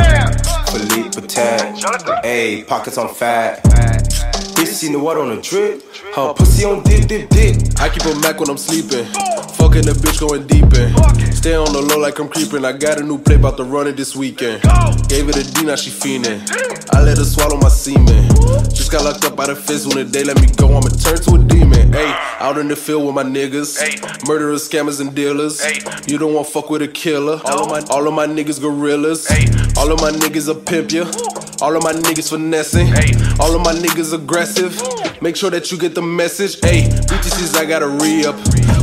Philippe 0.71 1.11
Patek. 1.11 1.77
Ayy, 2.25 2.67
pockets 2.67 2.99
on 2.99 3.13
fat. 3.13 3.63
Bitch 4.55 4.67
seen 4.69 4.93
the 4.93 4.99
water 4.99 5.21
on 5.21 5.35
the 5.35 5.43
drip. 5.43 5.83
Her 6.15 6.33
pussy 6.33 6.65
on 6.65 6.83
dip, 6.83 7.07
dip, 7.07 7.29
dip. 7.31 7.57
I 7.81 7.89
keep 7.89 8.05
a 8.05 8.15
Mac 8.21 8.41
when 8.41 8.49
I'm 8.49 8.57
sleeping. 8.57 9.07
Fucking 9.75 9.93
the 9.93 9.99
bitch 9.99 10.21
going 10.21 10.47
deep 10.47 10.71
in. 10.79 11.33
Stay 11.35 11.57
on 11.57 11.73
the 11.73 11.83
low 11.83 11.99
like 11.99 12.21
I'm 12.21 12.29
creeping. 12.29 12.65
I 12.65 12.71
got 12.71 13.01
a 13.01 13.03
new 13.03 13.19
play, 13.19 13.35
about 13.35 13.57
to 13.57 13.65
run 13.65 13.89
it 13.89 13.97
this 13.97 14.15
weekend. 14.15 14.63
Gave 15.09 15.29
it 15.29 15.37
a 15.37 15.43
D, 15.53 15.65
now 15.65 15.75
she 15.75 15.91
fiendin'. 15.91 16.39
I 16.95 17.03
let 17.03 17.19
her 17.19 17.25
swallow 17.25 17.57
my 17.57 17.69
semen. 17.69 18.29
Just 18.71 18.93
got 18.93 19.03
locked 19.03 19.25
up 19.25 19.35
by 19.35 19.49
the 19.49 19.57
fence 19.57 19.85
when 19.85 19.97
the 19.97 20.05
day 20.05 20.23
let 20.23 20.41
me 20.41 20.47
go. 20.47 20.69
I'ma 20.69 20.91
turn 21.03 21.17
to 21.27 21.35
a 21.35 21.39
demon. 21.39 21.93
Hey, 21.93 22.07
out 22.39 22.57
in 22.57 22.69
the 22.69 22.77
field 22.77 23.05
with 23.05 23.17
my 23.17 23.25
niggas. 23.25 23.75
Murderers, 24.29 24.69
scammers, 24.69 25.01
and 25.01 25.13
dealers. 25.13 25.61
You 26.07 26.19
don't 26.19 26.35
want 26.35 26.47
fuck 26.47 26.71
with 26.71 26.83
a 26.83 26.89
killer. 26.89 27.41
All 27.45 27.65
of 27.65 27.69
my 27.69 27.81
all 27.91 28.07
of 28.07 28.15
my 28.15 28.29
niggas 28.29 28.61
gorillas. 28.61 29.27
All 29.77 29.91
of 29.91 30.01
my 30.01 30.13
niggas 30.13 30.49
a 30.49 30.55
pimp 30.55 30.93
ya. 30.93 31.11
All 31.63 31.77
of 31.77 31.83
my 31.83 31.93
niggas 31.93 32.31
finessing. 32.31 32.89
All 33.41 33.55
of 33.55 33.63
my 33.63 33.73
niggas 33.73 34.13
aggressive. 34.13 34.81
Make 35.23 35.37
sure 35.37 35.51
that 35.51 35.71
you 35.71 35.79
get 35.79 35.95
the 35.95 36.03
message. 36.03 36.61
Hey, 36.61 36.83
BTCs, 36.83 37.57
I 37.57 37.65
gotta 37.65 37.89
re 37.89 38.25
up. 38.27 38.37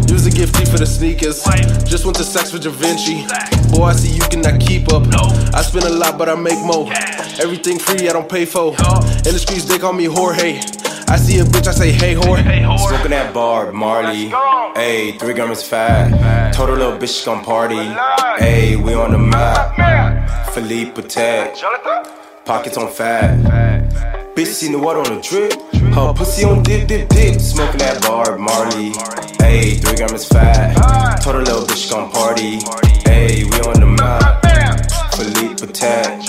Use 0.10 0.26
a 0.26 0.32
gift 0.32 0.58
fee 0.58 0.66
for 0.66 0.78
the 0.78 0.86
sneakers. 0.86 1.44
Just 1.86 2.06
went 2.06 2.18
to 2.18 2.24
sex 2.24 2.52
with 2.54 2.64
Da 2.64 2.70
Vinci. 2.72 3.26
Boy, 3.72 3.86
I 3.86 3.94
see 3.94 4.16
you 4.16 4.22
cannot 4.24 4.60
keep 4.60 4.92
up. 4.92 5.04
I 5.54 5.62
spend 5.62 5.86
a 5.86 5.90
lot, 5.90 6.18
but 6.18 6.30
I 6.30 6.36
make 6.36 6.60
more. 6.66 6.92
Everything 7.40 7.80
free, 7.80 8.10
I 8.10 8.14
don't 8.14 8.30
pay 8.30 8.46
for. 8.46 8.70
In 8.70 9.34
the 9.34 9.40
streets, 9.40 9.66
they 9.66 9.78
call 9.78 9.94
me 9.94 10.06
Jorge. 10.06 10.60
I 11.08 11.18
see 11.18 11.40
a 11.40 11.44
bitch, 11.44 11.68
I 11.68 11.72
say, 11.72 11.92
hey, 11.92 12.16
whore. 12.16 12.40
Smoking 12.88 13.12
that 13.12 13.34
bar, 13.34 13.72
Marley. 13.72 14.30
Ayy, 14.30 15.20
three 15.20 15.34
grams 15.34 15.64
fat. 15.64 16.54
Total 16.54 16.76
little 16.76 16.98
bitch 16.98 17.26
gon' 17.26 17.44
party. 17.44 17.76
Ayy, 17.76 18.82
we 18.82 18.94
on 18.94 19.12
the 19.12 19.18
map. 19.18 20.54
Philippe 20.54 20.94
Patek. 21.02 22.21
Pockets 22.52 22.76
on 22.76 22.92
fat. 22.92 23.40
Bitch 24.36 24.48
seen 24.48 24.74
the 24.74 24.78
water 24.78 25.00
on 25.00 25.16
the 25.16 25.22
drip. 25.22 25.54
Her 25.96 26.14
pussy 26.14 26.44
on 26.44 26.62
dip, 26.64 26.86
dip, 26.86 27.08
dip. 27.08 27.40
Smoking 27.40 27.78
that 27.78 28.02
bar, 28.02 28.38
Marley. 28.38 28.92
Ayy, 29.40 29.80
three 29.82 29.96
grams 29.96 30.28
fat. 30.28 30.76
Total 31.22 31.44
little 31.44 31.66
bitch 31.66 31.90
gon' 31.90 32.12
party. 32.12 32.58
Ayy, 33.08 33.50
we 33.50 33.58
on 33.62 33.80
the 33.80 33.86
map. 33.86 34.44
Philippe 35.16 35.66
Patek. 35.66 36.20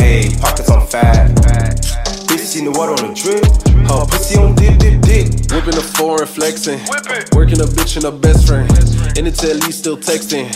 Ayy, 0.00 0.40
pockets 0.40 0.68
on 0.68 0.84
fat. 0.84 2.07
Seen 2.48 2.64
the 2.64 2.70
water 2.70 2.92
on 2.92 3.12
the 3.12 3.12
drip. 3.12 3.44
Her 3.92 4.06
pussy 4.08 4.40
on 4.40 4.54
dip, 4.54 4.80
dip, 4.80 5.02
dip. 5.04 5.28
Whipping 5.52 5.76
the 5.76 5.84
foreign 5.84 6.26
flexing. 6.26 6.80
Working 7.36 7.60
a 7.60 7.68
bitch 7.68 7.96
and 7.96 8.06
a 8.06 8.10
best 8.10 8.46
friend. 8.46 8.64
In 9.18 9.26
the 9.26 9.30
telly, 9.30 9.70
still 9.70 9.98
texting. 9.98 10.48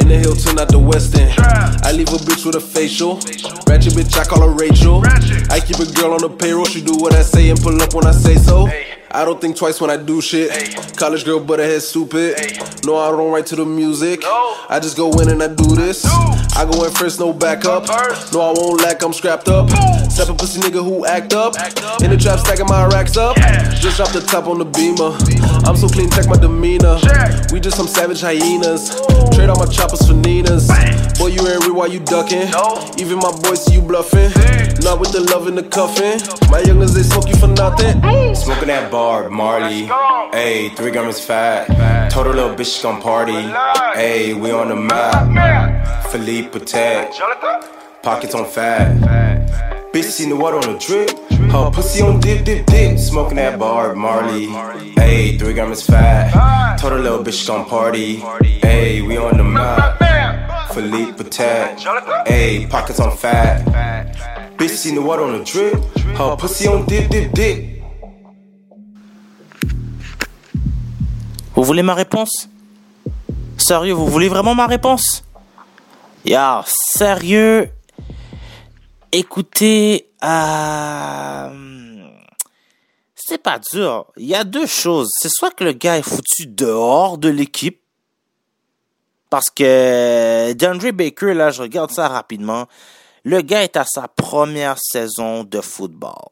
In 0.00 0.06
the 0.06 0.14
Hilton, 0.14 0.54
not 0.54 0.68
the 0.68 0.78
West 0.78 1.18
End. 1.18 1.34
I 1.82 1.90
leave 1.90 2.06
a 2.14 2.22
bitch 2.22 2.46
with 2.46 2.54
a 2.54 2.60
facial. 2.60 3.16
Ratchet 3.66 3.98
bitch, 3.98 4.16
I 4.16 4.22
call 4.30 4.46
her 4.46 4.54
Rachel. 4.54 5.02
I 5.50 5.58
keep 5.58 5.82
a 5.82 5.90
girl 5.90 6.14
on 6.14 6.22
the 6.22 6.30
payroll. 6.30 6.66
She 6.66 6.84
do 6.84 6.94
what 6.94 7.14
I 7.14 7.22
say 7.22 7.50
and 7.50 7.58
pull 7.58 7.82
up 7.82 7.94
when 7.94 8.06
I 8.06 8.12
say 8.12 8.36
so. 8.36 8.70
I 9.12 9.24
don't 9.24 9.40
think 9.40 9.56
twice 9.56 9.80
when 9.80 9.90
I 9.90 9.96
do 9.96 10.20
shit. 10.20 10.96
College 10.96 11.24
girl, 11.24 11.40
but 11.40 11.58
her 11.58 11.64
head 11.64 11.82
stupid. 11.82 12.36
No, 12.84 12.96
I 12.96 13.10
don't 13.10 13.32
write 13.32 13.46
to 13.46 13.56
the 13.56 13.64
music. 13.64 14.22
I 14.24 14.78
just 14.80 14.96
go 14.96 15.10
in 15.20 15.28
and 15.28 15.42
I 15.42 15.48
do 15.48 15.74
this. 15.74 16.04
I 16.06 16.64
go 16.70 16.84
in 16.84 16.92
first, 16.92 17.18
no 17.18 17.32
backup. 17.32 17.88
No, 18.32 18.40
I 18.40 18.52
won't 18.56 18.80
lack, 18.82 19.02
I'm 19.02 19.12
scrapped 19.12 19.48
up. 19.48 19.68
Type 19.68 20.28
of 20.28 20.38
pussy 20.38 20.60
nigga 20.60 20.84
who 20.84 21.04
act 21.06 21.34
up. 21.34 21.54
In 22.02 22.10
the 22.10 22.16
trap, 22.16 22.38
stacking 22.38 22.66
my 22.66 22.86
racks 22.86 23.16
up. 23.16 23.34
Just 23.74 23.96
drop 23.96 24.12
the 24.12 24.20
top 24.20 24.46
on 24.46 24.58
the 24.58 24.64
beamer. 24.64 25.16
I'm 25.66 25.76
so 25.76 25.88
clean, 25.88 26.08
check 26.10 26.28
my 26.28 26.36
demeanor. 26.36 26.98
We 27.52 27.58
just 27.58 27.76
some 27.76 27.88
savage 27.88 28.20
hyenas. 28.20 28.94
Trade 29.34 29.48
all 29.48 29.58
my 29.58 29.66
choppers 29.66 30.06
for 30.06 30.14
Ninas. 30.14 30.68
Boy, 31.18 31.28
you 31.28 31.46
ain't 31.48 31.66
real, 31.66 31.74
why 31.74 31.86
you 31.86 31.98
ducking? 32.00 32.46
Even 32.98 33.18
my 33.18 33.32
boys 33.42 33.64
see 33.64 33.74
you 33.74 33.82
bluffing. 33.82 34.30
Not 34.86 35.00
with 35.00 35.10
the 35.10 35.26
love 35.34 35.48
in 35.48 35.56
the 35.56 35.64
cuffing. 35.64 36.22
My 36.50 36.60
youngers, 36.60 36.94
they 36.94 37.02
smoke 37.02 37.28
you 37.28 37.36
for 37.36 37.48
nothing. 37.48 37.98
Smoking 38.34 38.68
that 38.68 38.90
Barb 39.00 39.32
Marley. 39.32 39.86
Ayy, 40.44 40.76
three 40.76 40.90
grams 40.90 41.24
fat. 41.24 42.10
Total 42.10 42.34
little 42.34 42.54
bitch 42.54 42.76
she 42.76 42.82
gon' 42.82 43.00
party. 43.00 43.32
Ayy, 43.32 44.38
we 44.38 44.50
on 44.50 44.68
the 44.68 44.76
map. 44.76 46.10
Philippe 46.10 46.50
Patek. 46.50 47.08
Pockets 48.02 48.34
on 48.34 48.44
fat. 48.44 48.88
Bitch 49.94 50.04
seen 50.04 50.28
the 50.28 50.36
water 50.36 50.58
on 50.58 50.74
the 50.74 50.78
drip. 50.78 51.08
Her 51.50 51.70
pussy 51.70 52.02
on 52.02 52.20
dip, 52.20 52.44
dip, 52.44 52.66
dip. 52.66 52.98
Smoking 52.98 53.36
that 53.36 53.58
Barb 53.58 53.96
Marley. 53.96 54.48
Ayy, 55.06 55.38
three 55.38 55.54
grams 55.54 55.82
fat. 55.82 56.78
Told 56.78 56.92
Total 56.92 57.02
little 57.02 57.24
bitch 57.24 57.46
gon' 57.48 57.64
party. 57.64 58.18
Ayy, 58.18 59.00
we 59.08 59.16
on 59.16 59.38
the 59.38 59.44
map. 59.44 59.96
Philippe 60.74 61.12
Patek. 61.12 61.78
Ayy, 62.26 62.68
pockets 62.68 63.00
on 63.00 63.16
fat. 63.16 63.64
Bitch 64.58 64.76
seen 64.76 64.94
the 64.94 65.00
water 65.00 65.22
on 65.22 65.38
the 65.38 65.44
drip. 65.46 65.82
Her 66.18 66.36
pussy 66.36 66.68
on 66.68 66.84
dip, 66.84 67.08
dip, 67.08 67.32
dip. 67.32 67.69
Vous 71.60 71.66
voulez 71.66 71.82
ma 71.82 71.92
réponse? 71.92 72.48
Sérieux, 73.58 73.92
vous 73.92 74.06
voulez 74.06 74.30
vraiment 74.30 74.54
ma 74.54 74.66
réponse? 74.66 75.22
Ya, 76.24 76.64
sérieux? 76.66 77.68
Écoutez, 79.12 80.10
euh... 80.24 82.08
c'est 83.14 83.42
pas 83.42 83.58
dur. 83.58 84.06
Il 84.16 84.24
y 84.24 84.34
a 84.34 84.42
deux 84.42 84.64
choses. 84.64 85.10
C'est 85.20 85.28
soit 85.28 85.50
que 85.50 85.64
le 85.64 85.72
gars 85.72 85.98
est 85.98 86.02
foutu 86.02 86.46
dehors 86.46 87.18
de 87.18 87.28
l'équipe, 87.28 87.82
parce 89.28 89.50
que 89.50 90.54
DeAndre 90.54 90.92
Baker, 90.92 91.34
là, 91.34 91.50
je 91.50 91.60
regarde 91.60 91.90
ça 91.90 92.08
rapidement. 92.08 92.68
Le 93.22 93.42
gars 93.42 93.64
est 93.64 93.76
à 93.76 93.84
sa 93.84 94.08
première 94.08 94.78
saison 94.78 95.44
de 95.44 95.60
football. 95.60 96.24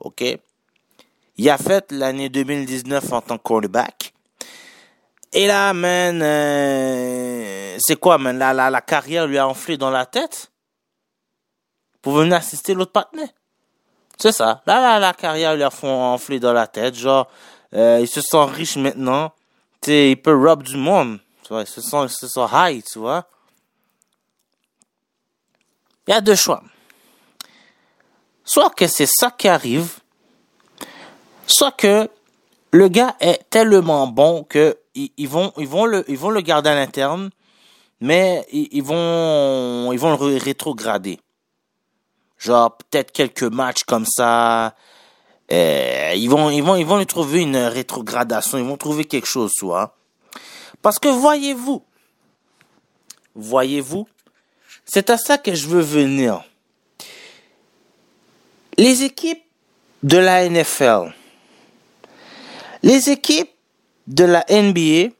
OK? 0.00 0.22
Il 1.38 1.48
a 1.48 1.56
fait 1.56 1.90
l'année 1.92 2.28
2019 2.28 3.10
en 3.14 3.22
tant 3.22 3.38
que 3.38 3.42
quarterback. 3.42 4.12
Et 5.32 5.46
là, 5.46 5.72
man, 5.72 6.20
euh, 6.22 7.76
c'est 7.78 7.96
quoi, 7.96 8.18
man? 8.18 8.36
La, 8.36 8.52
la, 8.52 8.68
la 8.68 8.80
carrière 8.80 9.26
lui 9.26 9.38
a 9.38 9.46
enflé 9.46 9.76
dans 9.76 9.90
la 9.90 10.06
tête? 10.06 10.50
Pour 12.02 12.14
venir 12.14 12.36
assister 12.36 12.74
l'autre 12.74 12.92
partenaire? 12.92 13.28
C'est 14.18 14.32
ça. 14.32 14.62
Là, 14.66 14.80
là, 14.80 14.98
la 14.98 15.14
carrière 15.14 15.54
lui 15.54 15.62
a 15.62 15.70
enflé 15.84 16.40
dans 16.40 16.52
la 16.52 16.66
tête. 16.66 16.94
Genre, 16.94 17.28
euh, 17.74 17.98
il 18.00 18.08
se 18.08 18.20
sent 18.20 18.44
riche 18.44 18.76
maintenant. 18.76 19.32
Tu 19.80 19.92
il 20.10 20.20
peut 20.20 20.36
rob 20.36 20.62
du 20.62 20.76
monde. 20.76 21.20
Tu 21.42 21.48
vois, 21.50 21.62
il 21.62 21.66
se 21.66 21.80
sent, 21.80 22.04
il 22.04 22.10
se 22.10 22.26
sent 22.26 22.46
high, 22.52 22.82
tu 22.84 22.98
vois. 22.98 23.26
Il 26.06 26.10
y 26.10 26.14
a 26.14 26.20
deux 26.20 26.34
choix. 26.34 26.62
Soit 28.44 28.70
que 28.70 28.88
c'est 28.88 29.06
ça 29.06 29.30
qui 29.30 29.46
arrive, 29.46 30.00
soit 31.46 31.70
que 31.70 32.10
le 32.72 32.88
gars 32.88 33.14
est 33.20 33.48
tellement 33.48 34.08
bon 34.08 34.42
que 34.42 34.76
ils, 34.94 35.28
vont 35.28 35.52
ils 35.56 35.68
vont 35.68 35.86
le 35.86 36.04
ils 36.08 36.18
vont 36.18 36.30
le 36.30 36.40
garder 36.40 36.70
à 36.70 36.74
l'interne, 36.74 37.30
mais 38.00 38.46
ils, 38.50 38.82
vont 38.82 39.92
ils 39.92 39.98
vont 39.98 40.16
le 40.16 40.36
rétrograder. 40.36 41.20
Genre 42.38 42.76
peut-être 42.76 43.12
quelques 43.12 43.42
matchs 43.42 43.84
comme 43.84 44.06
ça. 44.06 44.74
Ils 45.50 46.28
vont 46.28 46.50
ils 46.50 46.62
vont 46.62 46.76
ils 46.76 46.86
vont 46.86 46.98
lui 46.98 47.06
trouver 47.06 47.40
une 47.40 47.56
rétrogradation. 47.56 48.58
Ils 48.58 48.64
vont 48.64 48.76
trouver 48.76 49.04
quelque 49.04 49.26
chose, 49.26 49.52
soit. 49.52 49.96
Parce 50.82 50.98
que 50.98 51.08
voyez-vous, 51.08 51.84
voyez-vous, 53.34 54.08
c'est 54.84 55.10
à 55.10 55.18
ça 55.18 55.38
que 55.38 55.54
je 55.54 55.68
veux 55.68 55.82
venir. 55.82 56.42
Les 58.78 59.02
équipes 59.02 59.42
de 60.02 60.16
la 60.16 60.48
NFL, 60.48 61.12
les 62.82 63.10
équipes 63.10 63.50
de 64.10 64.24
la 64.24 64.44
NBA, 64.50 65.14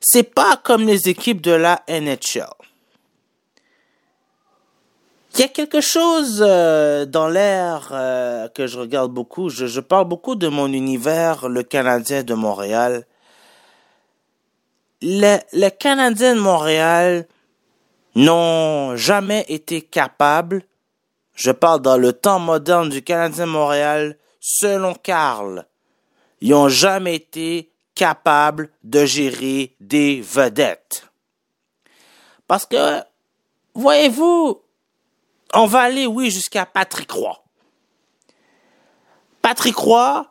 c'est 0.00 0.34
pas 0.34 0.56
comme 0.56 0.86
les 0.86 1.08
équipes 1.08 1.42
de 1.42 1.52
la 1.52 1.82
NHL. 1.88 2.48
Il 5.34 5.40
y 5.40 5.44
a 5.44 5.48
quelque 5.48 5.82
chose 5.82 6.42
euh, 6.44 7.04
dans 7.04 7.28
l'air 7.28 7.90
euh, 7.92 8.48
que 8.48 8.66
je 8.66 8.78
regarde 8.78 9.12
beaucoup. 9.12 9.50
Je, 9.50 9.80
parle 9.80 10.08
beaucoup 10.08 10.34
de 10.34 10.48
mon 10.48 10.72
univers, 10.72 11.50
le 11.50 11.62
Canadien 11.62 12.22
de 12.22 12.32
Montréal. 12.32 13.04
Les, 15.02 15.40
les 15.52 15.70
Canadiens 15.70 16.36
de 16.36 16.40
Montréal 16.40 17.28
n'ont 18.14 18.96
jamais 18.96 19.44
été 19.48 19.82
capables, 19.82 20.62
je 21.34 21.50
parle 21.50 21.82
dans 21.82 21.98
le 21.98 22.14
temps 22.14 22.38
moderne 22.38 22.88
du 22.88 23.02
Canadien 23.02 23.44
de 23.44 23.50
Montréal, 23.50 24.16
selon 24.40 24.94
Carl, 24.94 25.66
ils 26.40 26.50
n'ont 26.50 26.70
jamais 26.70 27.16
été 27.16 27.72
capables 27.96 28.70
de 28.84 29.04
gérer 29.04 29.74
des 29.80 30.20
vedettes. 30.20 31.10
Parce 32.46 32.64
que, 32.64 33.02
voyez-vous, 33.74 34.62
on 35.54 35.66
va 35.66 35.80
aller, 35.80 36.06
oui, 36.06 36.30
jusqu'à 36.30 36.64
Patrick 36.64 37.10
Roy. 37.10 37.42
Patrick 39.42 39.76
Roy 39.76 40.26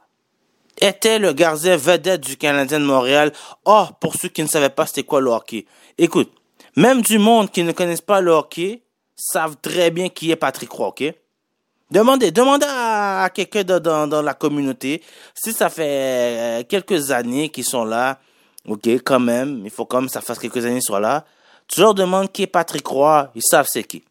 était 0.80 1.20
le 1.20 1.34
gardien 1.34 1.76
vedette 1.76 2.22
du 2.22 2.38
Canadien 2.38 2.80
de 2.80 2.86
Montréal. 2.86 3.34
Oh, 3.66 3.88
pour 4.00 4.16
ceux 4.16 4.30
qui 4.30 4.44
ne 4.44 4.48
savaient 4.48 4.70
pas 4.70 4.86
c'était 4.86 5.04
quoi 5.04 5.20
le 5.20 5.30
hockey? 5.30 5.66
Écoute, 5.98 6.34
même 6.76 7.02
du 7.02 7.18
monde 7.18 7.50
qui 7.50 7.64
ne 7.64 7.72
connaissent 7.72 8.02
pas 8.02 8.22
le 8.22 8.32
hockey 8.32 8.84
savent 9.16 9.56
très 9.62 9.92
bien 9.92 10.10
qui 10.10 10.32
est 10.32 10.36
Patrick 10.36 10.70
Roy, 10.72 10.88
ok? 10.88 11.14
Demandez, 11.92 12.32
demandez 12.32 12.66
à, 12.68 13.30
quelqu'un 13.34 13.64
dans, 13.64 14.08
dans, 14.08 14.22
la 14.22 14.34
communauté 14.34 15.04
si 15.36 15.54
ça 15.54 15.70
fait 15.70 16.62
euh, 16.62 16.64
quelques 16.68 17.12
années 17.12 17.50
qu'ils 17.50 17.66
sont 17.66 17.86
là. 17.86 18.20
Ok, 18.68 18.88
quand 19.04 19.20
même, 19.20 19.62
il 19.64 19.70
faut 19.70 19.86
quand 19.86 20.02
même 20.02 20.10
ça 20.10 20.22
fasse 20.22 20.40
quelques 20.40 20.66
années 20.66 20.76
qu'ils 20.76 20.84
soient 20.84 21.00
là. 21.00 21.26
Tu 21.68 21.82
leur 21.82 21.94
qui 22.32 22.44
est 22.44 22.48
Patrick 22.48 22.86
Roy, 22.88 23.32
ils 23.36 23.44
savent 23.44 23.68
c'est 23.70 23.84
qui. 23.84 24.04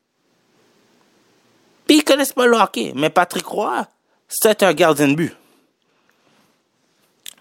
Puis 1.87 1.99
ils 1.99 2.05
connaissent 2.05 2.33
pas 2.33 2.47
le 2.47 2.57
hockey, 2.57 2.93
mais 2.95 3.11
Patrick 3.11 3.47
Roy, 3.47 3.87
c'est 4.29 4.63
un 4.63 4.73
gardien 4.73 5.09
de 5.09 5.15
but. 5.15 5.37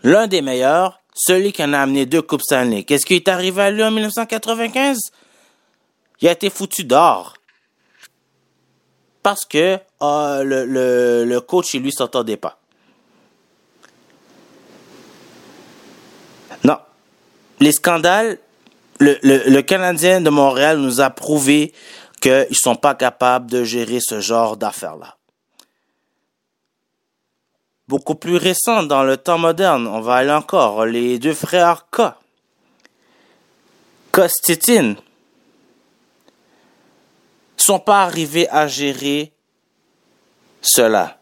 L'un 0.03 0.27
des 0.27 0.41
meilleurs, 0.41 0.99
celui 1.15 1.53
qui 1.53 1.63
en 1.63 1.73
a 1.73 1.79
amené 1.79 2.05
deux 2.05 2.21
Coupes 2.21 2.41
Stanley. 2.41 2.83
Qu'est-ce 2.83 3.05
qui 3.05 3.15
est 3.15 3.27
arrivé 3.27 3.61
à 3.61 3.71
lui 3.71 3.83
en 3.83 3.91
1995? 3.91 4.97
Il 6.21 6.27
a 6.27 6.31
été 6.31 6.49
foutu 6.49 6.83
d'or. 6.83 7.35
Parce 9.23 9.45
que 9.45 9.79
euh, 10.01 10.43
le, 10.43 10.65
le, 10.65 11.25
le 11.25 11.41
coach 11.41 11.73
et 11.73 11.79
lui 11.79 11.93
s'entendait 11.93 12.37
pas. 12.37 12.59
Non. 16.63 16.77
Les 17.59 17.71
scandales, 17.71 18.37
le, 18.99 19.61
Canadien 19.61 20.21
de 20.21 20.29
Montréal 20.29 20.77
nous 20.77 21.01
a 21.01 21.09
prouvé 21.09 21.73
qu'ils 22.21 22.47
ne 22.49 22.55
sont 22.55 22.75
pas 22.75 22.95
capables 22.95 23.49
de 23.49 23.63
gérer 23.63 23.99
ce 24.01 24.19
genre 24.19 24.57
d'affaires-là. 24.57 25.17
Beaucoup 27.87 28.15
plus 28.15 28.37
récent, 28.37 28.83
dans 28.83 29.03
le 29.03 29.17
temps 29.17 29.37
moderne, 29.37 29.87
on 29.87 30.01
va 30.01 30.15
aller 30.15 30.31
encore, 30.31 30.85
les 30.85 31.19
deux 31.19 31.33
frères 31.33 31.87
K. 31.91 32.01
Kostitine 34.11 34.95
sont 37.63 37.79
pas 37.79 38.03
arrivés 38.03 38.49
à 38.49 38.67
gérer 38.67 39.31
cela. 40.61 41.19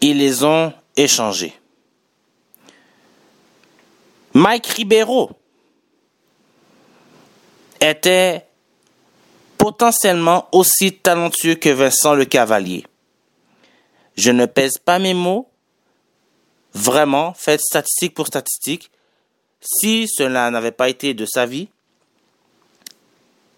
Ils 0.00 0.18
les 0.18 0.44
ont 0.44 0.72
échangés. 0.96 1.54
Mike 4.34 4.66
Ribeiro 4.66 5.30
était 7.80 8.46
potentiellement 9.58 10.48
aussi 10.52 10.92
talentueux 10.92 11.54
que 11.54 11.70
Vincent 11.70 12.14
le 12.14 12.24
Cavalier. 12.24 12.86
Je 14.16 14.30
ne 14.30 14.46
pèse 14.46 14.78
pas 14.78 14.98
mes 14.98 15.14
mots. 15.14 15.48
Vraiment, 16.72 17.34
faites 17.34 17.60
statistique 17.60 18.14
pour 18.14 18.26
statistique. 18.26 18.90
Si 19.60 20.08
cela 20.08 20.50
n'avait 20.50 20.72
pas 20.72 20.88
été 20.88 21.14
de 21.14 21.26
sa 21.26 21.46
vie, 21.46 21.68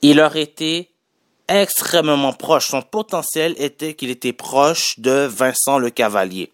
il 0.00 0.20
aurait 0.20 0.42
été 0.42 0.91
extrêmement 1.60 2.32
proche. 2.32 2.68
Son 2.68 2.82
potentiel 2.82 3.54
était 3.58 3.94
qu'il 3.94 4.10
était 4.10 4.32
proche 4.32 4.98
de 4.98 5.26
Vincent 5.26 5.78
le 5.78 5.90
Cavalier. 5.90 6.52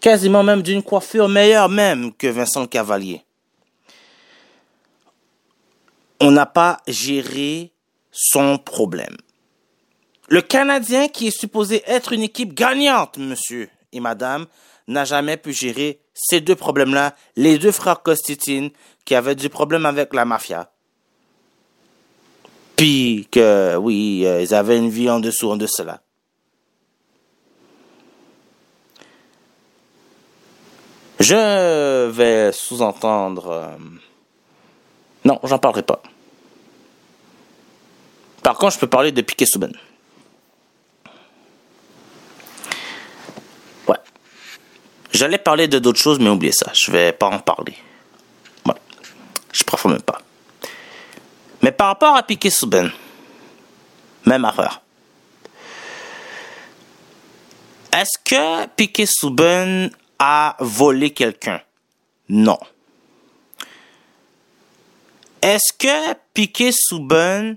Quasiment 0.00 0.42
même 0.42 0.62
d'une 0.62 0.82
coiffure 0.82 1.28
meilleure 1.28 1.68
même 1.68 2.12
que 2.12 2.26
Vincent 2.26 2.62
le 2.62 2.66
Cavalier. 2.66 3.22
On 6.20 6.30
n'a 6.30 6.46
pas 6.46 6.78
géré 6.86 7.72
son 8.10 8.58
problème. 8.58 9.16
Le 10.28 10.40
Canadien, 10.40 11.08
qui 11.08 11.28
est 11.28 11.38
supposé 11.38 11.82
être 11.86 12.12
une 12.12 12.22
équipe 12.22 12.54
gagnante, 12.54 13.18
monsieur 13.18 13.68
et 13.92 14.00
madame, 14.00 14.46
n'a 14.88 15.04
jamais 15.04 15.36
pu 15.36 15.52
gérer 15.52 16.00
ces 16.14 16.40
deux 16.40 16.56
problèmes-là. 16.56 17.14
Les 17.36 17.58
deux 17.58 17.72
frères 17.72 18.02
Costitine, 18.02 18.70
qui 19.04 19.14
avaient 19.14 19.34
du 19.34 19.48
problème 19.48 19.86
avec 19.86 20.14
la 20.14 20.24
mafia. 20.24 20.71
Puis 22.76 23.28
que, 23.30 23.76
oui, 23.76 24.22
euh, 24.26 24.42
ils 24.42 24.54
avaient 24.54 24.78
une 24.78 24.90
vie 24.90 25.08
en 25.10 25.20
dessous, 25.20 25.50
en 25.50 25.56
de 25.56 25.66
cela. 25.66 26.00
Je 31.20 32.08
vais 32.08 32.50
sous-entendre... 32.52 33.48
euh, 33.48 33.76
Non, 35.24 35.38
j'en 35.44 35.58
parlerai 35.58 35.82
pas. 35.82 36.02
Par 38.42 38.56
contre, 38.58 38.74
je 38.74 38.78
peux 38.80 38.88
parler 38.88 39.12
de 39.12 39.22
Piquet 39.22 39.46
Souben. 39.46 39.72
Ouais. 43.86 43.96
J'allais 45.12 45.38
parler 45.38 45.68
de 45.68 45.78
d'autres 45.78 46.00
choses, 46.00 46.18
mais 46.18 46.28
oubliez 46.28 46.52
ça. 46.52 46.72
Je 46.74 46.90
vais 46.90 47.12
pas 47.12 47.28
en 47.28 47.38
parler. 47.38 47.76
Ouais. 48.66 48.74
Je 49.52 49.62
préfère 49.62 49.92
même 49.92 50.02
pas. 50.02 50.20
Mais 51.62 51.72
par 51.72 51.86
rapport 51.86 52.16
à 52.16 52.22
Piquet 52.24 52.50
Souben, 52.50 52.90
même 54.26 54.44
erreur. 54.44 54.82
Est-ce 57.92 58.18
que 58.24 58.66
Piquet 58.68 59.06
Souben 59.06 59.90
a 60.18 60.56
volé 60.60 61.10
quelqu'un? 61.10 61.60
Non. 62.28 62.58
Est-ce 65.42 65.72
que 65.76 66.14
Piquet 66.32 66.72
Souben 66.72 67.56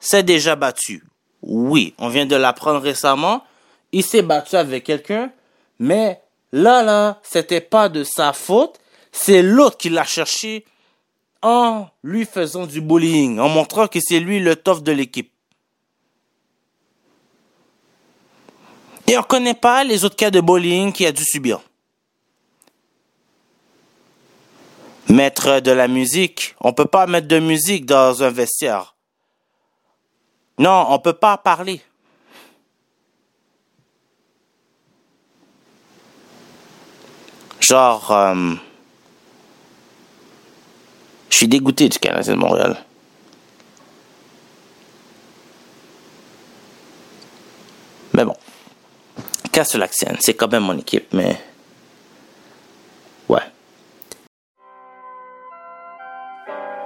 s'est 0.00 0.22
déjà 0.22 0.56
battu? 0.56 1.04
Oui, 1.42 1.94
on 1.98 2.08
vient 2.08 2.26
de 2.26 2.36
l'apprendre 2.36 2.80
récemment. 2.80 3.44
Il 3.92 4.04
s'est 4.04 4.22
battu 4.22 4.56
avec 4.56 4.84
quelqu'un, 4.84 5.30
mais 5.78 6.20
là, 6.52 6.82
là, 6.82 7.20
c'était 7.22 7.60
pas 7.60 7.88
de 7.88 8.04
sa 8.04 8.32
faute. 8.32 8.78
C'est 9.12 9.42
l'autre 9.42 9.76
qui 9.76 9.90
l'a 9.90 10.04
cherché 10.04 10.64
en 11.42 11.88
lui 12.02 12.26
faisant 12.26 12.66
du 12.66 12.80
bullying, 12.80 13.38
en 13.38 13.48
montrant 13.48 13.86
que 13.86 13.98
c'est 14.00 14.20
lui 14.20 14.40
le 14.40 14.56
tough 14.56 14.82
de 14.82 14.92
l'équipe. 14.92 15.32
Et 19.06 19.16
on 19.16 19.20
ne 19.20 19.24
connaît 19.24 19.54
pas 19.54 19.82
les 19.82 20.04
autres 20.04 20.16
cas 20.16 20.30
de 20.30 20.40
bullying 20.40 20.92
qu'il 20.92 21.06
a 21.06 21.12
dû 21.12 21.24
subir. 21.24 21.60
Mettre 25.08 25.60
de 25.60 25.72
la 25.72 25.88
musique, 25.88 26.54
on 26.60 26.72
peut 26.72 26.84
pas 26.84 27.06
mettre 27.06 27.26
de 27.26 27.40
musique 27.40 27.86
dans 27.86 28.22
un 28.22 28.30
vestiaire. 28.30 28.94
Non, 30.58 30.86
on 30.90 30.98
peut 31.00 31.14
pas 31.14 31.38
parler. 31.38 31.80
Genre, 37.60 38.10
euh, 38.10 38.54
je 41.30 41.36
suis 41.36 41.48
dégoûté 41.48 41.88
du 41.88 41.98
Canadien 41.98 42.34
de 42.34 42.38
Montréal. 42.38 42.76
Mais 48.12 48.24
bon, 48.24 48.36
casse 49.52 49.74
l'accent, 49.76 50.12
c'est 50.20 50.34
quand 50.34 50.50
même 50.50 50.64
mon 50.64 50.76
équipe, 50.76 51.12
mais 51.14 51.40
ouais. 53.28 53.40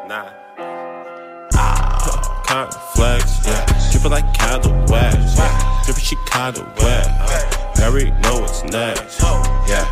Nah. 0.09 0.27
Ah, 2.57 2.71
flex, 2.95 3.25
yeah. 3.47 3.67
Dripping 3.91 4.11
like 4.11 4.39
candle 4.39 4.73
wax, 4.93 5.37
yeah. 5.37 5.83
Dripping 5.85 6.05
she 6.05 6.17
kinda 6.31 6.63
Harry 7.85 8.11
know 8.23 8.41
what's 8.41 8.65
next. 8.65 9.21
Yeah, 9.69 9.85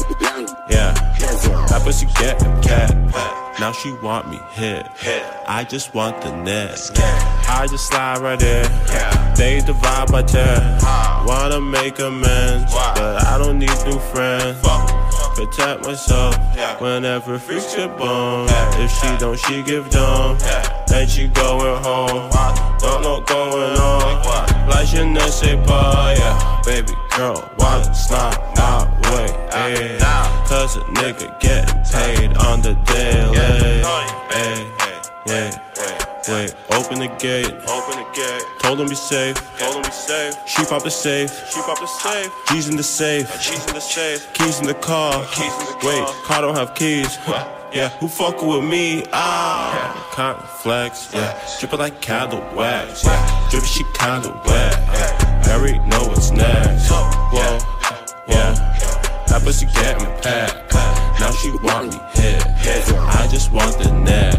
yeah. 0.70 0.94
That 1.68 1.82
pussy 1.84 2.06
getting 2.18 2.58
cat. 2.62 2.90
Now 3.60 3.72
she 3.72 3.92
want 4.02 4.30
me 4.30 4.38
hit. 4.52 4.86
I 5.46 5.62
just 5.68 5.92
want 5.92 6.22
the 6.22 6.34
next. 6.34 6.98
I 6.98 7.66
just 7.70 7.88
slide 7.88 8.22
right 8.22 8.40
in. 8.40 8.64
They 9.36 9.60
divide 9.60 10.10
by 10.10 10.22
ten. 10.22 10.80
Wanna 11.26 11.60
make 11.60 11.98
amends, 11.98 12.72
but 12.72 13.26
I 13.26 13.36
don't 13.36 13.58
need 13.58 13.76
new 13.84 13.98
friends. 13.98 14.56
Protect 15.34 15.84
myself 15.84 16.34
whenever 16.80 17.38
freaks 17.38 17.76
get 17.76 17.98
bone. 17.98 18.46
If 18.80 18.90
she 18.90 19.18
don't, 19.18 19.38
she 19.38 19.62
give 19.64 19.90
dumb. 19.90 20.38
Then 20.88 21.06
she 21.06 21.28
going 21.28 21.82
home. 21.84 22.30
Don't 22.80 23.02
know 23.02 23.20
going 23.20 23.76
on. 23.76 24.66
Like 24.66 24.86
je 24.86 25.04
ne 25.04 25.28
sais 25.28 25.58
yeah. 25.68 26.62
Baby 26.64 26.94
girl, 27.16 27.50
wanna 27.58 27.94
slide 27.94 28.38
my 28.56 28.84
way, 29.10 29.26
yeah. 29.52 30.46
Cause 30.48 30.76
a 30.76 30.80
nigga 30.80 31.38
getting 31.40 31.82
paid 31.92 32.36
on 32.38 32.62
the 32.62 32.74
daily. 32.86 33.36
Hey, 34.30 34.70
yeah. 35.26 35.58
Wait, 36.28 36.54
open 36.70 37.00
the 37.00 37.08
gate. 37.18 37.52
Open 37.66 37.96
the 37.98 38.06
gate. 38.14 38.44
Told 38.60 38.80
him 38.80 38.88
be 38.88 38.94
safe. 38.94 39.36
Told 39.58 39.74
him 39.74 39.82
be 39.82 39.90
safe. 39.90 40.36
She 40.46 40.64
pop 40.64 40.82
the 40.84 40.90
safe. 40.90 41.30
She 41.52 41.60
pop 41.62 41.80
the 41.80 41.86
safe. 41.86 42.30
G's 42.48 42.68
in 42.68 42.76
the 42.76 42.82
safe. 42.82 43.28
Uh, 43.28 43.38
G's 43.38 43.66
in 43.66 43.74
the 43.74 43.80
safe. 43.80 44.32
Keys 44.32 44.60
in 44.60 44.66
the 44.66 44.74
car. 44.74 45.14
Uh, 45.14 45.26
keys 45.32 45.52
in 45.52 45.66
the 45.66 45.72
car. 45.80 45.90
Wait, 45.90 46.06
car 46.24 46.40
don't 46.42 46.54
have 46.54 46.74
keys. 46.76 47.18
Yeah, 47.74 47.88
who 47.98 48.06
fucking 48.06 48.46
with 48.46 48.62
me? 48.64 49.04
Ah, 49.12 50.12
can't 50.14 50.38
flex. 50.62 51.10
Yeah, 51.12 51.32
drippin' 51.58 51.78
like 51.78 52.00
candle 52.00 52.44
wax. 52.54 53.02
Yeah, 53.04 53.48
drippin' 53.50 53.68
she 53.68 53.82
kinda 53.94 54.28
wet. 54.46 54.74
Yeah, 54.92 55.01
Harry 55.44 55.78
what's 55.78 56.30
next. 56.30 56.90
Whoa, 56.90 57.58
yeah, 58.28 58.54
that 59.28 59.42
pussy 59.44 59.66
getting 59.66 60.06
packed. 60.22 60.74
Now 61.20 61.30
she 61.32 61.50
want 61.62 61.92
me 61.92 61.98
hit. 62.14 62.42
I 62.98 63.28
just 63.30 63.52
want 63.52 63.78
the 63.78 63.92
neck. 63.92 64.34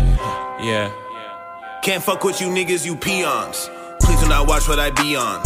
Yeah. 0.62 0.91
Can't 1.84 2.04
fuck 2.04 2.24
with 2.24 2.39
you 2.39 2.47
niggas, 2.47 2.86
you 2.86 2.95
peons. 2.95 3.70
Please 3.99 4.20
do 4.22 4.28
not 4.28 4.47
watch 4.47 4.68
what 4.68 4.80
I 4.80 4.89
be 4.91 5.16
on. 5.16 5.41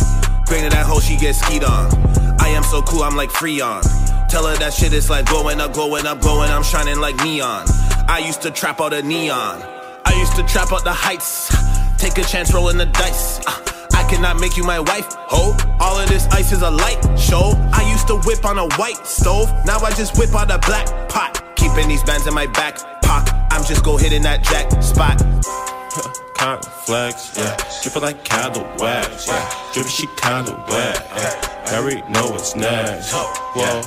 Granted, 0.45 0.71
that 0.71 0.85
hoe, 0.85 0.99
she 0.99 1.17
get 1.17 1.35
skied 1.35 1.63
on. 1.63 1.91
I 2.39 2.49
am 2.49 2.63
so 2.63 2.81
cool, 2.81 3.03
I'm 3.03 3.15
like 3.15 3.29
Freon. 3.29 3.81
Tell 4.29 4.45
her 4.45 4.55
that 4.57 4.73
shit 4.73 4.93
is 4.93 5.09
like 5.09 5.25
glowing 5.25 5.59
up, 5.59 5.73
glowing 5.73 6.05
up, 6.05 6.21
glowing, 6.21 6.51
I'm 6.51 6.63
shining 6.63 6.99
like 6.99 7.15
neon. 7.17 7.65
I 8.07 8.23
used 8.25 8.41
to 8.43 8.51
trap 8.51 8.79
out 8.79 8.93
a 8.93 9.01
neon. 9.01 9.61
I 10.05 10.13
used 10.19 10.35
to 10.35 10.43
trap 10.43 10.71
out 10.71 10.83
the 10.83 10.93
heights. 10.93 11.49
Take 11.97 12.17
a 12.17 12.23
chance 12.23 12.53
rolling 12.53 12.77
the 12.77 12.85
dice. 12.85 13.39
Uh, 13.45 13.76
cannot 14.07 14.39
make 14.39 14.57
you 14.57 14.63
my 14.63 14.79
wife, 14.79 15.07
ho. 15.27 15.55
All 15.79 15.99
of 15.99 16.07
this 16.09 16.27
ice 16.27 16.51
is 16.51 16.61
a 16.61 16.71
light 16.71 17.01
show. 17.19 17.53
I 17.73 17.87
used 17.91 18.07
to 18.07 18.17
whip 18.25 18.45
on 18.45 18.57
a 18.57 18.67
white 18.77 19.05
stove. 19.05 19.49
Now 19.65 19.79
I 19.79 19.91
just 19.91 20.17
whip 20.17 20.33
out 20.33 20.49
a 20.51 20.57
black 20.59 20.87
pot. 21.09 21.43
Keeping 21.55 21.87
these 21.87 22.03
bands 22.03 22.27
in 22.27 22.33
my 22.33 22.47
back 22.47 22.77
pocket. 23.03 23.33
I'm 23.51 23.63
just 23.63 23.83
go 23.83 23.97
hitting 23.97 24.21
that 24.23 24.43
jack 24.43 24.71
spot. 24.81 25.17
Can't 26.35 26.63
flex, 26.63 27.35
yeah. 27.37 27.57
Dripping 27.81 28.01
like 28.03 28.23
candle 28.23 28.67
wax, 28.77 29.27
yeah. 29.27 29.71
Dripping 29.73 29.91
she 29.91 30.07
kinda 30.17 30.53
wet, 30.69 31.05
yeah. 31.15 31.69
Harry 31.69 32.01
know 32.09 32.29
what's 32.29 32.55
next. 32.55 33.11
Whoa, 33.11 33.81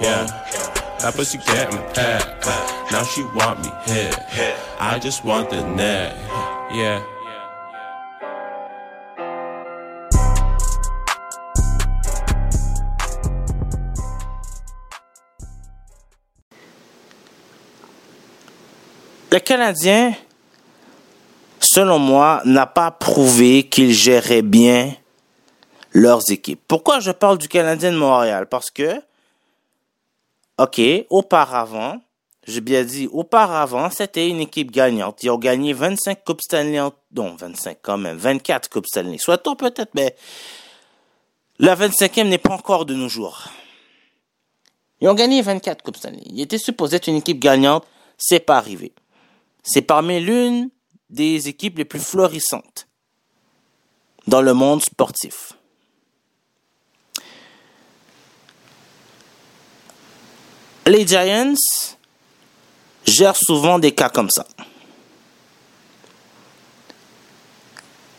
yeah. 0.00 0.26
That 1.00 1.14
pussy 1.14 1.38
getting 1.38 1.78
packed. 1.94 2.46
Now 2.90 3.04
she 3.04 3.22
want 3.34 3.62
me 3.62 3.70
hit. 3.86 4.18
I 4.80 4.98
just 4.98 5.24
want 5.24 5.50
the 5.50 5.64
neck, 5.74 6.14
yeah. 6.72 7.02
Le 19.36 19.40
Canadien, 19.40 20.14
selon 21.60 21.98
moi, 21.98 22.40
n'a 22.46 22.64
pas 22.64 22.90
prouvé 22.90 23.68
qu'il 23.68 23.92
gérait 23.92 24.40
bien 24.40 24.94
leurs 25.92 26.30
équipes. 26.30 26.62
Pourquoi 26.66 27.00
je 27.00 27.10
parle 27.10 27.36
du 27.36 27.46
Canadien 27.46 27.92
de 27.92 27.98
Montréal? 27.98 28.46
Parce 28.46 28.70
que, 28.70 28.98
ok, 30.56 30.80
auparavant, 31.10 32.00
j'ai 32.46 32.62
bien 32.62 32.82
dit, 32.82 33.10
auparavant, 33.12 33.90
c'était 33.90 34.26
une 34.26 34.40
équipe 34.40 34.70
gagnante. 34.70 35.22
Ils 35.22 35.28
ont 35.28 35.36
gagné 35.36 35.74
25 35.74 36.24
Coupes 36.24 36.40
Stanley, 36.40 36.80
en, 36.80 36.94
non, 37.14 37.36
25 37.36 37.76
quand 37.82 37.98
même, 37.98 38.16
24 38.16 38.70
Coupes 38.70 38.86
Stanley. 38.86 39.18
Soit-on 39.18 39.54
peut-être, 39.54 39.90
mais 39.92 40.16
la 41.58 41.76
25e 41.76 42.28
n'est 42.28 42.38
pas 42.38 42.54
encore 42.54 42.86
de 42.86 42.94
nos 42.94 43.10
jours. 43.10 43.42
Ils 45.02 45.10
ont 45.10 45.14
gagné 45.14 45.42
24 45.42 45.82
Coupes 45.82 45.98
Stanley. 45.98 46.22
Ils 46.24 46.40
étaient 46.40 46.56
supposés 46.56 46.96
être 46.96 47.08
une 47.08 47.16
équipe 47.16 47.38
gagnante. 47.38 47.84
C'est 48.16 48.40
pas 48.40 48.56
arrivé. 48.56 48.94
C'est 49.66 49.82
parmi 49.82 50.20
l'une 50.20 50.70
des 51.10 51.48
équipes 51.48 51.78
les 51.78 51.84
plus 51.84 51.98
florissantes 51.98 52.88
dans 54.28 54.40
le 54.40 54.54
monde 54.54 54.80
sportif. 54.80 55.54
Les 60.86 61.04
Giants 61.04 61.54
gèrent 63.04 63.36
souvent 63.36 63.80
des 63.80 63.92
cas 63.92 64.08
comme 64.08 64.30
ça. 64.30 64.46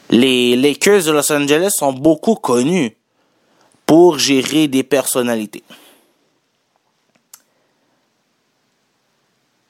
Les 0.10 0.58
Lakers 0.58 1.06
de 1.06 1.12
Los 1.12 1.32
Angeles 1.32 1.72
sont 1.78 1.94
beaucoup 1.94 2.36
connus 2.36 2.98
pour 3.86 4.20
gérer 4.20 4.68
des 4.68 4.84
personnalités. 4.84 5.64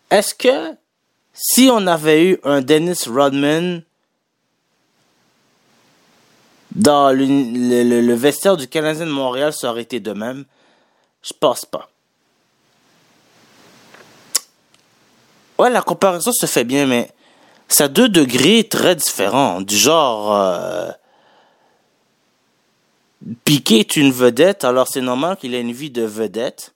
Est-ce 0.09 0.33
que 0.33 0.75
si 1.37 1.69
on 1.71 1.85
avait 1.85 2.31
eu 2.31 2.39
un 2.43 2.61
Dennis 2.61 3.03
Rodman 3.07 3.83
dans 6.71 7.11
le, 7.11 8.13
vestiaire 8.15 8.57
du 8.57 8.67
Canadien 8.67 9.05
de 9.05 9.11
Montréal, 9.11 9.53
ça 9.53 9.69
aurait 9.69 9.83
été 9.83 9.99
de 9.99 10.13
même? 10.13 10.45
Je 11.21 11.33
pense 11.39 11.63
pas. 11.63 11.89
Ouais, 15.59 15.69
la 15.69 15.81
comparaison 15.81 16.31
se 16.31 16.45
fait 16.47 16.63
bien, 16.63 16.87
mais 16.87 17.11
c'est 17.67 17.83
à 17.83 17.87
deux 17.87 18.09
degrés 18.09 18.63
très 18.63 18.95
différents. 18.95 19.61
Du 19.61 19.77
genre, 19.77 20.35
euh, 20.35 20.91
Piqué 23.43 23.79
est 23.79 23.95
une 23.95 24.11
vedette, 24.11 24.63
alors 24.63 24.87
c'est 24.87 25.01
normal 25.01 25.37
qu'il 25.37 25.53
ait 25.53 25.61
une 25.61 25.71
vie 25.71 25.91
de 25.91 26.03
vedette. 26.03 26.73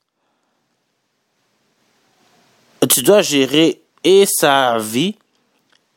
Tu 2.90 3.04
dois 3.04 3.22
gérer 3.22 3.81
et 4.04 4.26
sa 4.26 4.78
vie 4.78 5.16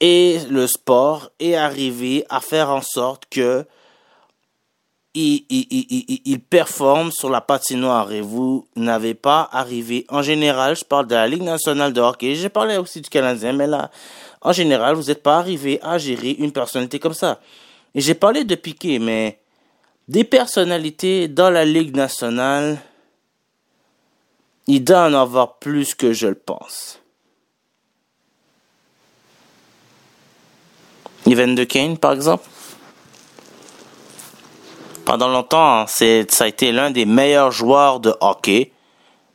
et 0.00 0.38
le 0.50 0.66
sport 0.66 1.30
et 1.38 1.56
arriver 1.56 2.24
à 2.28 2.40
faire 2.40 2.70
en 2.70 2.82
sorte 2.82 3.24
que 3.30 3.64
il, 5.14 5.44
il, 5.48 5.66
il, 5.70 6.20
il- 6.24 6.40
performe 6.40 7.12
sur 7.12 7.30
la 7.30 7.40
patinoire 7.40 8.10
et 8.12 8.20
vous 8.20 8.66
n'avez 8.74 9.14
pas 9.14 9.48
arrivé. 9.52 10.04
En 10.08 10.22
général, 10.22 10.74
je 10.76 10.84
parle 10.84 11.06
de 11.06 11.14
la 11.14 11.28
Ligue 11.28 11.42
nationale 11.42 11.92
de 11.92 12.00
hockey, 12.00 12.34
j'ai 12.34 12.48
parlé 12.48 12.76
aussi 12.76 13.00
du 13.00 13.08
Canadien, 13.08 13.52
mais 13.52 13.68
là, 13.68 13.92
en 14.40 14.52
général, 14.52 14.96
vous 14.96 15.04
n'êtes 15.04 15.22
pas 15.22 15.38
arrivé 15.38 15.78
à 15.82 15.98
gérer 15.98 16.32
une 16.32 16.50
personnalité 16.50 16.98
comme 16.98 17.14
ça. 17.14 17.40
Et 17.94 18.00
j'ai 18.00 18.14
parlé 18.14 18.42
de 18.42 18.56
Piqué, 18.56 18.98
mais 18.98 19.38
des 20.08 20.24
personnalités 20.24 21.28
dans 21.28 21.50
la 21.50 21.64
Ligue 21.64 21.94
nationale, 21.94 22.78
il 24.66 24.82
doit 24.82 25.06
en 25.06 25.14
avoir 25.14 25.58
plus 25.58 25.94
que 25.94 26.12
je 26.12 26.26
le 26.26 26.34
pense. 26.34 27.00
Evan 31.26 31.54
de 31.54 31.64
Kane, 31.64 31.98
par 31.98 32.12
exemple. 32.12 32.44
Pendant 35.04 35.28
longtemps, 35.28 35.86
ça 35.86 36.04
a 36.44 36.46
été 36.46 36.72
l'un 36.72 36.90
des 36.90 37.04
meilleurs 37.04 37.50
joueurs 37.50 38.00
de 38.00 38.14
hockey, 38.20 38.72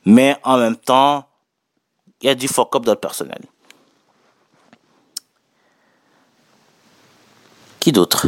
mais 0.05 0.35
en 0.43 0.57
même 0.57 0.75
temps, 0.77 1.25
il 2.21 2.27
y 2.27 2.29
a 2.29 2.35
du 2.35 2.47
fuck-up 2.47 2.83
dans 2.83 2.93
le 2.93 2.97
personnel. 2.97 3.41
Qui 7.79 7.91
d'autre? 7.91 8.27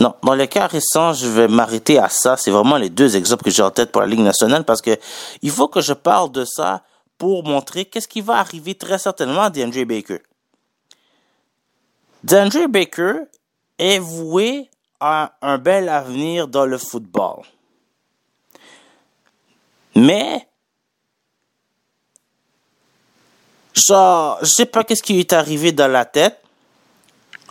Non, 0.00 0.14
dans 0.22 0.34
les 0.34 0.48
cas 0.48 0.66
récents, 0.66 1.12
je 1.12 1.26
vais 1.28 1.48
m'arrêter 1.48 1.98
à 1.98 2.08
ça. 2.08 2.36
C'est 2.36 2.50
vraiment 2.50 2.76
les 2.76 2.90
deux 2.90 3.16
exemples 3.16 3.44
que 3.44 3.50
j'ai 3.50 3.62
en 3.62 3.70
tête 3.70 3.92
pour 3.92 4.02
la 4.02 4.08
Ligue 4.08 4.20
nationale 4.20 4.64
parce 4.64 4.82
que 4.82 4.98
il 5.40 5.50
faut 5.50 5.68
que 5.68 5.80
je 5.80 5.92
parle 5.92 6.32
de 6.32 6.44
ça 6.44 6.82
pour 7.16 7.44
montrer 7.44 7.84
qu'est-ce 7.84 8.08
qui 8.08 8.20
va 8.20 8.38
arriver 8.38 8.74
très 8.74 8.98
certainement 8.98 9.42
à 9.42 9.50
DeAndre 9.50 9.84
Baker. 9.86 10.20
DeAndre 12.24 12.68
Baker 12.68 13.24
est 13.78 13.98
voué 13.98 14.70
à 14.98 15.34
un 15.42 15.58
bel 15.58 15.90
avenir 15.90 16.48
dans 16.48 16.64
le 16.64 16.78
football. 16.78 17.42
Mais, 19.94 20.48
genre, 23.74 24.38
je 24.40 24.46
sais 24.46 24.64
pas 24.64 24.84
qu'est-ce 24.84 25.02
qui 25.02 25.12
lui 25.12 25.20
est 25.20 25.34
arrivé 25.34 25.72
dans 25.72 25.86
la 25.86 26.06
tête. 26.06 26.42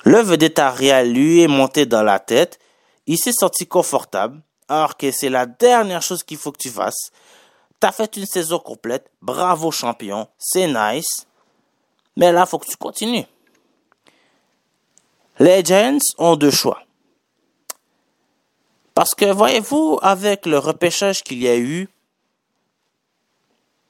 Le 0.05 0.17
vedettariat 0.21 1.03
lui 1.03 1.43
est 1.43 1.47
monté 1.47 1.85
dans 1.85 2.01
la 2.01 2.17
tête. 2.17 2.59
Il 3.05 3.19
s'est 3.19 3.31
senti 3.31 3.67
confortable. 3.67 4.41
Alors 4.67 4.97
que 4.97 5.11
c'est 5.11 5.29
la 5.29 5.45
dernière 5.45 6.01
chose 6.01 6.23
qu'il 6.23 6.37
faut 6.37 6.51
que 6.51 6.57
tu 6.57 6.71
fasses. 6.71 7.11
T'as 7.79 7.91
fait 7.91 8.17
une 8.17 8.25
saison 8.25 8.57
complète. 8.57 9.11
Bravo 9.21 9.69
champion. 9.69 10.27
C'est 10.39 10.65
nice. 10.65 11.27
Mais 12.17 12.31
là, 12.31 12.47
faut 12.47 12.57
que 12.57 12.67
tu 12.67 12.77
continues. 12.77 13.27
Les 15.39 15.63
Giants 15.63 15.97
ont 16.17 16.35
deux 16.35 16.51
choix. 16.51 16.83
Parce 18.93 19.15
que, 19.15 19.25
voyez-vous, 19.25 19.97
avec 20.01 20.45
le 20.45 20.59
repêchage 20.59 21.23
qu'il 21.23 21.39
y 21.41 21.47
a 21.47 21.57
eu, 21.57 21.89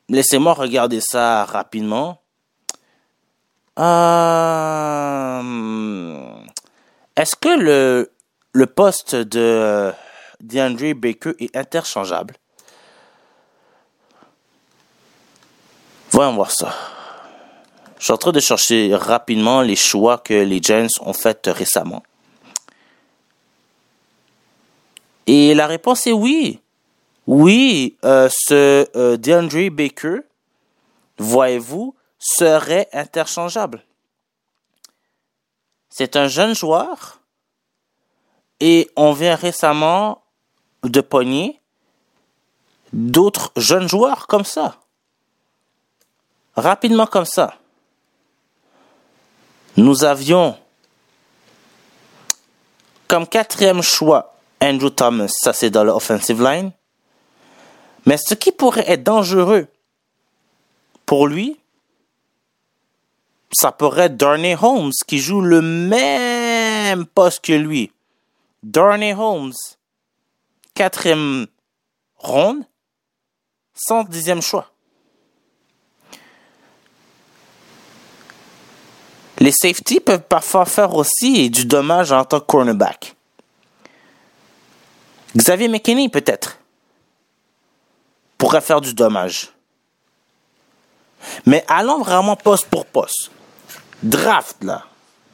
laissez-moi 0.08 0.54
regarder 0.54 1.02
ça 1.02 1.44
rapidement. 1.44 2.22
Euh, 3.80 5.42
Est-ce 7.16 7.36
que 7.36 7.50
le, 7.60 8.12
le 8.54 8.66
poste 8.68 9.16
de 9.16 9.92
DeAndre 10.40 10.94
Baker 10.96 11.34
est 11.40 11.56
interchangeable? 11.58 12.36
Voyons 16.12 16.36
voir 16.36 16.52
ça. 16.52 16.74
Je 18.04 18.08
suis 18.08 18.14
en 18.14 18.18
train 18.18 18.34
de 18.34 18.42
chercher 18.42 18.94
rapidement 18.94 19.62
les 19.62 19.78
choix 19.78 20.18
que 20.18 20.34
les 20.34 20.62
Giants 20.62 20.88
ont 21.00 21.14
faits 21.14 21.48
récemment. 21.48 22.04
Et 25.26 25.54
la 25.54 25.68
réponse 25.68 26.06
est 26.06 26.12
oui. 26.12 26.60
Oui, 27.28 27.96
euh, 28.04 28.28
ce 28.30 28.90
euh, 28.98 29.16
DeAndre 29.16 29.70
Baker, 29.72 30.18
voyez-vous, 31.18 31.96
serait 32.20 32.90
interchangeable. 32.92 33.86
C'est 35.88 36.18
un 36.18 36.28
jeune 36.28 36.54
joueur 36.54 37.22
et 38.60 38.92
on 38.98 39.14
vient 39.14 39.36
récemment 39.36 40.26
de 40.84 41.00
pogner 41.00 41.62
d'autres 42.92 43.54
jeunes 43.56 43.88
joueurs 43.88 44.28
comme 44.28 44.44
ça. 44.44 44.76
Rapidement 46.58 47.08
comme 47.08 47.24
ça. 47.24 47.60
Nous 49.76 50.04
avions 50.04 50.58
comme 53.08 53.28
quatrième 53.28 53.82
choix 53.82 54.36
Andrew 54.62 54.90
Thomas, 54.90 55.28
ça 55.30 55.54
c'est 55.54 55.70
dans 55.70 55.84
l'offensive 55.84 56.42
line. 56.42 56.72
Mais 58.06 58.18
ce 58.18 58.34
qui 58.34 58.52
pourrait 58.52 58.90
être 58.90 59.04
dangereux 59.04 59.68
pour 61.06 61.28
lui, 61.28 61.60
ça 63.52 63.72
pourrait 63.72 64.06
être 64.06 64.18
Darnay 64.18 64.58
Holmes 64.60 64.92
qui 65.08 65.20
joue 65.20 65.42
le 65.42 65.62
même 65.62 67.06
poste 67.06 67.44
que 67.46 67.54
lui. 67.54 67.92
Darnay 68.64 69.14
Holmes, 69.14 69.54
quatrième 70.74 71.48
ronde, 72.18 72.64
110e 73.90 74.42
choix. 74.42 74.73
Les 79.44 79.52
safeties 79.52 80.00
peuvent 80.00 80.24
parfois 80.24 80.64
faire 80.64 80.96
aussi 80.96 81.50
du 81.50 81.66
dommage 81.66 82.14
en 82.14 82.24
tant 82.24 82.40
que 82.40 82.46
cornerback. 82.46 83.14
Xavier 85.36 85.68
McKinney, 85.68 86.08
peut-être, 86.08 86.60
pourrait 88.38 88.62
faire 88.62 88.80
du 88.80 88.94
dommage. 88.94 89.52
Mais 91.46 91.66
allons 91.68 92.02
vraiment 92.02 92.38
poste 92.38 92.68
pour 92.68 92.86
poste. 92.86 93.32
Draft, 94.02 94.64
là. 94.64 94.86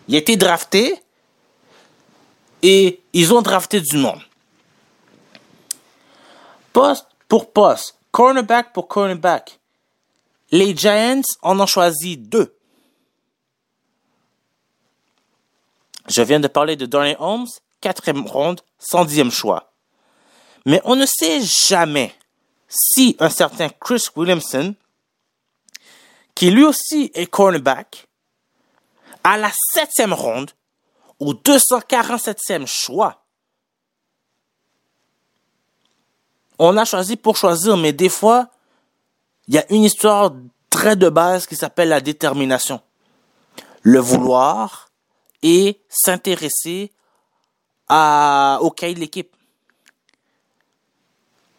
Il 0.07 0.15
a 0.15 0.17
été 0.17 0.37
drafté 0.37 0.99
et 2.63 3.03
ils 3.13 3.31
ont 3.31 3.43
drafté 3.43 3.79
du 3.79 3.97
monde. 3.97 4.23
Poste 6.73 7.05
pour 7.27 7.51
poste, 7.51 7.95
cornerback 8.09 8.73
pour 8.73 8.87
cornerback. 8.87 9.59
Les 10.49 10.75
Giants 10.75 11.21
en 11.43 11.59
ont 11.59 11.67
choisi 11.67 12.17
deux. 12.17 12.55
Je 16.09 16.23
viens 16.23 16.39
de 16.39 16.47
parler 16.47 16.75
de 16.75 16.87
Darnay 16.87 17.15
Holmes, 17.19 17.47
quatrième 17.81 18.25
ronde, 18.25 18.61
110e 18.81 19.29
choix. 19.29 19.71
Mais 20.65 20.81
on 20.83 20.95
ne 20.95 21.05
sait 21.05 21.41
jamais 21.41 22.13
si 22.67 23.15
un 23.19 23.29
certain 23.29 23.69
Chris 23.69 24.07
Williamson, 24.15 24.75
qui 26.33 26.49
lui 26.49 26.63
aussi 26.63 27.11
est 27.13 27.27
cornerback, 27.27 28.07
à 29.23 29.37
la 29.37 29.51
septième 29.73 30.13
ronde, 30.13 30.51
au 31.19 31.33
247e 31.33 32.65
choix, 32.65 33.23
on 36.57 36.75
a 36.75 36.85
choisi 36.85 37.17
pour 37.17 37.37
choisir, 37.37 37.77
mais 37.77 37.93
des 37.93 38.09
fois, 38.09 38.49
il 39.47 39.55
y 39.55 39.57
a 39.57 39.65
une 39.71 39.83
histoire 39.83 40.33
très 40.69 40.95
de 40.95 41.09
base 41.09 41.45
qui 41.45 41.55
s'appelle 41.55 41.89
la 41.89 42.01
détermination. 42.01 42.81
Le 43.81 43.99
vouloir 43.99 44.88
et 45.43 45.79
s'intéresser 45.89 46.91
à, 47.87 48.59
au 48.61 48.71
cahier 48.71 48.95
de 48.95 48.99
l'équipe. 48.99 49.35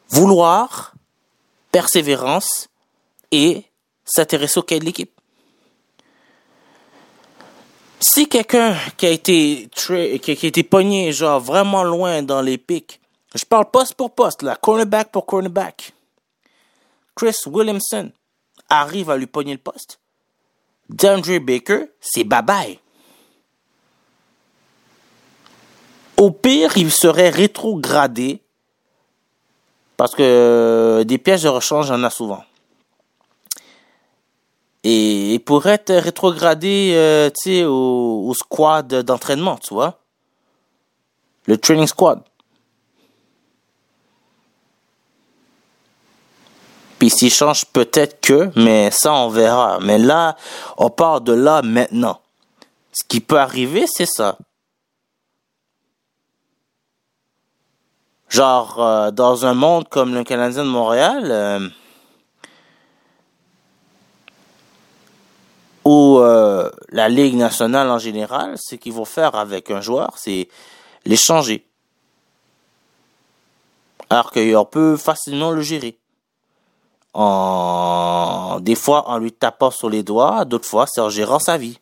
Vouloir, 0.09 0.95
persévérance 1.71 2.69
et 3.31 3.65
s'intéresser 4.05 4.59
au 4.59 4.63
cahier 4.63 4.81
de 4.81 4.87
l'équipe. 4.87 5.13
Si 8.01 8.29
quelqu'un 8.29 8.77
qui 8.97 9.07
a 9.07 9.11
été 9.11 9.69
été 10.27 10.63
pogné 10.63 11.13
genre 11.13 11.39
vraiment 11.39 11.85
loin 11.85 12.23
dans 12.23 12.41
les 12.41 12.59
pics, 12.59 13.01
je 13.35 13.45
parle 13.45 13.71
poste 13.71 13.95
pour 13.95 14.15
poste 14.15 14.43
là, 14.43 14.57
cornerback 14.57 15.13
pour 15.13 15.27
cornerback. 15.27 15.93
Chris 17.15 17.37
Williamson 17.47 18.11
arrive 18.69 19.11
à 19.11 19.17
lui 19.17 19.27
pogner 19.27 19.53
le 19.53 19.59
poste. 19.59 20.01
DeAndre 20.89 21.39
Baker, 21.41 21.85
c'est 22.01 22.25
bye 22.25 22.43
bye. 22.43 22.79
Au 26.21 26.31
pire, 26.31 26.77
il 26.77 26.93
serait 26.93 27.31
rétrogradé 27.31 28.43
parce 29.97 30.15
que 30.15 30.23
euh, 30.23 31.03
des 31.03 31.17
pièges 31.17 31.45
de 31.45 31.49
rechange, 31.49 31.91
en 31.91 32.05
a 32.05 32.11
souvent. 32.11 32.45
Et 34.85 35.33
il 35.33 35.41
pourrait 35.41 35.75
être 35.75 35.95
rétrogradé 35.95 36.93
euh, 36.95 37.31
au, 37.67 38.27
au 38.29 38.35
squad 38.35 38.87
d'entraînement, 38.97 39.57
tu 39.57 39.73
vois. 39.73 39.99
Le 41.47 41.57
training 41.57 41.87
squad. 41.87 42.21
Puis 46.99 47.09
s'il 47.09 47.33
change, 47.33 47.65
peut-être 47.65 48.21
que, 48.21 48.51
mais 48.57 48.91
ça, 48.91 49.15
on 49.15 49.31
verra. 49.31 49.79
Mais 49.81 49.97
là, 49.97 50.37
on 50.77 50.91
part 50.91 51.23
de 51.23 51.33
là 51.33 51.63
maintenant. 51.63 52.21
Ce 52.93 53.05
qui 53.09 53.21
peut 53.21 53.39
arriver, 53.39 53.87
c'est 53.87 54.05
ça. 54.05 54.37
Genre, 58.31 58.81
euh, 58.81 59.11
dans 59.11 59.45
un 59.45 59.55
monde 59.55 59.89
comme 59.89 60.15
le 60.15 60.23
Canadien 60.23 60.65
de 60.65 60.71
Montréal, 60.71 61.27
euh, 61.33 61.69
où 65.85 66.19
euh, 66.19 66.71
la 66.91 67.09
Ligue 67.09 67.35
nationale 67.35 67.91
en 67.91 67.99
général, 67.99 68.55
ce 68.57 68.77
qu'ils 68.77 68.93
vont 68.93 69.05
faire 69.05 69.35
avec 69.35 69.73
un 69.73 69.81
joueur, 69.81 70.13
c'est 70.17 70.49
l'échanger. 71.05 71.67
Alors 74.11 74.31
qu'on 74.31 74.65
peut 74.65 74.97
facilement 74.97 75.51
le 75.51 75.63
gérer. 75.63 75.99
En... 77.15 78.59
Des 78.61 78.77
fois 78.77 79.09
en 79.09 79.19
lui 79.19 79.33
tapant 79.33 79.73
sur 79.73 79.91
les 79.91 80.05
doigts, 80.05 80.45
d'autres 80.45 80.69
fois 80.69 80.87
c'est 80.87 81.01
en 81.01 81.11
gérant 81.11 81.41
sa 81.41 81.59
vie. 81.59 81.81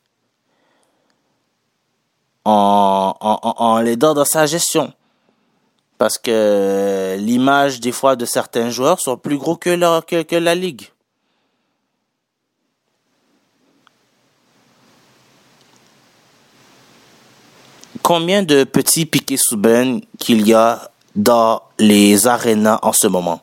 En, 2.47 3.15
en, 3.21 3.39
en 3.43 3.81
l'aidant 3.81 4.15
dans 4.15 4.25
sa 4.25 4.47
gestion. 4.47 4.95
Parce 5.99 6.17
que 6.17 7.17
l'image 7.19 7.81
des 7.81 7.93
fois 7.93 8.15
de 8.15 8.25
certains 8.25 8.71
joueurs 8.71 9.01
sont 9.01 9.17
plus 9.17 9.37
gros 9.37 9.57
que, 9.57 9.71
leur, 9.71 10.07
que 10.07 10.37
la 10.37 10.55
ligue. 10.55 10.87
Combien 18.01 18.43
de 18.43 18.65
petits 18.65 19.05
piquets 19.05 19.37
Souben 19.37 20.01
qu'il 20.19 20.47
y 20.47 20.55
a 20.55 20.91
dans 21.15 21.63
les 21.79 22.27
arénas 22.27 22.79
en 22.83 22.93
ce 22.93 23.07
moment? 23.07 23.43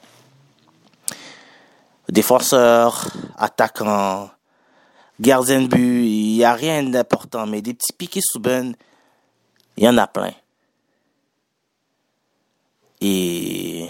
Défenseurs, 2.09 3.09
attaquants, 3.37 4.31
gardiens 5.19 5.61
de 5.61 5.67
but, 5.67 6.05
il 6.07 6.37
n'y 6.37 6.43
a 6.43 6.53
rien 6.53 6.81
d'important, 6.83 7.45
mais 7.45 7.61
des 7.61 7.73
petits 7.73 7.93
piquets 7.93 8.21
Souben, 8.23 8.75
il 9.77 9.83
y 9.83 9.89
en 9.89 9.97
a 9.97 10.07
plein. 10.07 10.31
Et 13.07 13.89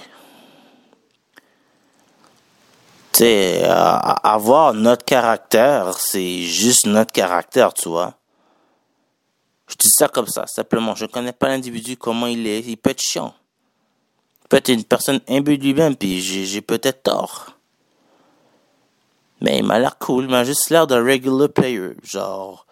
avoir 3.63 4.73
notre 4.73 5.05
caractère, 5.05 5.97
c'est 5.97 6.41
juste 6.41 6.85
notre 6.85 7.13
caractère, 7.13 7.73
tu 7.73 7.87
vois. 7.89 8.15
Je 9.67 9.75
dis 9.75 9.89
ça 9.89 10.07
comme 10.07 10.27
ça, 10.27 10.45
simplement. 10.47 10.95
Je 10.95 11.05
connais 11.05 11.31
pas 11.31 11.47
l'individu, 11.47 11.97
comment 11.97 12.27
il 12.27 12.45
est. 12.45 12.59
Il 12.59 12.77
peut 12.77 12.91
être 12.91 13.01
chiant. 13.01 13.33
Il 14.43 14.47
peut 14.49 14.57
être 14.57 14.69
une 14.69 14.83
personne 14.83 15.21
imbue 15.29 15.57
de 15.57 15.63
lui-même, 15.63 15.95
puis 15.95 16.19
j'ai 16.21 16.61
peut-être 16.61 17.03
tort. 17.03 17.51
Mais 19.41 19.57
il 19.59 19.63
m'a 19.63 19.79
l'air 19.79 19.97
cool, 19.97 20.25
il 20.25 20.29
m'a 20.29 20.43
juste 20.43 20.69
l'air 20.69 20.85
d'un 20.85 21.03
regular 21.03 21.49
player. 21.49 21.95
Genre, 22.03 22.64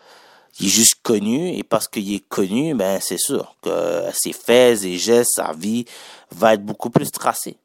il 0.60 0.68
est 0.68 0.70
juste 0.70 0.96
connu, 1.02 1.58
et 1.58 1.64
parce 1.64 1.88
qu'il 1.88 2.14
est 2.14 2.28
connu, 2.28 2.76
ben 2.76 3.00
c'est 3.02 3.18
sûr 3.18 3.56
que 3.62 4.04
ses 4.14 4.34
faits, 4.34 4.80
ses 4.80 4.98
gestes, 4.98 5.32
sa 5.36 5.52
vie 5.54 5.86
va 6.32 6.54
être 6.54 6.64
beaucoup 6.64 6.90
plus 6.90 7.12
tracée. 7.12 7.58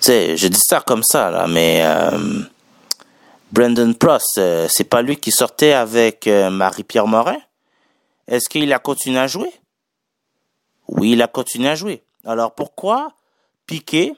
Sais, 0.00 0.36
je 0.36 0.48
dis 0.48 0.60
ça 0.60 0.80
comme 0.80 1.04
ça, 1.04 1.30
là, 1.30 1.46
mais 1.46 1.80
euh, 1.84 2.42
Brandon 3.52 3.92
Prost, 3.94 4.38
euh, 4.38 4.66
c'est 4.68 4.84
pas 4.84 5.00
lui 5.02 5.16
qui 5.16 5.30
sortait 5.30 5.74
avec 5.74 6.26
euh, 6.26 6.50
Marie-Pierre 6.50 7.06
Morin? 7.06 7.38
Est-ce 8.26 8.48
qu'il 8.48 8.72
a 8.72 8.78
continué 8.78 9.18
à 9.18 9.26
jouer? 9.26 9.52
Oui, 10.88 11.12
il 11.12 11.22
a 11.22 11.28
continué 11.28 11.68
à 11.68 11.74
jouer. 11.74 12.02
Alors 12.24 12.54
pourquoi 12.54 13.12
Piquet, 13.66 14.12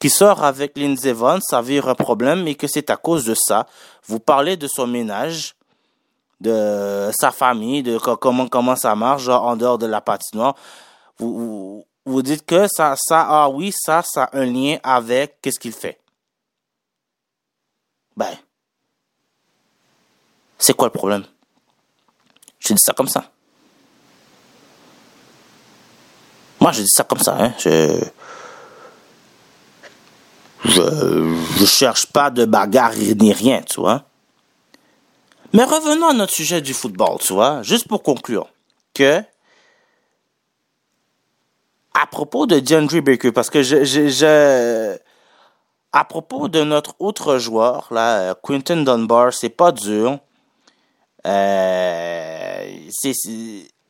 qui 0.00 0.10
sort 0.10 0.42
avec 0.42 0.76
Lindsey 0.76 1.10
Evans, 1.10 1.40
ça 1.42 1.60
veut 1.60 1.74
dire 1.74 1.88
un 1.88 1.94
problème 1.94 2.48
et 2.48 2.54
que 2.54 2.66
c'est 2.66 2.90
à 2.90 2.96
cause 2.96 3.24
de 3.26 3.34
ça? 3.34 3.66
Vous 4.06 4.18
parlez 4.18 4.56
de 4.56 4.66
son 4.66 4.86
ménage, 4.86 5.54
de 6.40 7.10
sa 7.12 7.30
famille, 7.30 7.82
de 7.82 7.98
comment 7.98 8.48
comment 8.48 8.76
ça 8.76 8.96
marche 8.96 9.28
en 9.28 9.56
dehors 9.56 9.78
de 9.78 9.86
la 9.86 10.00
patinoire. 10.00 10.56
Vous, 11.18 11.38
vous, 11.38 11.86
vous 12.06 12.22
dites 12.22 12.46
que 12.46 12.66
ça, 12.66 12.94
ça, 12.96 13.26
ah 13.28 13.48
oui, 13.50 13.72
ça, 13.78 14.02
ça 14.02 14.24
a 14.24 14.38
un 14.38 14.46
lien 14.46 14.78
avec 14.82 15.38
qu'est-ce 15.42 15.60
qu'il 15.60 15.72
fait. 15.72 16.00
Ben, 18.16 18.34
c'est 20.58 20.72
quoi 20.72 20.88
le 20.88 20.92
problème? 20.92 21.24
Je 22.58 22.72
dis 22.72 22.80
ça 22.82 22.94
comme 22.94 23.08
ça. 23.08 23.30
Moi, 26.58 26.72
je 26.72 26.82
dis 26.82 26.90
ça 26.90 27.04
comme 27.04 27.18
ça, 27.18 27.36
hein. 27.38 27.54
Je, 27.58 28.02
je, 30.64 31.36
je 31.58 31.64
cherche 31.64 32.06
pas 32.06 32.30
de 32.30 32.44
bagarre 32.44 32.94
ni 32.96 33.32
rien, 33.32 33.62
tu 33.62 33.80
vois. 33.80 34.04
Mais 35.52 35.64
revenons 35.64 36.08
à 36.08 36.12
notre 36.12 36.32
sujet 36.32 36.60
du 36.60 36.74
football, 36.74 37.18
tu 37.20 37.32
vois, 37.32 37.62
juste 37.62 37.88
pour 37.88 38.02
conclure, 38.02 38.48
que 38.94 39.22
à 41.92 42.06
propos 42.06 42.46
de 42.46 42.60
DeAndre 42.60 43.00
Baker, 43.00 43.32
parce 43.32 43.50
que 43.50 43.62
je, 43.62 43.84
je, 43.84 44.08
je 44.08 44.96
à 45.92 46.04
propos 46.04 46.48
de 46.48 46.62
notre 46.62 46.94
autre 47.00 47.38
joueur, 47.38 47.88
là, 47.90 48.34
Quinton 48.42 48.82
Dunbar, 48.82 49.32
c'est 49.32 49.48
pas 49.48 49.72
dur. 49.72 50.18
Euh, 51.26 52.70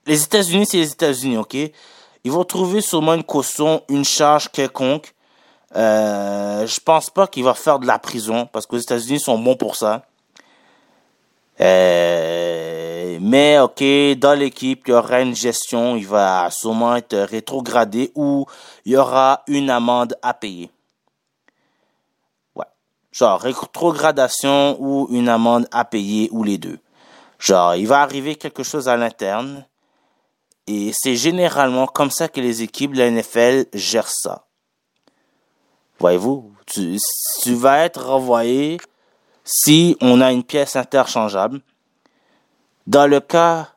les 0.07 0.23
États-Unis, 0.23 0.67
c'est 0.67 0.79
les 0.79 0.93
États-Unis, 0.93 1.37
ok? 1.37 1.57
Ils 2.25 2.33
vont 2.33 2.45
trouver 2.45 2.81
sûrement 2.81 3.15
une 3.15 3.25
caution, 3.25 3.83
une 3.89 4.05
charge 4.05 4.49
quelconque. 4.49 5.15
Euh, 5.77 6.67
je 6.67 6.81
pense 6.81 7.11
pas 7.11 7.27
qu'il 7.27 7.45
va 7.45 7.55
faire 7.55 7.79
de 7.79 7.87
la 7.87 7.99
prison, 7.99 8.47
parce 8.47 8.67
que 8.67 8.77
les 8.77 8.83
États-Unis 8.83 9.21
sont 9.21 9.39
bons 9.39 9.57
pour 9.57 9.77
ça. 9.77 10.03
Euh, 11.61 13.19
mais 13.21 13.59
ok, 13.59 13.83
dans 14.19 14.39
l'équipe, 14.39 14.83
il 14.87 14.91
y 14.91 14.95
aura 14.95 15.21
une 15.21 15.35
gestion, 15.35 15.95
il 15.97 16.07
va 16.07 16.49
sûrement 16.51 16.97
être 16.97 17.17
rétrogradé 17.17 18.13
ou 18.15 18.47
il 18.87 18.93
y 18.93 18.97
aura 18.97 19.43
une 19.47 19.69
amende 19.69 20.17
à 20.23 20.33
payer. 20.33 20.71
Ouais. 22.55 22.65
Genre 23.13 23.39
rétrogradation 23.39 24.77
ou 24.81 25.07
une 25.11 25.29
amende 25.29 25.69
à 25.71 25.85
payer 25.85 26.31
ou 26.33 26.45
les 26.45 26.57
deux. 26.57 26.79
Genre, 27.39 27.75
il 27.75 27.87
va 27.87 28.01
arriver 28.01 28.37
quelque 28.37 28.63
chose 28.63 28.89
à 28.89 28.97
l'interne 28.97 29.67
et 30.67 30.93
c'est 30.95 31.17
généralement 31.17 31.87
comme 31.87 32.11
ça 32.11 32.29
que 32.29 32.41
les 32.41 32.63
équipes 32.63 32.93
de 32.95 32.99
la 32.99 33.11
NFL 33.11 33.67
gèrent 33.75 34.09
ça. 34.09 34.47
Voyez-vous, 36.01 36.51
tu, 36.65 36.97
vas 37.55 37.85
être 37.85 38.07
renvoyé 38.07 38.79
si 39.45 39.99
on 40.01 40.23
a 40.23 40.33
une 40.33 40.45
pièce 40.45 40.75
interchangeable. 40.75 41.61
Dans 42.87 43.07
le 43.07 43.21
cas 43.21 43.69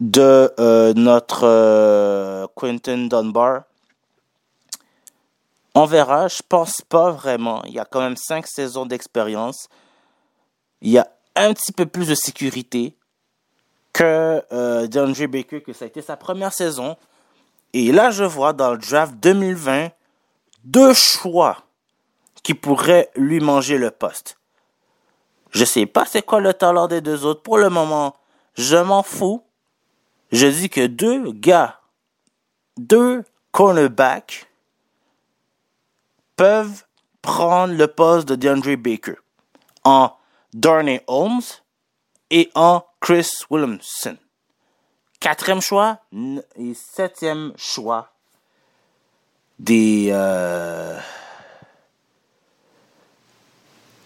de 0.00 0.52
euh, 0.58 0.92
notre 0.94 1.46
euh, 1.46 2.46
Quentin 2.56 3.06
Dunbar, 3.06 3.62
on 5.76 5.84
verra, 5.84 6.26
je 6.26 6.42
pense 6.46 6.82
pas 6.88 7.12
vraiment. 7.12 7.62
Il 7.64 7.72
y 7.72 7.78
a 7.78 7.84
quand 7.84 8.00
même 8.00 8.16
cinq 8.16 8.48
saisons 8.48 8.84
d'expérience. 8.84 9.68
Il 10.82 10.90
y 10.90 10.98
a 10.98 11.08
un 11.36 11.54
petit 11.54 11.70
peu 11.70 11.86
plus 11.86 12.08
de 12.08 12.16
sécurité 12.16 12.96
que 13.92 14.42
euh, 14.52 14.88
DeAndre 14.88 15.28
Baker, 15.28 15.62
que 15.62 15.72
ça 15.72 15.84
a 15.84 15.88
été 15.88 16.02
sa 16.02 16.16
première 16.16 16.52
saison. 16.52 16.96
Et 17.72 17.92
là, 17.92 18.10
je 18.10 18.24
vois 18.24 18.52
dans 18.52 18.72
le 18.72 18.78
draft 18.78 19.14
2020 19.20 19.90
deux 20.64 20.94
choix 20.94 21.64
qui 22.42 22.54
pourraient 22.54 23.10
lui 23.16 23.40
manger 23.40 23.78
le 23.78 23.90
poste. 23.90 24.38
Je 25.50 25.64
sais 25.64 25.86
pas 25.86 26.06
c'est 26.06 26.22
quoi 26.22 26.40
le 26.40 26.54
talent 26.54 26.86
des 26.86 27.00
deux 27.00 27.24
autres. 27.24 27.42
Pour 27.42 27.58
le 27.58 27.68
moment, 27.68 28.16
je 28.54 28.76
m'en 28.76 29.02
fous. 29.02 29.42
Je 30.32 30.46
dis 30.46 30.70
que 30.70 30.86
deux 30.86 31.32
gars, 31.32 31.80
deux 32.76 33.24
cornerbacks 33.50 34.46
peuvent 36.36 36.84
prendre 37.20 37.74
le 37.74 37.86
poste 37.88 38.28
de 38.28 38.36
DeAndre 38.36 38.76
Baker. 38.76 39.16
en 39.84 40.12
Darnay 40.52 41.02
Holmes 41.06 41.42
et 42.30 42.50
en 42.54 42.82
Chris 43.00 43.30
Williamson. 43.50 44.16
Quatrième 45.20 45.60
choix 45.60 45.98
et 46.56 46.74
septième 46.74 47.52
choix 47.56 48.12
des... 49.60 50.08
Euh... 50.10 50.98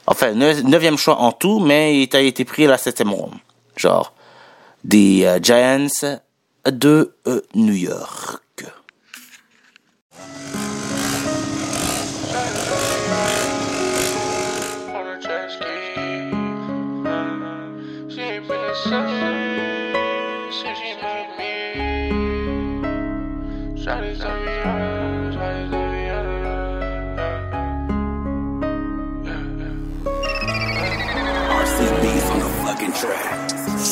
Enfin, 0.07 0.32
neuvième 0.34 0.98
choix 0.98 1.18
en 1.18 1.32
tout, 1.32 1.61
mais 1.61 2.02
il 2.02 2.14
a 2.14 2.20
été 2.20 2.44
pris 2.44 2.66
à 2.66 2.68
la 2.68 2.78
septième 2.78 3.11
ronde. 3.11 3.34
Genre, 3.76 4.12
des 4.82 5.24
euh, 5.24 5.38
Giants 5.42 6.18
de 6.66 7.16
euh, 7.26 7.40
New 7.55 7.72
York. 7.72 8.43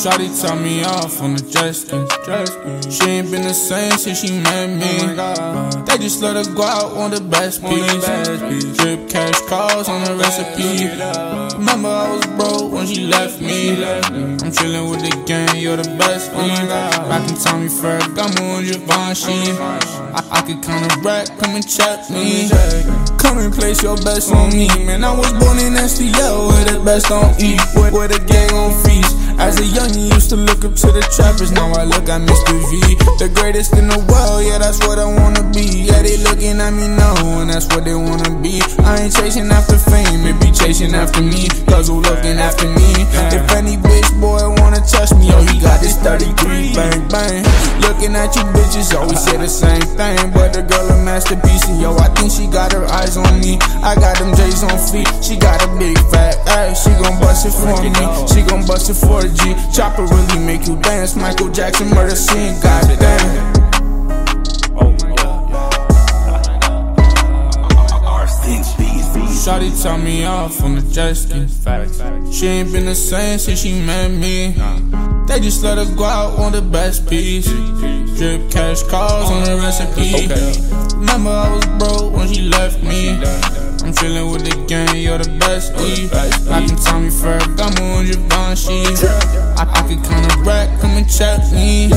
Shawty 0.03 0.27
tell 0.43 0.57
me 0.57 0.83
off 0.83 1.23
on 1.23 1.37
the 1.37 1.43
jet 1.43 1.79
ski. 1.79 1.95
She 2.91 3.09
ain't 3.09 3.31
been 3.31 3.43
the 3.43 3.55
same 3.55 3.93
since 3.93 4.19
she 4.21 4.33
met 4.33 4.67
me. 4.75 5.15
They 5.87 5.97
just 6.03 6.21
let 6.21 6.35
her 6.35 6.55
go 6.57 6.65
out 6.65 6.91
on 6.97 7.13
the 7.13 7.21
best 7.21 7.63
piece. 7.63 8.03
Drip 8.79 9.09
cash 9.09 9.41
calls 9.43 9.89
on 9.89 10.03
the 10.03 10.17
recipe. 10.19 10.91
Remember 11.57 11.87
I 11.87 12.11
was 12.11 12.27
broke 12.35 12.73
when 12.73 12.89
she 12.89 13.07
left 13.07 13.41
me. 13.41 13.79
I'm 13.79 14.51
chillin' 14.51 14.91
with 14.91 15.03
the 15.07 15.23
gang, 15.25 15.55
you're 15.55 15.77
the 15.77 15.89
best 15.97 16.33
one. 16.33 16.51
Rockin' 16.51 17.39
Tommy 17.39 17.69
Ferragamo 17.69 18.59
and 18.59 18.67
Givenchy. 18.67 19.55
I, 20.19 20.19
I 20.32 20.32
could 20.45 20.65
a 20.65 21.01
rack, 21.03 21.27
come 21.39 21.55
and 21.55 21.67
check 21.67 22.11
me. 22.11 22.51
Come 23.19 23.39
and 23.39 23.53
place 23.53 23.83
your 23.83 23.97
best 23.97 24.33
on 24.33 24.51
me, 24.51 24.67
man. 24.87 25.05
I 25.05 25.15
was 25.15 25.33
born 25.33 25.59
in 25.59 25.75
STL 25.75 26.49
where 26.49 26.65
the 26.65 26.85
best 26.85 27.07
don't 27.09 27.41
eat, 27.41 27.61
where, 27.75 27.93
where 27.93 28.09
the 28.09 28.19
gang 28.27 28.51
on 28.53 28.75
feast. 28.83 29.17
As 29.39 29.59
a 29.59 29.67
young, 29.67 29.93
you 29.95 30.15
used 30.15 30.31
to 30.31 30.37
look 30.37 30.65
up 30.65 30.75
to 30.75 30.89
the 30.93 31.03
trappers. 31.15 31.51
Now 31.53 31.73
I 31.73 31.85
look 31.85 32.09
at 32.09 32.21
Mr. 32.23 32.55
V, 32.71 32.95
the 33.19 33.31
greatest 33.35 33.75
in 33.75 33.89
the 33.89 33.99
world. 34.11 34.45
Yeah, 34.45 34.59
that's 34.59 34.79
what 34.87 34.99
I 34.99 35.07
wanna 35.07 35.43
be. 35.51 35.91
Yeah, 35.91 36.03
they 36.03 36.17
looking 36.19 36.61
at 36.61 36.71
me 36.71 36.89
now, 36.89 37.15
and 37.43 37.51
that's 37.51 37.67
what 37.71 37.85
they 37.85 37.95
wanna 37.95 38.31
be. 38.43 38.63
I 38.83 39.03
ain't 39.03 39.15
chasing 39.15 39.51
after 39.51 39.79
fame, 39.79 40.27
it 40.27 40.39
be 40.39 40.51
chasing 40.51 40.95
after 40.95 41.23
me. 41.23 41.49
Cause 41.67 41.89
who 41.89 42.03
looking 42.03 42.39
after 42.39 42.69
me? 42.69 43.03
If 43.35 43.51
any 43.55 43.77
bitch 43.77 44.11
boy 44.21 44.43
wanna 44.63 44.83
touch 44.83 45.11
me, 45.19 45.31
oh, 45.33 45.43
he 45.51 45.59
got 45.59 45.81
this 45.81 45.97
33 46.03 46.75
bang 46.75 47.03
bang. 47.09 47.43
Looking 47.83 48.15
at 48.15 48.35
you 48.37 48.43
bitches, 48.55 48.95
always 48.95 49.23
say 49.23 49.37
the 49.39 49.49
same 49.49 49.83
thing. 49.99 50.32
But 50.33 50.53
the 50.53 50.63
girl 50.63 50.89
a 50.91 51.05
masterpiece, 51.05 51.69
and 51.69 51.81
yo, 51.81 51.97
I 51.97 52.09
think 52.15 52.33
she 52.33 52.47
got 52.47 52.73
her 52.73 52.85
eyes 52.87 53.17
on 53.17 53.41
me. 53.41 53.59
I 53.83 53.95
got 53.95 54.19
them 54.19 54.35
J's 54.35 54.63
on 54.63 54.79
feet, 54.91 55.09
she 55.23 55.37
got 55.37 55.63
a 55.63 55.69
big 55.79 55.99
fat 56.11 56.37
ass. 56.49 56.85
She 56.85 56.91
gon' 57.03 57.21
bust 57.21 57.47
it 57.47 57.53
for 57.53 57.77
me, 57.83 57.93
she 58.33 58.43
gon' 58.49 58.67
bust 58.67 58.91
it 58.91 58.95
for 58.95 59.21
a 59.21 59.29
G. 59.29 59.55
Chopper 59.73 60.05
really 60.05 60.41
make 60.45 60.67
you 60.67 60.77
dance. 60.81 61.15
Michael 61.17 61.51
Jackson 61.51 61.91
murder 61.91 62.17
scene, 62.17 62.59
goddamn. 62.61 63.52
Shawty 69.43 69.83
tell 69.83 69.99
me 69.99 70.25
off 70.25 70.63
on 70.63 70.77
the 70.77 70.83
jet 70.83 71.15
ski. 71.15 71.49
She 72.33 72.47
ain't 72.47 72.73
been 72.73 72.87
the 72.87 72.95
same 72.95 73.41
since 73.41 73.61
she 73.61 73.73
met 73.73 74.13
me. 74.13 74.55
They 75.27 75.41
just 75.41 75.65
let 75.65 75.79
her 75.79 75.97
go 75.97 76.05
out 76.05 76.39
on 76.39 76.53
the 76.53 76.63
best 76.63 77.09
piece. 77.09 77.49
Drip 78.17 78.49
cash 78.53 78.85
calls 78.85 79.33
on 79.33 79.43
the 79.43 79.57
recipe. 79.57 80.29
Remember 80.97 81.31
I 81.31 81.53
was 81.57 81.67
broke 81.77 82.13
when 82.13 82.33
she 82.33 82.43
left 82.43 82.85
me. 82.85 83.19
I'm 83.83 83.93
chillin' 83.93 84.31
with 84.33 84.45
the 84.45 84.65
gang, 84.69 84.97
you're 84.97 85.19
the 85.19 85.37
best 85.41 85.73
E. 85.81 86.09
I 86.49 86.65
can 86.65 86.77
tell 86.79 87.01
me 87.01 87.09
Ferragamo 87.09 87.99
and 87.99 88.07
Givenchy. 88.07 88.87
I, 89.59 89.67
I 89.67 89.83
could 89.89 90.05
count 90.05 90.33
a 90.33 90.39
rack, 90.45 90.81
come 90.81 90.93
and 90.93 91.11
check 91.11 91.41
me. 91.51 91.91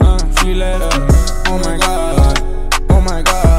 Uh, 0.00 0.18
she 0.42 0.52
let 0.52 0.82
up. 0.82 0.94
Oh 1.46 1.62
my 1.64 1.78
god. 1.78 2.42
Oh 2.90 3.00
my 3.02 3.22
god. 3.22 3.49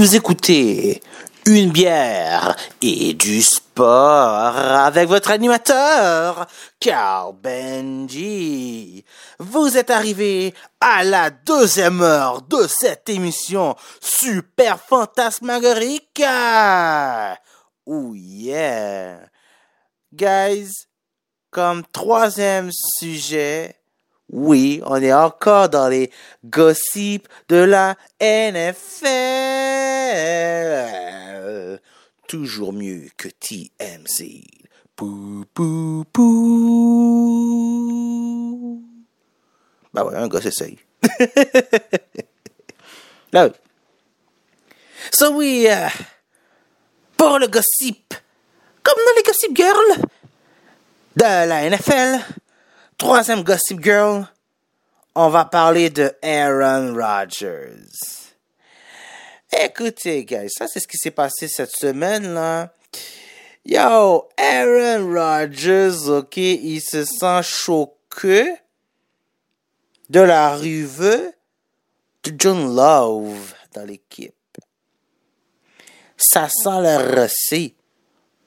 Vous 0.00 0.16
écoutez 0.16 1.02
une 1.44 1.72
bière 1.72 2.56
et 2.80 3.12
du 3.12 3.42
sport 3.42 4.56
avec 4.56 5.06
votre 5.06 5.30
animateur, 5.30 6.46
Carl 6.80 7.34
Benji. 7.36 9.04
Vous 9.38 9.76
êtes 9.76 9.90
arrivé 9.90 10.54
à 10.80 11.04
la 11.04 11.28
deuxième 11.28 12.00
heure 12.00 12.40
de 12.40 12.66
cette 12.66 13.10
émission 13.10 13.76
super 14.00 14.80
fantasmagorique. 14.80 16.22
Oh 17.84 18.14
yeah. 18.14 19.18
Guys, 20.14 20.86
comme 21.50 21.84
troisième 21.92 22.70
sujet, 22.72 23.79
oui, 24.32 24.80
on 24.86 25.02
est 25.02 25.12
encore 25.12 25.68
dans 25.68 25.88
les 25.88 26.10
gossips 26.44 27.28
de 27.48 27.56
la 27.56 27.96
NFL. 28.20 29.10
Toujours 32.28 32.72
mieux 32.72 33.08
que 33.16 33.28
TMZ. 33.28 34.22
Pou, 34.94 35.44
pou, 35.52 36.04
pou. 36.12 36.30
Bah 39.92 40.04
ouais, 40.04 40.14
un 40.14 40.28
gosse 40.28 40.46
essaye. 40.46 40.78
Là. 43.32 43.50
So 45.12 45.32
oui, 45.32 45.66
euh, 45.68 45.88
pour 47.16 47.38
le 47.40 47.48
gossip, 47.48 48.14
comme 48.82 48.94
dans 48.94 49.14
les 49.16 49.22
gossip 49.22 49.56
girls 49.56 50.02
de 51.16 51.24
la 51.24 51.68
NFL, 51.68 52.20
troisième 53.00 53.42
gossip 53.42 53.82
girl, 53.82 54.28
on 55.14 55.30
va 55.30 55.46
parler 55.46 55.88
de 55.88 56.12
Aaron 56.20 56.92
Rodgers. 56.92 57.88
Écoutez, 59.50 60.26
guys, 60.26 60.50
ça 60.50 60.66
c'est 60.68 60.80
ce 60.80 60.86
qui 60.86 60.98
s'est 60.98 61.10
passé 61.10 61.48
cette 61.48 61.74
semaine 61.74 62.34
là. 62.34 62.74
Yo, 63.64 64.28
Aaron 64.36 65.14
Rodgers, 65.14 66.10
ok, 66.10 66.36
il 66.36 66.82
se 66.82 67.06
sent 67.06 67.42
choqué 67.42 68.54
de 70.10 70.20
l'arrivée 70.20 71.30
de 72.24 72.32
John 72.38 72.76
Love 72.76 73.54
dans 73.72 73.86
l'équipe. 73.86 74.34
Ça 76.18 76.50
sent 76.50 76.82
le 76.82 77.22
recé 77.22 77.74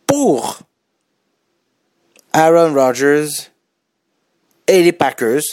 pour 0.05 0.59
Aaron 2.34 2.75
Rodgers 2.75 3.51
et 4.68 4.84
les 4.84 4.91
Packers. 4.91 5.44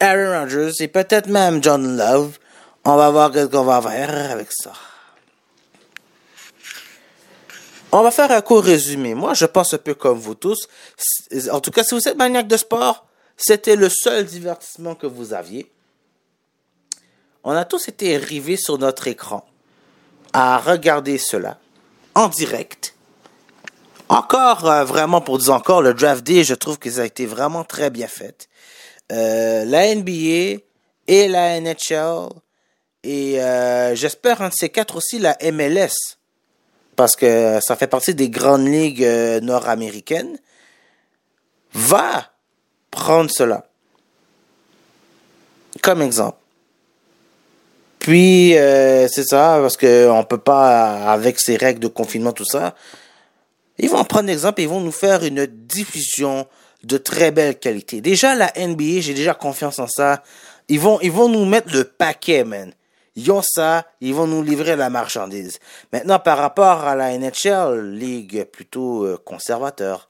Aaron 0.00 0.40
Rodgers 0.40 0.72
et 0.80 0.88
peut-être 0.88 1.28
même 1.28 1.62
John 1.62 1.96
Love. 1.96 2.38
On 2.84 2.96
va 2.96 3.10
voir 3.10 3.32
ce 3.32 3.46
qu'on 3.46 3.64
va 3.64 3.80
faire 3.80 4.30
avec 4.30 4.48
ça. 4.52 4.72
On 7.92 8.02
va 8.02 8.10
faire 8.10 8.30
un 8.30 8.40
court 8.40 8.62
résumé. 8.62 9.14
Moi, 9.14 9.34
je 9.34 9.46
pense 9.46 9.72
un 9.72 9.78
peu 9.78 9.94
comme 9.94 10.18
vous 10.18 10.34
tous. 10.34 10.68
En 11.50 11.60
tout 11.60 11.70
cas, 11.70 11.82
si 11.82 11.94
vous 11.94 12.08
êtes 12.08 12.16
maniaque 12.16 12.48
de 12.48 12.56
sport, 12.56 13.06
c'était 13.36 13.76
le 13.76 13.88
seul 13.88 14.26
divertissement 14.26 14.94
que 14.94 15.06
vous 15.06 15.32
aviez. 15.32 15.70
On 17.44 17.52
a 17.52 17.64
tous 17.64 17.88
été 17.88 18.16
rivés 18.16 18.56
sur 18.56 18.76
notre 18.76 19.06
écran 19.06 19.46
à 20.32 20.58
regarder 20.58 21.16
cela 21.16 21.58
en 22.14 22.28
direct. 22.28 22.95
Encore, 24.08 24.70
euh, 24.70 24.84
vraiment, 24.84 25.20
pour 25.20 25.38
dire 25.38 25.52
encore, 25.52 25.82
le 25.82 25.92
draft 25.92 26.24
day, 26.24 26.44
je 26.44 26.54
trouve 26.54 26.78
que 26.78 26.90
ça 26.90 27.02
a 27.02 27.04
été 27.04 27.26
vraiment 27.26 27.64
très 27.64 27.90
bien 27.90 28.06
fait. 28.06 28.48
Euh, 29.12 29.64
la 29.64 29.94
NBA 29.94 30.62
et 31.08 31.28
la 31.28 31.60
NHL 31.60 32.28
Et 33.04 33.40
euh, 33.40 33.94
j'espère 33.94 34.42
un 34.42 34.48
de 34.48 34.54
ces 34.54 34.68
quatre 34.68 34.96
aussi 34.96 35.18
la 35.18 35.36
MLS. 35.52 36.18
Parce 36.94 37.16
que 37.16 37.58
ça 37.60 37.76
fait 37.76 37.88
partie 37.88 38.14
des 38.14 38.30
grandes 38.30 38.66
ligues 38.66 39.06
nord-américaines. 39.42 40.38
Va 41.74 42.30
prendre 42.90 43.30
cela. 43.30 43.66
Comme 45.82 46.00
exemple. 46.00 46.38
Puis, 47.98 48.52
c'est 48.54 49.24
ça, 49.24 49.58
parce 49.60 49.76
qu'on 49.76 50.24
peut 50.26 50.38
pas, 50.38 51.12
avec 51.12 51.38
ces 51.38 51.56
règles 51.56 51.80
de 51.80 51.88
confinement, 51.88 52.32
tout 52.32 52.46
ça, 52.46 52.74
ils 53.78 53.90
vont 53.90 54.04
prendre 54.04 54.28
exemple 54.28 54.60
et 54.60 54.64
ils 54.64 54.68
vont 54.68 54.80
nous 54.80 54.92
faire 54.92 55.24
une 55.24 55.46
diffusion 55.46 56.46
de 56.84 56.98
très 56.98 57.30
belle 57.30 57.58
qualité. 57.58 58.00
Déjà, 58.00 58.34
la 58.34 58.52
NBA, 58.56 59.00
j'ai 59.00 59.14
déjà 59.14 59.34
confiance 59.34 59.78
en 59.78 59.86
ça. 59.86 60.22
Ils 60.68 60.80
vont, 60.80 61.00
ils 61.00 61.12
vont 61.12 61.28
nous 61.28 61.44
mettre 61.44 61.72
le 61.72 61.84
paquet, 61.84 62.44
man. 62.44 62.72
Ils 63.16 63.32
ont 63.32 63.42
ça, 63.42 63.86
ils 64.00 64.14
vont 64.14 64.26
nous 64.26 64.42
livrer 64.42 64.76
la 64.76 64.90
marchandise. 64.90 65.58
Maintenant, 65.92 66.18
par 66.18 66.38
rapport 66.38 66.84
à 66.84 66.94
la 66.94 67.16
NHL, 67.16 67.92
ligue 67.92 68.44
plutôt 68.44 69.04
euh, 69.04 69.16
conservateur, 69.24 70.08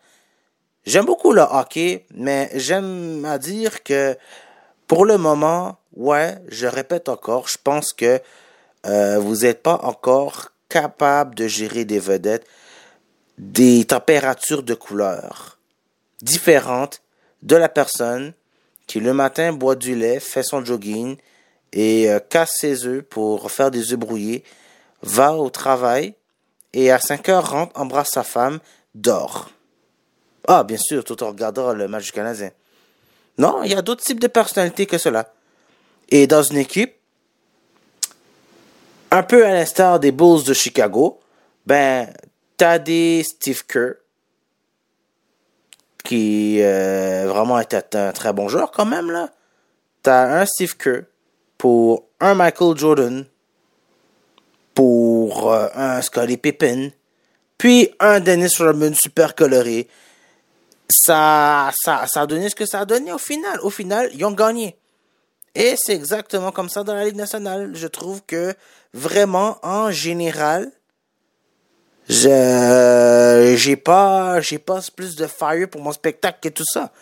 j'aime 0.85 1.07
beaucoup 1.07 1.33
le 1.33 1.43
hockey, 1.43 2.05
mais 2.15 2.51
j'aime 2.55 3.25
à 3.25 3.39
dire 3.39 3.85
que 3.85 4.17
pour 4.89 5.05
le 5.05 5.19
moment, 5.19 5.79
ouais, 5.95 6.37
je 6.49 6.67
répète 6.67 7.09
encore, 7.09 7.49
je 7.49 7.59
pense 7.63 7.93
que 7.93 8.21
euh, 8.87 9.19
vous 9.19 9.37
n'êtes 9.39 9.63
pas 9.63 9.81
encore 9.83 10.51
capable 10.69 11.35
de 11.37 11.47
gérer 11.47 11.85
des 11.85 12.01
vedettes, 12.01 12.47
des 13.39 13.85
températures 13.85 14.63
de 14.63 14.75
couleur 14.75 15.59
différentes 16.23 17.03
de 17.43 17.57
la 17.57 17.69
personne 17.69 18.33
qui 18.87 19.01
le 19.01 19.13
matin 19.13 19.53
boit 19.53 19.75
du 19.75 19.95
lait, 19.95 20.21
fait 20.21 20.43
son 20.43 20.65
jogging 20.65 21.17
et 21.73 22.11
euh, 22.11 22.21
casse 22.21 22.57
ses 22.59 22.87
œufs 22.87 23.03
pour 23.03 23.51
faire 23.51 23.71
des 23.71 23.93
œufs 23.93 23.99
brouillés, 23.99 24.45
va 25.03 25.35
au 25.35 25.51
travail 25.51 26.15
et 26.73 26.91
à 26.91 26.99
5 26.99 27.29
heures 27.29 27.51
rentre, 27.51 27.79
embrasse 27.79 28.11
sa 28.13 28.23
femme, 28.23 28.61
dort. 28.95 29.51
Ah, 30.47 30.63
bien 30.63 30.79
sûr, 30.79 31.05
tout 31.05 31.23
en 31.23 31.29
regardant 31.29 31.73
le 31.73 31.89
match 31.89 32.07
du 32.07 32.13
Canadien. 32.13 32.51
Non, 33.39 33.63
il 33.65 33.73
y 33.73 33.75
a 33.75 33.83
d'autres 33.83 34.05
types 34.05 34.21
de 34.21 34.29
personnalités 34.29 34.87
que 34.87 34.99
cela. 34.99 35.33
Et 36.09 36.27
dans 36.27 36.43
une 36.43 36.59
équipe, 36.59 36.95
un 39.11 39.23
peu 39.23 39.45
à 39.45 39.53
l'instar 39.53 39.99
des 39.99 40.13
Bulls 40.13 40.45
de 40.45 40.55
Chicago, 40.55 41.21
ben, 41.67 42.09
t'as 42.57 42.79
des 42.79 43.23
Steve 43.23 43.65
Kerr, 43.67 43.95
qui 46.05 46.59
euh, 46.63 47.27
vraiment 47.29 47.59
était 47.59 47.97
un 47.97 48.13
très 48.13 48.33
bon 48.33 48.49
joueur 48.49 48.71
quand 48.71 48.87
même, 48.87 49.11
là. 49.11 49.31
T'as 50.03 50.41
un 50.41 50.47
Steve 50.47 50.77
Kerr 50.77 51.03
pour 51.59 52.05
un 52.21 52.35
Michael 52.35 52.77
Jordan, 52.77 53.25
pour 54.75 55.53
euh, 55.53 55.69
un 55.75 56.01
Scottie 56.03 56.37
Pippen, 56.37 56.91
puis 57.59 57.91
un 57.99 58.21
Dennis 58.21 58.57
Rodman 58.59 58.95
super 58.95 59.35
coloré. 59.35 59.89
Ça, 60.89 61.73
ça, 61.83 62.07
ça 62.07 62.23
a 62.23 62.27
donné 62.27 62.49
ce 62.49 62.55
que 62.55 62.67
ça 62.67 62.81
a 62.81 62.85
donné 62.85 63.13
au 63.13 63.19
final. 63.19 63.59
Au 63.63 63.71
final, 63.71 64.11
ils 64.15 64.25
ont 64.25 64.33
gagné. 64.33 64.77
Et 65.57 65.75
c'est 65.77 65.95
exactement 65.95 66.53
comme 66.53 66.69
ça 66.69 66.85
dans 66.85 66.95
la 66.95 67.07
Ligue 67.07 67.17
nationale. 67.17 67.71
Je 67.75 67.87
trouve 67.87 68.23
que 68.27 68.55
vraiment, 68.93 69.59
en 69.63 69.91
général, 69.91 70.71
je 72.09 73.55
j'ai 73.57 73.77
pas 73.77 74.41
j'ai 74.41 74.59
pas 74.59 74.81
plus 74.95 75.17
de 75.17 75.27
fire 75.27 75.69
pour 75.69 75.81
mon 75.81 75.93
spectacle 75.93 76.39
que 76.43 76.49
tout 76.49 76.65
ça. 76.65 76.93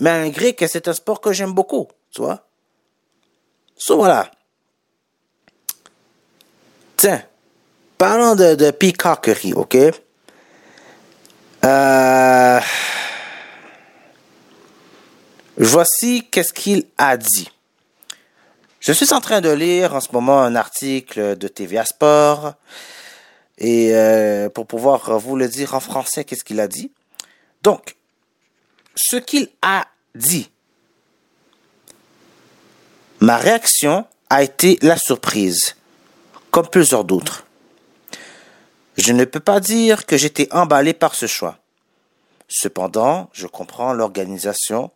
Malgré 0.00 0.54
que 0.54 0.66
c'est 0.66 0.88
un 0.88 0.92
sport 0.92 1.20
que 1.20 1.32
j'aime 1.32 1.52
beaucoup, 1.52 1.88
tu 2.12 2.22
vois. 2.22 2.46
So 3.76 3.96
voilà. 3.96 4.30
Tiens, 6.96 7.22
parlons 7.98 8.36
de, 8.36 8.54
de 8.54 8.70
peacockery, 8.70 9.52
ok? 9.54 9.76
Euh, 11.64 12.60
voici 15.56 16.28
qu'est-ce 16.30 16.52
qu'il 16.52 16.84
a 16.98 17.16
dit. 17.16 17.50
Je 18.80 18.92
suis 18.92 19.12
en 19.12 19.20
train 19.20 19.40
de 19.40 19.50
lire 19.50 19.94
en 19.94 20.00
ce 20.00 20.08
moment 20.12 20.42
un 20.42 20.56
article 20.56 21.36
de 21.36 21.48
TVA 21.48 21.84
Sport 21.84 22.54
et 23.58 23.94
euh, 23.94 24.48
pour 24.48 24.66
pouvoir 24.66 25.18
vous 25.18 25.36
le 25.36 25.48
dire 25.48 25.74
en 25.74 25.80
français, 25.80 26.24
qu'est-ce 26.24 26.44
qu'il 26.44 26.60
a 26.60 26.68
dit? 26.68 26.90
Donc, 27.62 27.96
ce 28.96 29.16
qu'il 29.16 29.48
a 29.62 29.86
dit, 30.14 30.50
ma 33.20 33.36
réaction 33.36 34.06
a 34.30 34.42
été 34.42 34.78
la 34.82 34.96
surprise, 34.96 35.76
comme 36.50 36.68
plusieurs 36.68 37.04
d'autres. 37.04 37.46
Je 38.96 39.12
ne 39.12 39.24
peux 39.24 39.40
pas 39.40 39.60
dire 39.60 40.06
que 40.06 40.16
j'étais 40.16 40.48
emballé 40.52 40.92
par 40.92 41.14
ce 41.14 41.26
choix. 41.26 41.58
Cependant, 42.48 43.30
je 43.32 43.46
comprends 43.46 43.94
l'organisation 43.94 44.90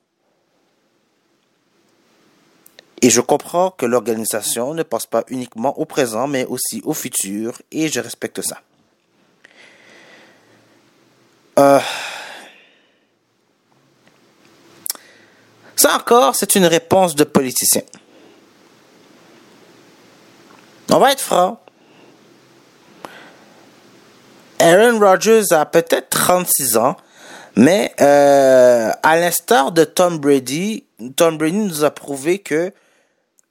et 3.03 3.11
je 3.11 3.21
comprends 3.21 3.71
que 3.71 3.87
l'organisation 3.87 4.75
ne 4.75 4.83
pense 4.83 5.07
pas 5.07 5.25
uniquement 5.29 5.79
au 5.79 5.85
présent, 5.85 6.27
mais 6.27 6.45
aussi 6.47 6.81
au 6.85 6.95
futur, 6.95 7.61
et 7.71 7.89
je 7.89 8.01
respecte 8.01 8.41
ça. 8.43 8.61
Euh, 11.59 11.81
ça 15.75 15.97
encore, 15.97 16.35
c'est 16.37 16.55
une 16.55 16.67
réponse 16.67 17.15
de 17.15 17.25
politicien. 17.25 17.83
On 20.91 20.99
va 20.99 21.13
être 21.13 21.21
franc. 21.21 21.61
Aaron 24.59 24.99
Rodgers 24.99 25.53
a 25.53 25.67
peut-être 25.67 26.09
36 26.11 26.77
ans, 26.79 26.97
mais 27.57 27.95
euh, 28.01 28.91
à 29.03 29.17
l'instar 29.17 29.73
de 29.73 29.85
Tom 29.85 30.19
Brady, 30.19 30.85
Tom 31.17 31.37
Brady 31.37 31.59
nous 31.59 31.85
a 31.85 31.91
prouvé 31.91 32.39
que 32.39 32.73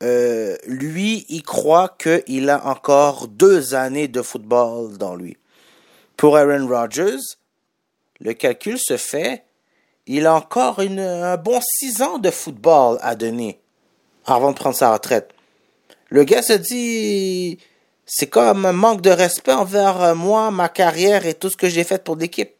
euh, 0.05 0.55
lui, 0.67 1.25
il 1.29 1.41
croit 1.41 1.97
qu'il 1.97 2.49
a 2.51 2.65
encore 2.67 3.27
deux 3.27 3.73
années 3.73 4.07
de 4.07 4.21
football 4.21 4.97
dans 4.97 5.15
lui. 5.15 5.35
Pour 6.15 6.37
Aaron 6.37 6.67
Rodgers, 6.67 7.23
le 8.19 8.33
calcul 8.33 8.77
se 8.77 8.97
fait, 8.97 9.43
il 10.05 10.27
a 10.27 10.35
encore 10.35 10.79
un 10.79 11.37
bon 11.37 11.59
six 11.61 12.03
ans 12.03 12.19
de 12.19 12.29
football 12.29 12.99
à 13.01 13.15
donner 13.15 13.59
avant 14.25 14.51
de 14.51 14.55
prendre 14.55 14.75
sa 14.75 14.93
retraite. 14.93 15.31
Le 16.09 16.23
gars 16.23 16.43
se 16.43 16.53
dit, 16.53 17.57
c'est 18.05 18.27
comme 18.27 18.65
un 18.65 18.73
manque 18.73 19.01
de 19.01 19.09
respect 19.09 19.53
envers 19.53 20.15
moi, 20.15 20.51
ma 20.51 20.69
carrière 20.69 21.25
et 21.25 21.33
tout 21.33 21.49
ce 21.49 21.57
que 21.57 21.67
j'ai 21.67 21.83
fait 21.83 22.03
pour 22.03 22.15
l'équipe. 22.15 22.53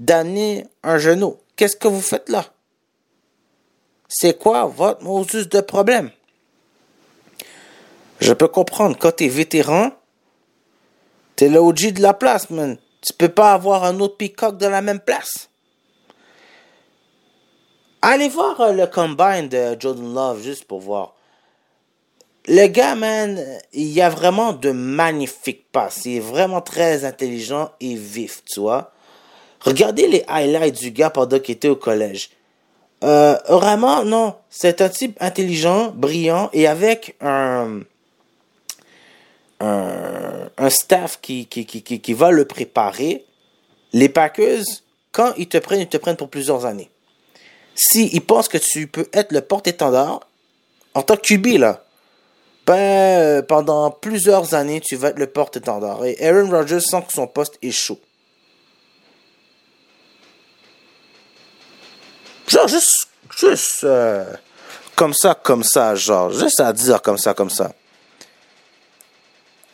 D'amener 0.00 0.66
un 0.82 0.96
genou. 0.96 1.36
Qu'est-ce 1.54 1.76
que 1.76 1.86
vous 1.86 2.00
faites 2.00 2.30
là? 2.30 2.46
C'est 4.14 4.38
quoi 4.38 4.66
votre 4.66 5.02
modus 5.02 5.46
de 5.46 5.62
problème? 5.62 6.10
Je 8.20 8.34
peux 8.34 8.46
comprendre, 8.46 8.94
quand 8.98 9.16
t'es 9.16 9.28
vétéran, 9.28 9.90
t'es 11.34 11.48
le 11.48 11.58
OG 11.58 11.92
de 11.94 12.02
la 12.02 12.12
place, 12.12 12.50
man. 12.50 12.76
Tu 13.00 13.14
peux 13.14 13.30
pas 13.30 13.54
avoir 13.54 13.84
un 13.84 13.98
autre 14.00 14.18
peacock 14.18 14.58
de 14.58 14.66
la 14.66 14.82
même 14.82 15.00
place. 15.00 15.48
Allez 18.02 18.28
voir 18.28 18.60
euh, 18.60 18.72
le 18.72 18.86
combine 18.86 19.48
de 19.48 19.80
Jordan 19.80 20.14
Love 20.14 20.42
juste 20.42 20.66
pour 20.66 20.80
voir. 20.80 21.14
Le 22.48 22.66
gars, 22.66 22.94
man, 22.94 23.42
il 23.72 23.88
y 23.88 24.02
a 24.02 24.10
vraiment 24.10 24.52
de 24.52 24.72
magnifiques 24.72 25.72
passes. 25.72 26.04
Il 26.04 26.16
est 26.16 26.20
vraiment 26.20 26.60
très 26.60 27.06
intelligent 27.06 27.70
et 27.80 27.94
vif, 27.94 28.42
tu 28.44 28.60
vois. 28.60 28.92
Regardez 29.62 30.06
les 30.06 30.22
highlights 30.28 30.78
du 30.78 30.90
gars 30.90 31.08
pendant 31.08 31.38
qu'il 31.38 31.54
était 31.54 31.68
au 31.68 31.76
collège. 31.76 32.28
Euh, 33.02 33.36
vraiment, 33.48 34.04
non. 34.04 34.36
C'est 34.50 34.80
un 34.80 34.88
type 34.88 35.16
intelligent, 35.20 35.90
brillant 35.90 36.50
et 36.52 36.66
avec 36.66 37.16
un, 37.20 37.80
un, 39.60 40.70
staff 40.70 41.18
qui, 41.20 41.46
qui, 41.46 41.66
qui, 41.66 41.82
qui, 41.82 42.12
va 42.12 42.30
le 42.30 42.44
préparer. 42.44 43.24
Les 43.92 44.08
Packers, 44.08 44.62
quand 45.10 45.32
ils 45.36 45.48
te 45.48 45.58
prennent, 45.58 45.80
ils 45.80 45.88
te 45.88 45.96
prennent 45.96 46.16
pour 46.16 46.28
plusieurs 46.28 46.64
années. 46.64 46.90
S'ils 47.74 48.20
pensent 48.20 48.48
que 48.48 48.58
tu 48.58 48.86
peux 48.86 49.08
être 49.12 49.32
le 49.32 49.40
porte-étendard, 49.40 50.20
en 50.94 51.02
tant 51.02 51.16
que 51.16 51.22
QB, 51.22 51.58
là, 51.58 51.84
ben, 52.66 53.42
pendant 53.42 53.90
plusieurs 53.90 54.54
années, 54.54 54.80
tu 54.80 54.96
vas 54.96 55.08
être 55.08 55.18
le 55.18 55.26
porte-étendard. 55.26 56.04
Et 56.04 56.22
Aaron 56.24 56.50
Rodgers 56.50 56.80
sent 56.80 57.02
que 57.06 57.12
son 57.12 57.26
poste 57.26 57.58
est 57.62 57.72
chaud. 57.72 57.98
Genre, 62.52 62.68
juste, 62.68 63.08
juste 63.38 63.82
euh, 63.84 64.26
comme 64.94 65.14
ça, 65.14 65.34
comme 65.34 65.64
ça, 65.64 65.94
genre, 65.94 66.30
juste 66.30 66.60
à 66.60 66.70
dire 66.74 67.00
comme 67.00 67.16
ça, 67.16 67.32
comme 67.32 67.48
ça. 67.48 67.72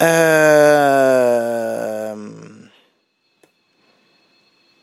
Euh... 0.01 0.95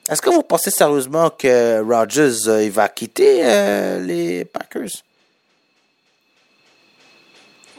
Est-ce 0.10 0.22
que 0.22 0.30
vous 0.30 0.44
pensez 0.44 0.72
sérieusement 0.72 1.30
que 1.30 1.82
Rodgers 1.82 2.50
euh, 2.50 2.66
il 2.66 2.72
va 2.72 2.90
quitter 2.90 3.46
euh, 3.46 4.02
les 4.02 4.44
Packers? 4.44 4.90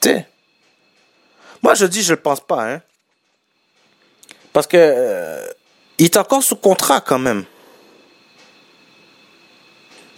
Tu 0.01 0.25
Moi, 1.63 1.75
je 1.75 1.85
dis, 1.85 2.03
je 2.03 2.15
le 2.15 2.21
pense 2.21 2.41
pas, 2.41 2.73
hein. 2.73 2.81
Parce 4.55 4.67
que 4.67 5.45
il 5.99 6.07
est 6.07 6.17
encore 6.17 6.43
sous 6.43 6.57
contrat 6.57 7.03
quand 7.03 7.19
même. 7.19 7.45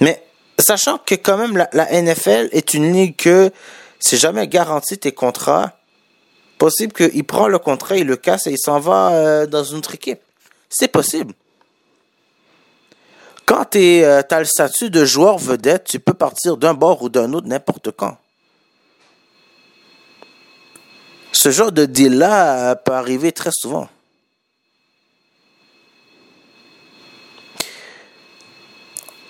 Mais 0.01 0.23
sachant 0.59 0.99
que 0.99 1.15
quand 1.15 1.37
même 1.37 1.57
la, 1.73 2.03
NFL 2.03 2.49
est 2.53 2.75
une 2.75 2.93
ligue 2.93 3.17
que 3.17 3.51
c'est 3.99 4.17
jamais 4.17 4.47
garanti 4.49 4.99
tes 4.99 5.13
contrats, 5.13 5.73
possible 6.59 6.93
qu'il 6.93 7.25
prend 7.25 7.49
le 7.49 7.59
contrat, 7.59 7.97
il 7.97 8.07
le 8.07 8.17
casse 8.17 8.47
et 8.47 8.53
il 8.53 8.59
s'en 8.59 8.81
va 8.81 9.13
euh, 9.13 9.47
dans 9.47 9.65
une 9.65 9.79
autre 9.79 9.95
équipe. 9.95 10.21
C'est 10.69 10.89
possible. 10.89 11.35
Quand 13.47 13.65
tu 13.71 14.05
as 14.05 14.39
le 14.39 14.45
statut 14.45 14.91
de 14.91 15.05
joueur 15.05 15.39
vedette, 15.39 15.85
tu 15.85 16.01
peux 16.01 16.13
partir 16.13 16.59
d'un 16.59 16.75
bord 16.75 17.03
ou 17.03 17.09
d'un 17.09 17.33
autre 17.33 17.47
n'importe 17.47 17.91
quand. 17.93 18.19
Ce 21.33 21.51
genre 21.51 21.73
de 21.73 21.87
deal-là 21.87 22.73
euh, 22.73 22.75
peut 22.75 22.93
arriver 22.93 23.33
très 23.33 23.51
souvent. 23.53 23.89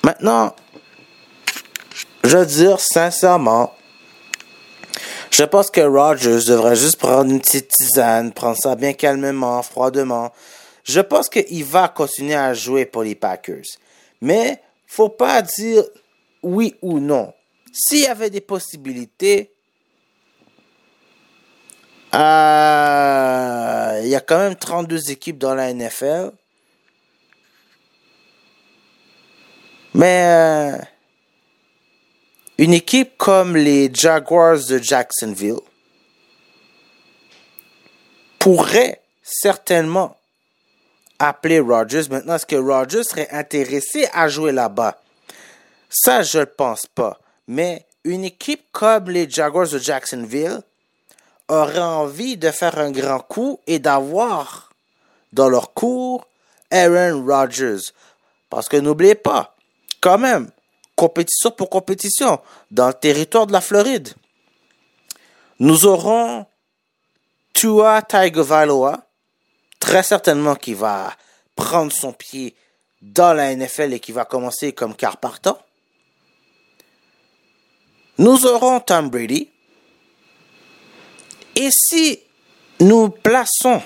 Maintenant, 0.03 0.57
je 2.25 2.37
veux 2.37 2.47
dire 2.47 2.81
sincèrement, 2.81 3.75
je 5.31 5.45
pense 5.45 5.71
que 5.71 5.81
Rogers 5.81 6.47
devrait 6.49 6.77
juste 6.77 6.97
prendre 6.97 7.31
une 7.31 7.41
petite 7.41 7.69
tisane, 7.69 8.33
prendre 8.33 8.57
ça 8.61 8.75
bien 8.75 8.93
calmement, 8.93 9.63
froidement. 9.63 10.33
Je 10.85 11.01
pense 11.01 11.29
qu'il 11.29 11.65
va 11.65 11.89
continuer 11.89 12.35
à 12.35 12.55
jouer 12.55 12.87
pour 12.87 13.03
les 13.03 13.15
Packers. 13.15 13.65
Mais 14.21 14.61
faut 14.87 15.11
pas 15.11 15.43
dire 15.43 15.85
oui 16.43 16.75
ou 16.83 16.99
non. 16.99 17.33
S'il 17.73 18.01
y 18.01 18.07
avait 18.07 18.31
des 18.31 18.41
possibilités, 18.41 19.53
euh, 22.15 24.01
il 24.03 24.09
y 24.09 24.17
a 24.17 24.21
quand 24.21 24.39
même 24.39 24.57
32 24.57 25.11
équipes 25.11 25.39
dans 25.39 25.55
la 25.55 25.73
NFL. 25.73 26.33
Mais 29.95 30.25
euh, 30.25 30.79
une 32.59 32.75
équipe 32.75 33.17
comme 33.17 33.57
les 33.57 33.89
Jaguars 33.93 34.59
de 34.69 34.79
Jacksonville 34.79 35.61
pourrait 38.41 39.01
certainement 39.23 40.17
appeler 41.21 41.61
Rogers. 41.61 42.09
Maintenant, 42.11 42.35
est-ce 42.35 42.47
que 42.47 42.57
Rogers 42.57 43.05
serait 43.05 43.29
intéressé 43.31 44.09
à 44.13 44.29
jouer 44.29 44.51
là-bas? 44.51 45.01
Ça, 45.89 46.23
je 46.23 46.41
ne 46.41 46.45
pense 46.45 46.87
pas. 46.87 47.19
Mais 47.47 47.87
une 48.05 48.25
équipe 48.25 48.65
comme 48.73 49.09
les 49.11 49.31
Jaguars 49.31 49.69
de 49.69 49.79
Jacksonville 49.79 50.61
aurait 51.49 51.79
envie 51.79 52.37
de 52.37 52.51
faire 52.51 52.79
un 52.79 52.91
grand 52.91 53.21
coup 53.21 53.61
et 53.67 53.79
d'avoir 53.79 54.71
dans 55.33 55.49
leur 55.49 55.73
cours 55.75 56.27
Aaron 56.71 57.25
Rodgers. 57.25 57.93
Parce 58.51 58.69
que 58.69 58.77
n'oubliez 58.77 59.15
pas, 59.15 59.55
quand 60.01 60.19
même, 60.19 60.51
compétition 60.99 61.53
pour 61.53 61.71
compétition, 61.71 62.41
dans 62.73 62.89
le 62.89 62.95
territoire 62.95 63.47
de 63.47 63.53
la 63.53 63.61
Floride, 63.61 64.15
nous 65.61 65.87
aurons 65.87 66.45
Tua 67.55 68.03
Tagovailoa, 68.03 69.07
très 69.79 70.03
certainement 70.03 70.57
qui 70.57 70.75
va 70.75 71.13
prendre 71.55 71.93
son 71.93 72.13
pied 72.13 72.57
dans 73.01 73.33
la 73.33 73.55
NFL 73.55 73.93
et 73.93 74.01
qui 74.01 74.11
va 74.11 74.25
commencer 74.25 74.73
comme 74.73 74.97
car 74.97 75.19
partant. 75.19 75.59
Nous 78.19 78.47
aurons 78.47 78.81
Tom 78.81 79.09
Brady. 79.09 79.49
Et 81.55 81.71
si 81.71 82.21
nous 82.81 83.09
plaçons 83.09 83.81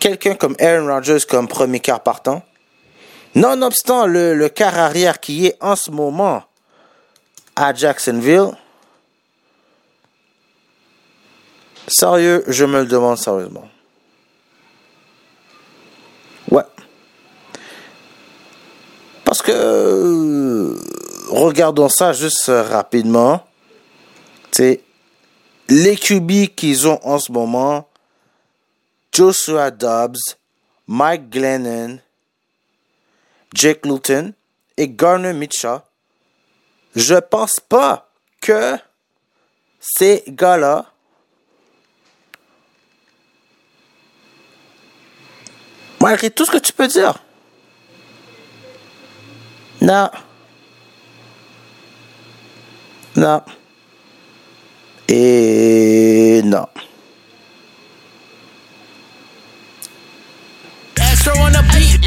quelqu'un 0.00 0.34
comme 0.34 0.56
Aaron 0.58 0.86
Rodgers 0.86 1.24
comme 1.28 1.46
premier 1.46 1.78
quart 1.78 2.02
partant, 2.02 2.42
nonobstant 3.40 4.06
le, 4.06 4.34
le 4.34 4.48
quart 4.48 4.78
arrière 4.78 5.20
qui 5.20 5.46
est 5.46 5.56
en 5.60 5.76
ce 5.76 5.90
moment 5.90 6.44
à 7.56 7.74
Jacksonville, 7.74 8.50
sérieux, 11.88 12.44
je 12.46 12.64
me 12.64 12.80
le 12.80 12.86
demande 12.86 13.18
sérieusement. 13.18 13.68
Ouais. 16.50 16.62
Parce 19.24 19.42
que, 19.42 19.52
euh, 19.52 20.78
regardons 21.30 21.88
ça 21.88 22.12
juste 22.12 22.46
rapidement. 22.48 23.44
Les 25.68 25.96
QB 25.96 26.54
qu'ils 26.56 26.88
ont 26.88 26.98
en 27.02 27.18
ce 27.18 27.30
moment. 27.30 27.88
Joshua 29.12 29.70
Dobbs, 29.70 30.16
Mike 30.86 31.28
Glennon, 31.30 31.98
Jake 33.54 33.86
Luton 33.86 34.32
et 34.76 34.88
Garner 34.88 35.32
Mitchell. 35.32 35.80
Je 36.94 37.14
pense 37.14 37.60
pas 37.60 38.10
que 38.40 38.76
ces 39.80 40.24
gars-là 40.28 40.86
malgré 46.00 46.30
tout 46.30 46.44
ce 46.44 46.50
que 46.50 46.58
tu 46.58 46.72
peux 46.72 46.88
dire. 46.88 47.14
Non. 49.80 50.10
Non. 53.16 53.42
Et 55.08 56.40
non. 56.44 56.66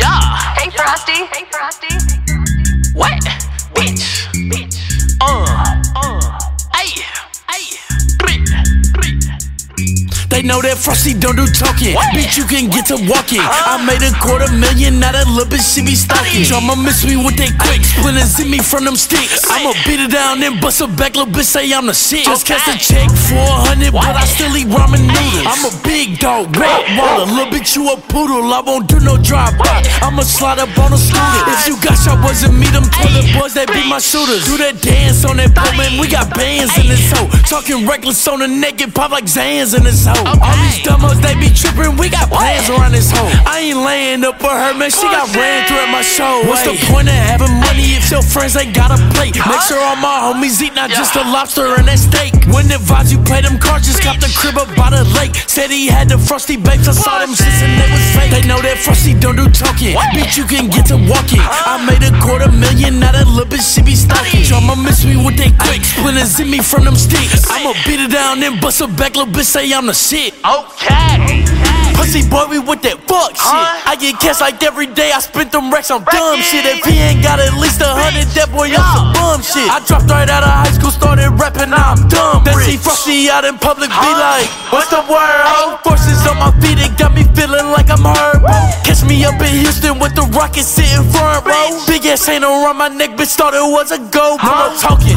Astro 0.02 0.10
on 0.10 0.22
the 0.22 0.50
beat. 0.52 0.52
Yeah. 0.52 0.56
Hey, 0.56 0.70
Frosty. 0.72 1.14
Hey, 1.14 1.46
Frosty. 1.52 1.96
What? 2.94 3.24
Bitch. 3.76 4.50
Bitch. 4.50 5.18
Uh. 5.22 5.81
They 10.32 10.42
know 10.42 10.64
that 10.64 10.80
Frosty 10.80 11.12
don't 11.12 11.36
do 11.36 11.44
talking. 11.52 11.92
Bitch, 12.16 12.40
you 12.40 12.48
can 12.48 12.72
get 12.72 12.88
to 12.88 12.96
walking. 13.04 13.44
I 13.44 13.84
made 13.84 14.00
a 14.00 14.16
quarter 14.16 14.48
million, 14.56 14.96
now 14.96 15.12
that 15.12 15.28
little 15.28 15.44
bitch 15.44 15.76
she 15.76 15.84
be 15.84 15.92
stalking. 15.92 16.48
Drama 16.48 16.80
miss 16.80 17.04
me 17.04 17.20
with 17.20 17.36
that 17.36 17.52
quick. 17.60 17.84
Splinters 17.84 18.40
in 18.40 18.48
me 18.48 18.64
from 18.64 18.88
them 18.88 18.96
sticks. 18.96 19.44
I'ma 19.52 19.76
beat 19.84 20.00
it 20.00 20.08
down 20.08 20.40
and 20.40 20.56
bust 20.64 20.80
a 20.80 20.88
back, 20.88 21.20
little 21.20 21.28
bitch 21.28 21.52
say 21.52 21.68
I'm 21.76 21.84
the 21.84 21.94
shit. 21.94 22.24
Just 22.24 22.48
catch 22.48 22.64
a 22.72 22.80
check 22.80 23.12
for 23.28 23.44
a 23.44 23.68
hundred, 23.68 23.92
but 23.92 24.08
I 24.08 24.24
still 24.24 24.56
eat 24.56 24.72
ramen 24.72 25.04
noodles. 25.04 25.44
I'm 25.44 25.68
a 25.68 25.74
big 25.84 26.24
dog, 26.24 26.56
rat 26.56 26.80
waller. 26.96 27.28
Little 27.28 27.52
bitch, 27.52 27.76
you 27.76 27.92
a 27.92 28.00
poodle. 28.00 28.48
I 28.56 28.64
won't 28.64 28.88
do 28.88 29.04
no 29.04 29.20
drive 29.20 29.60
by. 29.60 29.84
I'ma 30.00 30.24
slide 30.24 30.64
up 30.64 30.72
on 30.80 30.96
a 30.96 30.98
scooter. 30.98 31.44
If 31.60 31.68
you 31.68 31.76
got 31.84 32.00
shot, 32.00 32.24
wasn't 32.24 32.56
me, 32.56 32.72
them 32.72 32.88
toilet 32.88 33.28
boys, 33.36 33.52
they 33.52 33.68
be 33.68 33.84
my 33.84 34.00
shooters. 34.00 34.48
Do 34.48 34.56
that 34.64 34.80
dance 34.80 35.28
on 35.28 35.44
that 35.44 35.52
pole, 35.52 35.76
man. 35.76 36.00
We 36.00 36.08
got 36.08 36.32
bands 36.32 36.72
in 36.80 36.88
this 36.88 37.04
hoe. 37.12 37.28
Talking 37.52 37.84
reckless 37.84 38.24
on 38.32 38.40
the 38.40 38.48
naked, 38.48 38.96
pop 38.96 39.12
like 39.12 39.28
Zans 39.28 39.76
in 39.76 39.84
this 39.84 40.08
hoe. 40.08 40.21
All 40.26 40.58
these 40.62 40.82
dumbos, 40.86 41.18
they 41.22 41.34
be 41.36 41.50
tripping. 41.50 41.98
We 41.98 42.10
got 42.10 42.30
plans 42.30 42.70
around 42.70 42.94
this 42.94 43.10
hoe. 43.12 43.30
I 43.46 43.72
ain't 43.72 43.82
laying 43.82 44.24
up 44.24 44.40
for 44.40 44.54
her, 44.54 44.74
man. 44.74 44.92
She 44.92 45.06
got 45.10 45.30
ran 45.36 45.68
through 45.68 45.82
at 45.82 45.92
my 45.92 46.02
show. 46.02 46.46
What's 46.46 46.64
the 46.64 46.78
point 46.92 47.08
of 47.10 47.18
having 47.18 47.54
money 47.62 47.98
if 47.98 48.10
your 48.12 48.22
friends 48.22 48.56
ain't 48.56 48.76
got 48.76 48.92
a 48.92 49.00
plate? 49.14 49.36
Make 49.36 49.64
sure 49.66 49.80
all 49.82 49.98
my 49.98 50.30
homies 50.30 50.62
eat 50.62 50.74
not 50.74 50.90
just 50.90 51.16
a 51.16 51.24
lobster 51.26 51.74
and 51.78 51.88
that 51.88 52.00
steak. 52.00 52.34
When 52.54 52.68
the 52.68 52.78
vibes 52.78 53.12
you 53.12 53.20
play 53.24 53.42
them 53.42 53.58
cards, 53.58 53.88
just 53.88 54.04
got 54.04 54.22
the 54.22 54.30
crib 54.38 54.58
up 54.58 54.70
by 54.76 54.90
the 54.90 55.04
lake. 55.18 55.34
Said 55.50 55.72
he 55.72 55.88
had 55.88 56.10
the 56.10 56.18
frosty 56.18 56.58
bakes. 56.58 56.88
I 56.88 56.94
saw 56.94 57.20
them 57.20 57.34
shits 57.34 57.62
and 57.62 57.74
they 57.82 57.90
was 57.90 58.06
fake. 58.14 58.32
They 58.32 58.44
know 58.48 58.62
that 58.62 58.78
frosty 58.78 59.14
don't 59.18 59.36
do 59.36 59.50
talking. 59.50 59.98
Bitch, 60.14 60.38
you 60.38 60.46
can 60.46 60.70
get 60.70 60.88
to 60.94 60.98
walking. 60.98 61.42
I 61.42 61.82
made 61.86 62.04
a 62.06 62.14
quarter 62.22 62.52
million, 62.52 63.00
now 63.00 63.12
that 63.12 63.28
little 63.28 63.46
bitch 63.46 63.64
she 63.64 63.82
be 63.82 63.96
stalking. 63.96 64.44
Drama 64.44 64.76
miss 64.76 65.06
me 65.06 65.18
with 65.18 65.38
that 65.38 65.54
quick. 65.58 65.84
Splinters 65.84 66.40
in 66.40 66.50
me 66.50 66.60
from 66.60 66.86
them 66.86 66.96
sticks. 66.96 67.50
I'ma 67.50 67.74
beat 67.86 68.00
it 68.00 68.12
down 68.12 68.44
and 68.44 68.60
bust 68.62 68.82
a 68.82 68.88
back, 68.88 69.16
little 69.16 69.32
bitch 69.32 69.50
say 69.50 69.72
I'm 69.74 69.86
the 69.86 69.94
shit. 70.12 70.36
Okay. 70.44 71.48
Pussy 71.96 72.28
boy, 72.28 72.44
we 72.52 72.60
with 72.60 72.84
that 72.84 73.00
fuck 73.08 73.32
shit. 73.32 73.64
I 73.88 73.96
get 73.96 74.20
cash 74.20 74.44
like 74.44 74.60
every 74.60 74.92
day. 74.92 75.16
I 75.16 75.24
spent 75.24 75.56
them 75.56 75.72
racks 75.72 75.88
on 75.88 76.04
dumb 76.04 76.44
shit. 76.44 76.68
If 76.68 76.84
he 76.84 77.00
ain't 77.00 77.24
got 77.24 77.40
at 77.40 77.56
least 77.56 77.80
a 77.80 77.88
hundred, 77.88 78.28
that 78.36 78.52
boy 78.52 78.76
on 78.76 78.84
some 78.92 79.16
bum 79.16 79.40
shit. 79.40 79.72
I 79.72 79.80
dropped 79.88 80.12
right 80.12 80.28
out 80.28 80.44
of 80.44 80.52
high 80.52 80.76
school, 80.76 80.92
started 80.92 81.32
rapping, 81.40 81.72
now 81.72 81.96
I'm 81.96 82.12
dumb. 82.12 82.44
Then 82.44 82.60
see 82.60 82.76
Frosty 82.76 83.32
out 83.32 83.48
in 83.48 83.56
public, 83.56 83.88
be 83.88 84.12
like, 84.20 84.52
What's 84.68 84.92
the 84.92 85.00
word? 85.08 85.44
ho? 85.48 85.80
Forces 85.80 86.20
on 86.28 86.36
my 86.44 86.52
feet, 86.60 86.76
it 86.84 86.92
got 87.00 87.16
me 87.16 87.24
feeling 87.32 87.72
like 87.72 87.88
I'm 87.88 88.04
hurt. 88.04 88.44
Catch 88.84 89.08
me 89.08 89.24
up 89.24 89.40
in 89.40 89.64
Houston 89.64 89.96
with 89.96 90.12
the 90.12 90.28
rocket 90.36 90.68
sitting 90.68 91.08
front 91.08 91.48
row. 91.48 91.80
Big 91.88 92.04
ass 92.04 92.28
chain 92.28 92.44
around 92.44 92.76
my 92.76 92.92
neck, 92.92 93.16
bitch, 93.16 93.32
thought 93.40 93.56
it 93.56 93.64
was 93.64 93.96
a 93.96 94.00
go. 94.12 94.36
More 94.44 94.76
talking. 94.76 95.16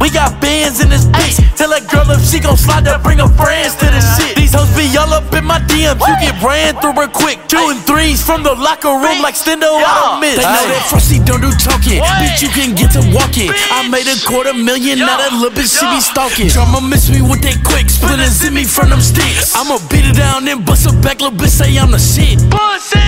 We 0.00 0.10
got 0.10 0.40
bands 0.40 0.80
in 0.80 0.88
this 0.88 1.04
bitch. 1.04 1.38
Tell 1.56 1.70
that 1.70 1.88
girl 1.90 2.08
if 2.10 2.24
she 2.24 2.40
gon' 2.40 2.56
slide 2.56 2.84
that 2.84 3.02
bring 3.02 3.18
her 3.18 3.30
friends 3.38 3.76
to 3.80 3.86
this 3.88 4.04
shit. 4.16 4.36
These 4.36 4.54
hoes 4.54 4.68
be 4.76 4.88
all 4.96 5.12
up 5.12 5.28
in 5.32 5.44
my 5.44 5.60
DMs. 5.68 6.00
You 6.00 6.14
get 6.20 6.36
ran 6.42 6.76
through 6.80 6.96
real 6.96 7.12
quick. 7.12 7.40
Two 7.48 7.60
and 7.70 7.80
threes 7.84 8.24
from 8.24 8.42
the 8.42 8.54
locker 8.54 8.92
room 8.92 9.20
like 9.20 9.36
Stendo. 9.36 9.68
I 9.68 9.92
don't 10.04 10.20
miss. 10.20 10.40
They 10.40 10.48
know 10.48 10.66
that 10.72 10.84
Frosty 10.88 11.18
don't 11.20 11.40
do 11.44 11.50
talking. 11.60 12.00
Bitch, 12.00 12.40
you 12.40 12.50
can 12.50 12.74
get 12.74 12.92
to 12.96 13.02
walking. 13.12 13.52
I 13.52 13.88
made 13.88 14.08
a 14.08 14.16
quarter 14.24 14.52
million. 14.56 15.00
Now 15.00 15.20
that 15.20 15.32
little 15.32 15.52
bitch 15.52 15.72
she 15.72 15.84
be 15.88 16.00
stalking. 16.00 16.48
Drama 16.48 16.80
miss 16.80 17.08
me 17.08 17.20
with 17.20 17.42
that 17.44 17.60
quick. 17.64 17.88
Splinters 17.88 18.36
see 18.36 18.50
me 18.50 18.64
from 18.64 18.90
them 18.90 19.00
sticks. 19.00 19.54
I'ma 19.56 19.78
beat 19.88 20.04
it 20.04 20.16
down 20.16 20.46
then 20.46 20.64
bust 20.64 20.86
her 20.86 20.94
back, 21.02 21.20
little 21.20 21.36
bitch 21.36 21.48
say 21.48 21.76
I'm 21.76 21.90
the 21.90 21.98
shit. 21.98 22.38
Pussy! 22.50 22.98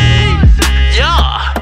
Yeah, 0.98 1.54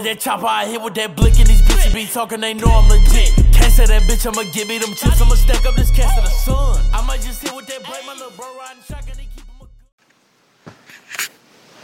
pullin' 0.00 0.16
that 0.16 0.20
chopper, 0.20 0.46
I 0.46 0.66
hit 0.66 0.80
with 0.82 0.94
that 0.94 1.14
blick 1.16 1.38
and 1.38 1.46
these 1.46 1.62
bitches 1.62 1.94
be 1.94 2.06
talking, 2.06 2.40
they 2.40 2.54
know 2.54 2.68
I'm 2.70 2.88
legit. 2.88 3.34
Can't 3.52 3.72
say 3.72 3.86
that 3.86 4.02
bitch, 4.02 4.26
I'ma 4.26 4.42
give 4.52 4.68
me 4.68 4.78
them 4.78 4.94
chips, 4.94 5.20
I'ma 5.20 5.34
stack 5.34 5.64
up 5.66 5.74
this 5.76 5.90
cash 5.90 6.14
to 6.16 6.22
the 6.22 6.28
sun. 6.30 6.84
I 6.92 7.04
might 7.06 7.20
just 7.20 7.42
hit 7.42 7.54
with 7.54 7.66
that 7.66 7.82
blame, 7.84 8.06
my 8.06 8.14
little 8.14 8.30
bro 8.36 8.46
riding 8.58 8.82
shotgun. 8.88 9.16
he 9.18 9.26
keep 9.34 9.44
'em 9.48 9.66
a- 9.66 9.68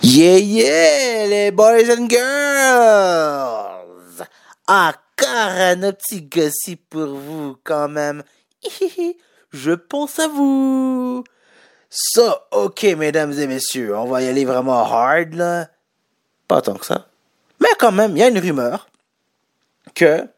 Yeah, 0.03 0.37
yeah, 0.37 1.27
les 1.29 1.51
boys 1.51 1.89
and 1.91 2.09
girls. 2.09 4.23
Encore 4.69 5.29
un 5.29 5.93
petit 5.93 6.23
gossip 6.23 6.81
pour 6.91 7.07
vous, 7.07 7.57
quand 7.63 7.89
même. 7.89 8.23
Je 9.53 9.73
pense 9.73 10.19
à 10.19 10.27
vous. 10.29 11.23
Ça, 11.89 12.47
ok, 12.51 12.83
mesdames 12.97 13.33
et 13.39 13.47
messieurs, 13.47 13.97
on 13.97 14.07
va 14.07 14.23
y 14.23 14.29
aller 14.29 14.45
vraiment 14.45 14.83
hard, 14.85 15.35
là. 15.35 15.69
Pas 16.49 16.61
tant 16.61 16.75
que 16.75 16.85
ça. 16.85 17.07
Mais 17.61 17.69
quand 17.79 17.93
même, 17.93 18.17
il 18.17 18.21
y 18.21 18.23
a 18.23 18.29
une 18.29 18.39
rumeur 18.39 18.89
que 19.95 20.29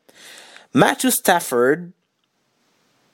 Matthew 0.74 1.10
Stafford 1.10 1.88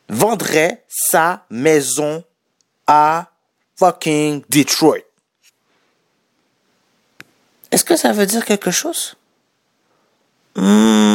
vendrait 0.08 0.84
sa 0.88 1.46
maison 1.50 2.24
à 2.86 3.30
fucking 3.76 4.44
Detroit. 4.50 5.04
Est-ce 7.70 7.84
que 7.84 7.96
ça 7.96 8.12
veut 8.12 8.26
dire 8.26 8.44
quelque 8.44 8.70
chose? 8.70 9.16
Hmm. 10.56 11.14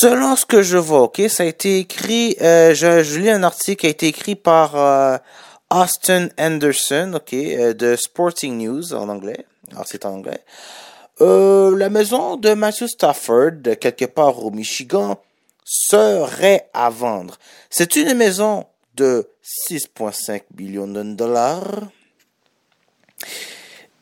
Selon 0.00 0.34
ce 0.34 0.46
que 0.46 0.62
je 0.62 0.78
vois, 0.78 1.02
ok, 1.02 1.20
ça 1.28 1.42
a 1.42 1.46
été 1.46 1.78
écrit, 1.78 2.34
euh, 2.40 2.74
je, 2.74 3.18
lis 3.18 3.28
un 3.28 3.42
article 3.42 3.80
qui 3.80 3.86
a 3.86 3.90
été 3.90 4.06
écrit 4.06 4.34
par 4.34 4.74
euh, 4.76 5.18
Austin 5.70 6.28
Anderson, 6.38 7.12
ok, 7.14 7.32
euh, 7.32 7.74
de 7.74 7.96
Sporting 7.96 8.58
News 8.58 8.92
en 8.92 9.08
anglais. 9.08 9.46
Alors 9.72 9.86
c'est 9.86 10.04
en 10.04 10.14
anglais. 10.14 10.40
Euh, 11.20 11.76
la 11.76 11.90
maison 11.90 12.36
de 12.36 12.54
Matthew 12.54 12.86
Stafford, 12.86 13.62
quelque 13.80 14.06
part 14.06 14.44
au 14.44 14.50
Michigan, 14.50 15.18
serait 15.64 16.68
à 16.72 16.90
vendre. 16.90 17.36
C'est 17.68 17.96
une 17.96 18.14
maison 18.14 18.66
de 18.94 19.28
6,5 19.68 20.42
millions 20.58 20.88
de 20.88 21.02
dollars. 21.14 21.90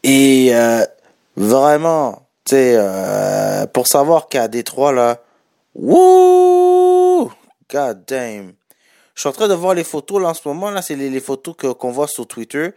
Et 0.02 0.50
euh, 0.54 0.84
vraiment, 1.36 2.22
tu 2.44 2.54
sais, 2.54 2.74
euh, 2.76 3.66
pour 3.66 3.88
savoir 3.88 4.28
qu'à 4.28 4.48
Détroit, 4.48 4.92
là, 4.92 5.20
wouh, 5.74 7.30
god 7.68 8.04
damn. 8.06 8.54
Je 9.18 9.22
suis 9.22 9.28
en 9.30 9.32
train 9.32 9.48
de 9.48 9.54
voir 9.54 9.74
les 9.74 9.82
photos 9.82 10.22
là 10.22 10.28
en 10.28 10.34
ce 10.34 10.46
moment, 10.46 10.70
là, 10.70 10.80
c'est 10.80 10.94
les, 10.94 11.18
photos 11.18 11.56
que, 11.58 11.66
qu'on 11.72 11.90
voit 11.90 12.06
sur 12.06 12.24
Twitter. 12.24 12.70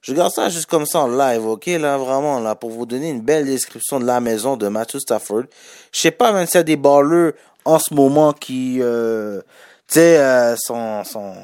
Je 0.00 0.12
regarde 0.12 0.32
ça 0.32 0.48
juste 0.48 0.64
comme 0.64 0.86
ça 0.86 1.00
en 1.00 1.06
live, 1.06 1.44
ok, 1.44 1.66
là, 1.66 1.98
vraiment, 1.98 2.40
là, 2.40 2.54
pour 2.54 2.70
vous 2.70 2.86
donner 2.86 3.10
une 3.10 3.20
belle 3.20 3.44
description 3.44 4.00
de 4.00 4.06
la 4.06 4.18
maison 4.18 4.56
de 4.56 4.68
Matthew 4.68 5.00
Stafford. 5.00 5.42
Je 5.92 6.00
sais 6.00 6.10
pas 6.10 6.32
même 6.32 6.46
s'il 6.46 6.62
y 6.62 6.64
des 6.64 6.76
ballers 6.76 7.32
en 7.66 7.78
ce 7.78 7.92
moment 7.92 8.32
qui, 8.32 8.78
euh, 8.80 9.42
tu 9.86 9.96
sais, 9.96 10.16
euh, 10.16 10.56
sont, 10.56 11.04
sont, 11.04 11.34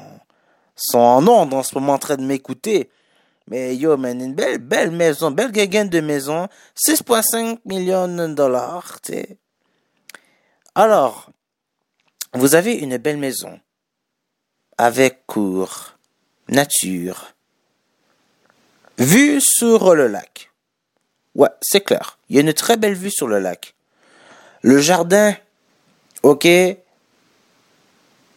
sont 0.75 0.97
en 0.97 1.27
ondes 1.27 1.53
en 1.53 1.61
ce 1.61 1.75
moment 1.75 1.93
en 1.93 1.99
train 1.99 2.17
de 2.17 2.23
m'écouter. 2.23 2.89
Mais 3.45 3.75
yo, 3.75 3.97
man, 3.97 4.19
une 4.19 4.33
belle, 4.33 4.57
belle 4.57 4.89
maison, 4.89 5.29
belle 5.29 5.51
gagaine 5.51 5.89
de 5.89 5.99
maison, 6.01 6.47
6,5 6.75 7.59
millions 7.65 8.07
de 8.07 8.33
dollars, 8.33 8.99
tu 9.03 9.13
sais. 9.13 9.37
Alors, 10.73 11.29
vous 12.33 12.55
avez 12.55 12.73
une 12.73 12.97
belle 12.97 13.17
maison, 13.17 13.59
avec 14.79 15.25
cour, 15.27 15.97
nature, 16.47 17.33
vue 18.97 19.41
sur 19.41 19.93
le 19.93 20.07
lac. 20.07 20.51
Ouais, 21.35 21.49
c'est 21.61 21.81
clair. 21.81 22.17
Il 22.29 22.37
y 22.37 22.39
a 22.39 22.41
une 22.41 22.53
très 22.53 22.77
belle 22.77 22.93
vue 22.95 23.11
sur 23.11 23.27
le 23.27 23.39
lac. 23.39 23.75
Le 24.61 24.79
jardin, 24.79 25.35
ok, 26.23 26.45
elle 26.45 26.77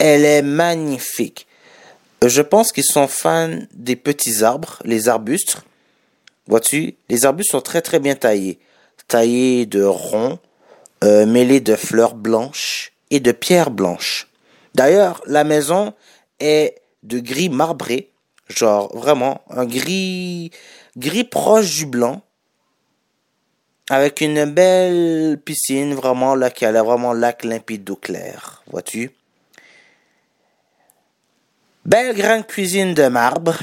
est 0.01 0.43
magnifique. 0.43 1.47
Je 2.27 2.43
pense 2.43 2.73
qu'ils 2.73 2.85
sont 2.85 3.06
fans 3.06 3.60
des 3.73 3.94
petits 3.94 4.43
arbres, 4.43 4.81
les 4.85 5.09
arbustes. 5.09 5.59
Vois-tu, 6.48 6.97
les 7.09 7.24
arbustes 7.24 7.52
sont 7.52 7.60
très 7.60 7.82
très 7.82 8.01
bien 8.01 8.16
taillés. 8.16 8.59
Taillés 9.06 9.64
de 9.64 9.85
ronds, 9.85 10.40
euh, 11.05 11.24
mêlés 11.24 11.60
de 11.60 11.77
fleurs 11.77 12.16
blanches 12.16 12.93
et 13.10 13.20
de 13.20 13.31
pierres 13.31 13.70
blanches. 13.70 14.27
D'ailleurs, 14.74 15.23
la 15.27 15.44
maison 15.44 15.94
de 17.02 17.19
gris 17.19 17.48
marbré, 17.48 18.10
genre 18.48 18.94
vraiment 18.97 19.43
un 19.51 19.64
gris 19.64 20.51
gris 20.97 21.24
proche 21.24 21.77
du 21.77 21.86
blanc, 21.86 22.23
avec 23.90 24.20
une 24.20 24.44
belle 24.44 25.40
piscine 25.44 25.94
vraiment 25.94 26.35
là 26.35 26.51
qui 26.51 26.64
a 26.64 26.82
vraiment 26.82 27.12
lac 27.12 27.44
limpide 27.44 27.85
d'eau 27.85 27.97
claire. 27.97 28.62
Vois-tu? 28.70 29.10
Belle 31.85 32.14
grande 32.14 32.47
cuisine 32.47 32.94
de 32.94 33.09
marbre. 33.09 33.59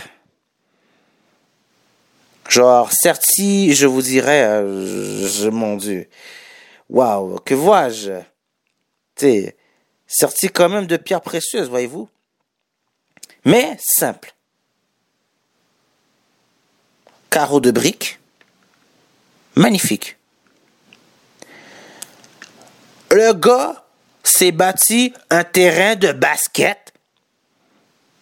Genre, 2.49 2.91
certi, 2.91 3.73
je 3.73 3.85
vous 3.85 4.01
dirais, 4.01 4.43
euh, 4.43 5.27
je, 5.27 5.49
mon 5.49 5.77
Dieu. 5.77 6.07
Waouh, 6.89 7.39
que 7.39 7.53
vois-je? 7.53 8.21
Tu 9.15 9.53
certi 10.07 10.49
quand 10.49 10.67
même 10.67 10.87
de 10.87 10.97
pierres 10.97 11.21
précieuses, 11.21 11.69
voyez-vous. 11.69 12.09
Mais 13.45 13.77
simple. 13.79 14.33
Carreau 17.29 17.59
de 17.59 17.71
briques. 17.71 18.19
Magnifique. 19.55 20.17
Le 23.11 23.33
gars 23.33 23.83
s'est 24.23 24.51
bâti 24.51 25.13
un 25.29 25.43
terrain 25.43 25.95
de 25.95 26.11
basket 26.11 26.93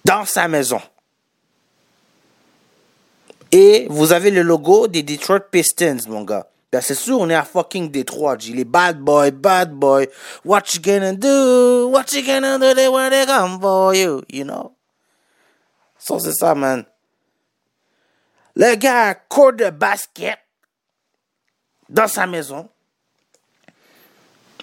dans 0.06 0.26
sa 0.26 0.48
maison. 0.48 0.82
Et 3.52 3.88
vous 3.90 4.14
avez 4.14 4.32
le 4.32 4.42
logo 4.42 4.88
des 4.88 5.04
Detroit 5.04 5.40
Pistons, 5.40 5.98
mon 6.08 6.24
gars. 6.24 6.48
Ben, 6.72 6.82
c'est 6.82 6.96
sûr, 6.96 7.20
on 7.20 7.30
est 7.30 7.36
à 7.36 7.44
fucking 7.44 7.92
Detroit, 7.92 8.40
G. 8.40 8.54
Les 8.54 8.66
bad 8.66 9.00
boy, 9.00 9.32
bad 9.32 9.72
boy. 9.72 10.08
What 10.44 10.64
you 10.74 10.82
gonna 10.82 11.14
do? 11.14 11.90
What 11.90 12.06
you 12.14 12.26
gonna 12.26 12.60
do? 12.60 12.74
They 12.74 12.90
they 13.10 13.26
come 13.26 13.60
for 13.60 13.96
you? 13.96 14.22
You 14.30 14.44
know? 14.44 14.77
C'est 16.08 16.34
ça, 16.34 16.56
man. 16.56 16.86
Le 18.56 18.76
gars 18.76 19.04
a 19.04 19.10
un 19.10 19.14
court 19.14 19.54
de 19.54 19.70
basket 19.70 20.40
dans 21.90 22.08
sa 22.08 22.26
maison. 22.26 22.70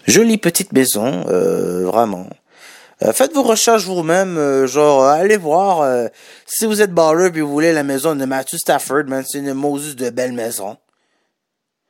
Jolie 0.06 0.38
petite 0.38 0.72
maison, 0.72 1.24
euh, 1.28 1.84
vraiment. 1.84 2.28
Euh, 3.02 3.12
faites 3.12 3.32
vos 3.32 3.42
recherches 3.42 3.84
vous-même, 3.84 4.36
euh, 4.36 4.66
genre 4.66 5.04
allez 5.04 5.36
voir 5.36 6.08
si 6.46 6.66
vous 6.66 6.82
êtes 6.82 6.92
baller 6.92 7.26
et 7.26 7.40
vous 7.40 7.50
voulez 7.50 7.72
la 7.72 7.82
maison 7.82 8.14
de 8.14 8.24
Matthew 8.24 8.56
Stafford, 8.56 9.04
man, 9.06 9.24
c'est 9.26 9.38
une 9.38 9.54
Moses 9.54 9.96
de 9.96 10.10
belle 10.10 10.32
maison. 10.32 10.76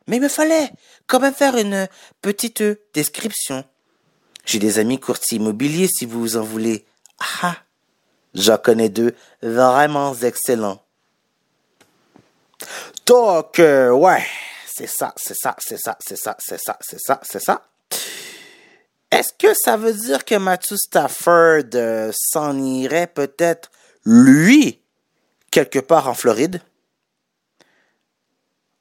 Mais 0.07 0.17
il 0.17 0.23
me 0.23 0.29
fallait 0.29 0.71
quand 1.07 1.21
même 1.21 1.35
faire 1.35 1.57
une 1.57 1.89
petite 2.21 2.63
description. 2.93 3.65
J'ai 4.45 4.59
des 4.59 4.79
amis 4.79 5.01
courtiers 5.01 5.39
immobiliers 5.39 5.89
si 5.89 6.05
vous 6.05 6.37
en 6.37 6.43
voulez. 6.43 6.85
Ah, 7.43 7.57
j'en 8.35 8.59
connais 8.59 8.89
deux 8.89 9.15
vraiment 9.43 10.15
excellents. 10.15 10.83
Donc, 13.07 13.59
ouais, 13.59 14.25
c'est 14.67 14.89
ça, 14.89 15.13
c'est 15.17 15.37
ça, 15.37 15.55
c'est 15.59 15.79
ça, 15.79 15.97
c'est 16.01 16.17
ça, 16.17 16.37
c'est 16.41 16.59
ça, 16.59 16.79
c'est 16.81 17.01
ça, 17.01 17.21
c'est 17.23 17.43
ça. 17.43 17.63
Est-ce 19.11 19.33
que 19.39 19.55
ça 19.55 19.77
veut 19.77 19.93
dire 19.93 20.25
que 20.25 20.35
Matthew 20.35 20.75
Stafford 20.75 21.75
euh, 21.75 22.11
s'en 22.13 22.61
irait 22.61 23.07
peut-être, 23.07 23.71
lui, 24.05 24.81
quelque 25.53 25.79
part 25.79 26.09
en 26.09 26.15
Floride? 26.15 26.61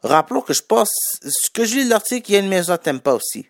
Rappelons 0.02 0.42
que 0.42 0.54
je 0.54 0.64
pense, 0.64 0.90
ce 1.22 1.52
que 1.52 1.66
je 1.66 1.76
lis 1.76 1.88
l'article, 1.88 2.32
il 2.32 2.34
y 2.34 2.38
a 2.38 2.40
une 2.40 2.50
maison 2.50 2.74
à 2.74 2.80
Tampa 2.80 3.12
aussi. 3.12 3.48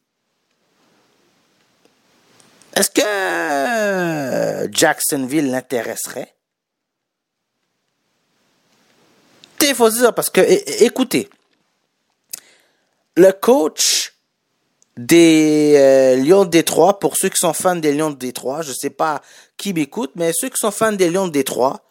Est-ce 2.76 2.90
que 2.90 3.02
euh, 3.06 4.68
Jacksonville 4.72 5.52
l'intéresserait? 5.52 6.34
Il 9.62 9.76
faut 9.76 9.90
dire, 9.90 10.14
parce 10.14 10.30
que, 10.30 10.42
écoutez, 10.84 11.30
le 13.16 13.32
coach 13.32 14.14
des 14.98 15.76
euh, 15.78 16.16
Lions 16.18 16.44
de 16.44 16.50
Détroit, 16.50 17.00
pour 17.00 17.16
ceux 17.16 17.30
qui 17.30 17.38
sont 17.38 17.54
fans 17.54 17.76
des 17.76 17.94
Lions 17.94 18.10
de 18.10 18.18
Détroit, 18.18 18.62
je 18.62 18.74
sais 18.74 18.90
pas 18.90 19.22
qui 19.56 19.74
m'écoute, 19.74 20.12
mais 20.16 20.32
ceux 20.34 20.50
qui 20.50 20.58
sont 20.58 20.72
fans 20.72 20.92
des 20.92 21.10
Lions 21.10 21.28
de 21.28 21.32
Détroit 21.32 21.82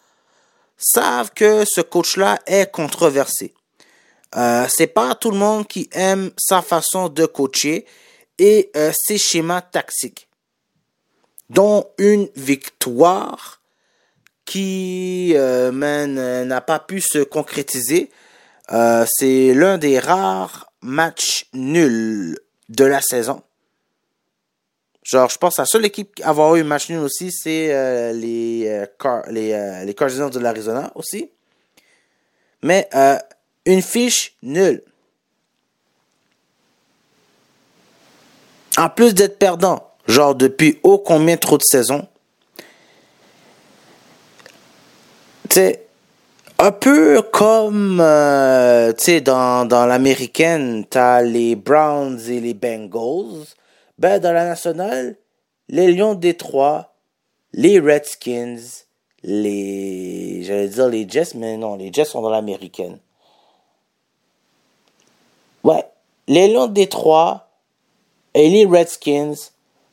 savent 0.76 1.30
que 1.34 1.64
ce 1.64 1.80
coach-là 1.80 2.40
est 2.46 2.70
controversé. 2.70 3.54
Euh, 4.36 4.66
c'est 4.68 4.88
pas 4.88 5.14
tout 5.14 5.30
le 5.30 5.38
monde 5.38 5.66
qui 5.66 5.88
aime 5.92 6.30
sa 6.36 6.60
façon 6.60 7.09
de 7.09 7.24
coacher 7.24 7.86
et 8.38 8.70
ses 8.92 9.18
schémas 9.18 9.62
tactiques. 9.62 10.28
Dont 11.52 11.86
une 11.98 12.28
victoire 12.34 13.62
qui 14.44 15.32
euh, 15.34 15.70
euh, 15.72 16.44
n'a 16.44 16.60
pas 16.60 16.78
pu 16.78 17.00
se 17.00 17.18
concrétiser. 17.18 18.10
Euh, 18.72 19.04
c'est 19.08 19.54
l'un 19.54 19.78
des 19.78 19.98
rares 19.98 20.72
matchs 20.82 21.46
nuls 21.52 22.38
de 22.68 22.84
la 22.84 23.00
saison. 23.00 23.42
Genre, 25.02 25.28
je 25.28 25.38
pense 25.38 25.56
que 25.56 25.62
la 25.62 25.66
seule 25.66 25.84
équipe 25.84 26.20
à 26.22 26.28
avoir 26.28 26.54
eu 26.56 26.60
un 26.60 26.64
match 26.64 26.88
nul 26.88 26.98
aussi, 26.98 27.32
c'est 27.32 28.12
les, 28.12 28.86
les, 29.30 29.84
les 29.84 29.94
Cardinals 29.94 30.30
de 30.30 30.38
l'Arizona 30.38 30.92
aussi. 30.94 31.30
Mais 32.62 32.88
une 33.66 33.82
fiche 33.82 34.36
nulle. 34.42 34.82
En 38.78 38.88
plus 38.88 39.12
d'être 39.12 39.38
perdant, 39.38 39.91
genre 40.06 40.34
depuis 40.34 40.78
ô 40.82 40.98
combien 40.98 41.36
trop 41.36 41.58
de 41.58 41.62
saisons? 41.62 42.06
Tu 45.48 45.54
sais, 45.56 45.86
un 46.58 46.72
peu 46.72 47.22
comme, 47.22 48.00
euh, 48.00 48.92
tu 48.92 49.04
sais, 49.04 49.20
dans, 49.20 49.66
dans 49.66 49.84
l'américaine, 49.84 50.84
t'as 50.88 51.20
les 51.20 51.56
Browns 51.56 52.20
et 52.28 52.40
les 52.40 52.54
Bengals. 52.54 53.46
Ben, 53.98 54.18
dans 54.18 54.32
la 54.32 54.44
nationale, 54.44 55.16
les 55.68 55.92
Lions 55.92 56.14
de 56.14 56.20
Détroit, 56.20 56.94
les 57.52 57.78
Redskins, 57.78 58.58
les, 59.22 60.42
j'allais 60.44 60.68
dire 60.68 60.88
les 60.88 61.08
Jets, 61.08 61.34
mais 61.34 61.56
non, 61.56 61.76
les 61.76 61.92
Jets 61.92 62.06
sont 62.06 62.22
dans 62.22 62.30
l'américaine. 62.30 62.98
Ouais, 65.64 65.84
les 66.28 66.48
Lions 66.48 66.66
de 66.66 66.72
Détroit 66.72 67.48
et 68.34 68.48
les 68.48 68.64
Redskins 68.64 69.34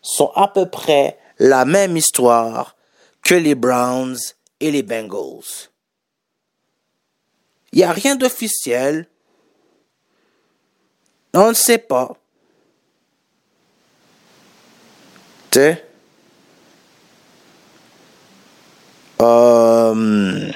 sont 0.01 0.31
à 0.35 0.47
peu 0.47 0.65
près 0.67 1.17
la 1.37 1.65
même 1.65 1.97
histoire 1.97 2.75
que 3.23 3.35
les 3.35 3.55
Browns 3.55 4.17
et 4.59 4.71
les 4.71 4.83
Bengals. 4.83 5.69
Il 7.71 7.79
n'y 7.79 7.83
a 7.83 7.91
rien 7.91 8.15
d'officiel. 8.15 9.07
On 11.33 11.49
ne 11.49 11.53
sait 11.53 11.77
pas. 11.77 12.15
Euh, 19.21 20.51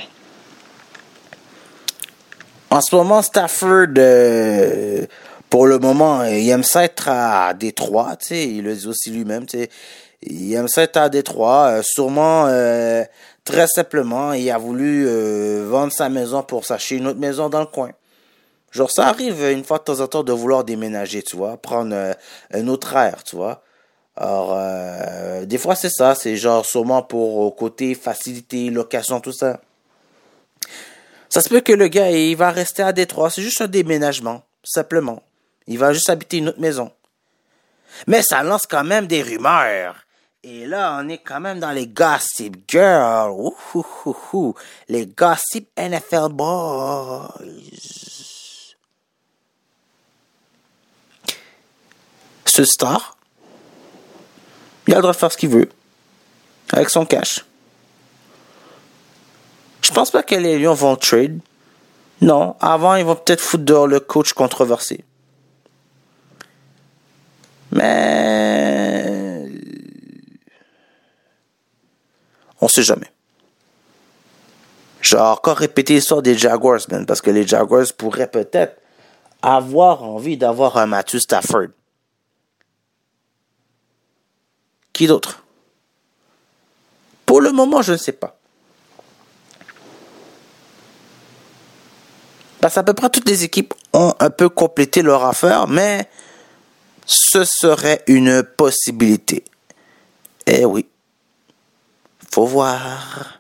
en 2.70 2.82
ce 2.82 2.95
moment, 2.95 3.22
Stafford, 3.22 3.88
euh, 3.98 5.06
pour 5.53 5.67
le 5.67 5.77
moment, 5.77 6.23
il 6.23 6.49
aime 6.49 6.63
ça 6.63 6.84
être 6.84 7.09
à 7.09 7.53
Détroit, 7.53 8.15
tu 8.15 8.30
sais, 8.30 8.47
il 8.47 8.63
le 8.63 8.73
dit 8.73 8.88
aussi 8.88 9.11
lui-même, 9.11 9.45
tu 9.45 9.59
sais. 9.59 9.69
Il 10.23 10.51
aime 10.55 10.67
ça 10.67 10.81
être 10.81 10.97
à 10.97 11.09
Détroit, 11.09 11.67
euh, 11.67 11.81
sûrement, 11.84 12.47
euh, 12.47 13.03
très 13.43 13.67
simplement, 13.67 14.34
il 14.34 14.49
a 14.49 14.57
voulu 14.57 15.05
euh, 15.07 15.67
vendre 15.69 15.93
sa 15.93 16.09
maison 16.09 16.41
pour 16.41 16.65
s'acheter 16.65 16.95
une 16.95 17.05
autre 17.05 17.19
maison 17.19 17.49
dans 17.49 17.59
le 17.59 17.67
coin. 17.67 17.91
Genre, 18.71 18.89
ça 18.89 19.05
arrive 19.05 19.47
une 19.51 19.63
fois 19.63 19.77
de 19.77 19.84
temps 19.84 19.99
en 19.99 20.07
temps 20.07 20.23
de 20.23 20.34
vouloir 20.34 20.63
déménager, 20.63 21.21
tu 21.21 21.38
vois, 21.38 21.57
prendre 21.57 21.93
euh, 21.93 22.13
un 22.51 22.67
autre 22.67 22.95
air, 22.95 23.23
tu 23.23 23.35
vois. 23.35 23.61
Alors, 24.15 24.55
euh, 24.57 25.45
des 25.45 25.59
fois, 25.59 25.75
c'est 25.75 25.91
ça, 25.91 26.15
c'est 26.15 26.35
genre 26.35 26.65
sûrement 26.65 27.03
pour 27.03 27.55
côté 27.55 27.93
facilité, 27.93 28.71
location, 28.71 29.19
tout 29.19 29.34
ça. 29.34 29.61
Ça 31.30 31.41
se 31.41 31.49
peut 31.49 31.61
que 31.61 31.73
le 31.73 31.89
gars, 31.89 32.09
il 32.09 32.35
va 32.35 32.49
rester 32.49 32.81
à 32.81 32.91
Détroit, 32.91 33.30
c'est 33.30 33.43
juste 33.43 33.61
un 33.61 33.67
déménagement, 33.67 34.41
simplement. 34.63 35.21
Il 35.68 35.80
va 35.80 35.94
juste 35.94 36.10
habiter 36.10 36.38
une 36.38 36.49
autre 36.49 36.60
maison. 36.60 36.91
Mais 38.07 38.22
ça 38.22 38.44
lance 38.44 38.65
quand 38.65 38.84
même 38.84 39.07
des 39.07 39.22
rumeurs. 39.22 39.95
Et 40.44 40.65
là, 40.65 40.99
on 40.99 41.07
est 41.07 41.19
quand 41.19 41.40
même 41.40 41.60
dans 41.60 41.72
les 41.72 41.88
gossip 41.88 42.57
girls. 42.68 43.52
Les 44.90 45.06
gossip 45.06 45.69
NFL 45.77 46.30
boys. 46.31 47.34
Ce 52.45 52.65
star, 52.65 53.18
il 54.88 54.94
a 54.94 54.98
le 54.98 55.02
droit 55.02 55.14
de 55.14 55.18
faire 55.18 55.31
ce 55.31 55.38
qu'il 55.38 55.49
veut. 55.49 55.69
Avec 56.72 56.90
son 56.90 57.06
cash. 57.06 57.45
Je 59.81 59.91
pense 59.91 60.11
pas 60.11 60.23
que 60.23 60.35
les 60.35 60.60
Lions 60.60 60.73
vont 60.73 60.95
trade. 60.95 61.40
Non, 62.22 62.56
avant, 62.60 62.95
ils 62.95 63.06
vont 63.06 63.15
peut-être 63.15 63.41
foutre 63.41 63.64
dehors 63.64 63.88
le 63.88 63.99
coach 63.99 64.34
controversé. 64.34 65.03
Mais. 67.74 69.50
On 72.62 72.68
sait 72.68 72.84
jamais. 72.84 73.12
J'ai 75.02 75.18
encore 75.18 75.58
répété 75.58 75.95
l'histoire 75.95 76.22
des 76.22 76.38
Jaguars, 76.38 76.80
man, 76.90 77.06
parce 77.06 77.22
que 77.22 77.30
les 77.30 77.45
Jaguars 77.45 77.86
pourraient 77.98 78.32
peut-être 78.32 78.80
avoir 79.41 80.04
envie 80.04 80.38
d'avoir 80.38 80.78
un 80.78 80.86
Matthew 80.86 81.18
Stafford. 81.18 81.68
Qui 84.94 85.08
d'autre? 85.08 85.44
Pour 87.26 87.41
le 87.41 87.52
moment, 87.52 87.82
je 87.82 87.94
ne 87.94 87.98
sais 87.98 88.14
pas. 88.14 88.40
Parce 92.62 92.76
qu'à 92.76 92.84
peu 92.84 92.94
près 92.94 93.10
toutes 93.10 93.28
les 93.28 93.44
équipes 93.44 93.74
ont 93.91 94.14
un 94.22 94.30
peu 94.30 94.48
complété 94.48 95.02
leur 95.02 95.26
affaire, 95.26 95.68
mais 95.68 96.08
ce 97.05 97.43
serait 97.43 98.03
une 98.07 98.43
possibilité. 98.43 99.43
Eh 100.45 100.65
oui. 100.65 100.85
Faut 102.31 102.45
voir. 102.45 103.39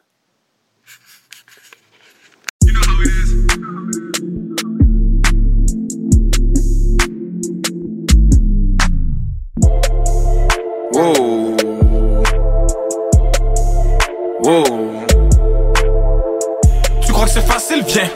Tu 17.01 17.11
crois 17.11 17.25
que 17.25 17.31
c'est 17.31 17.41
facile, 17.41 17.83
viens. 17.87 18.09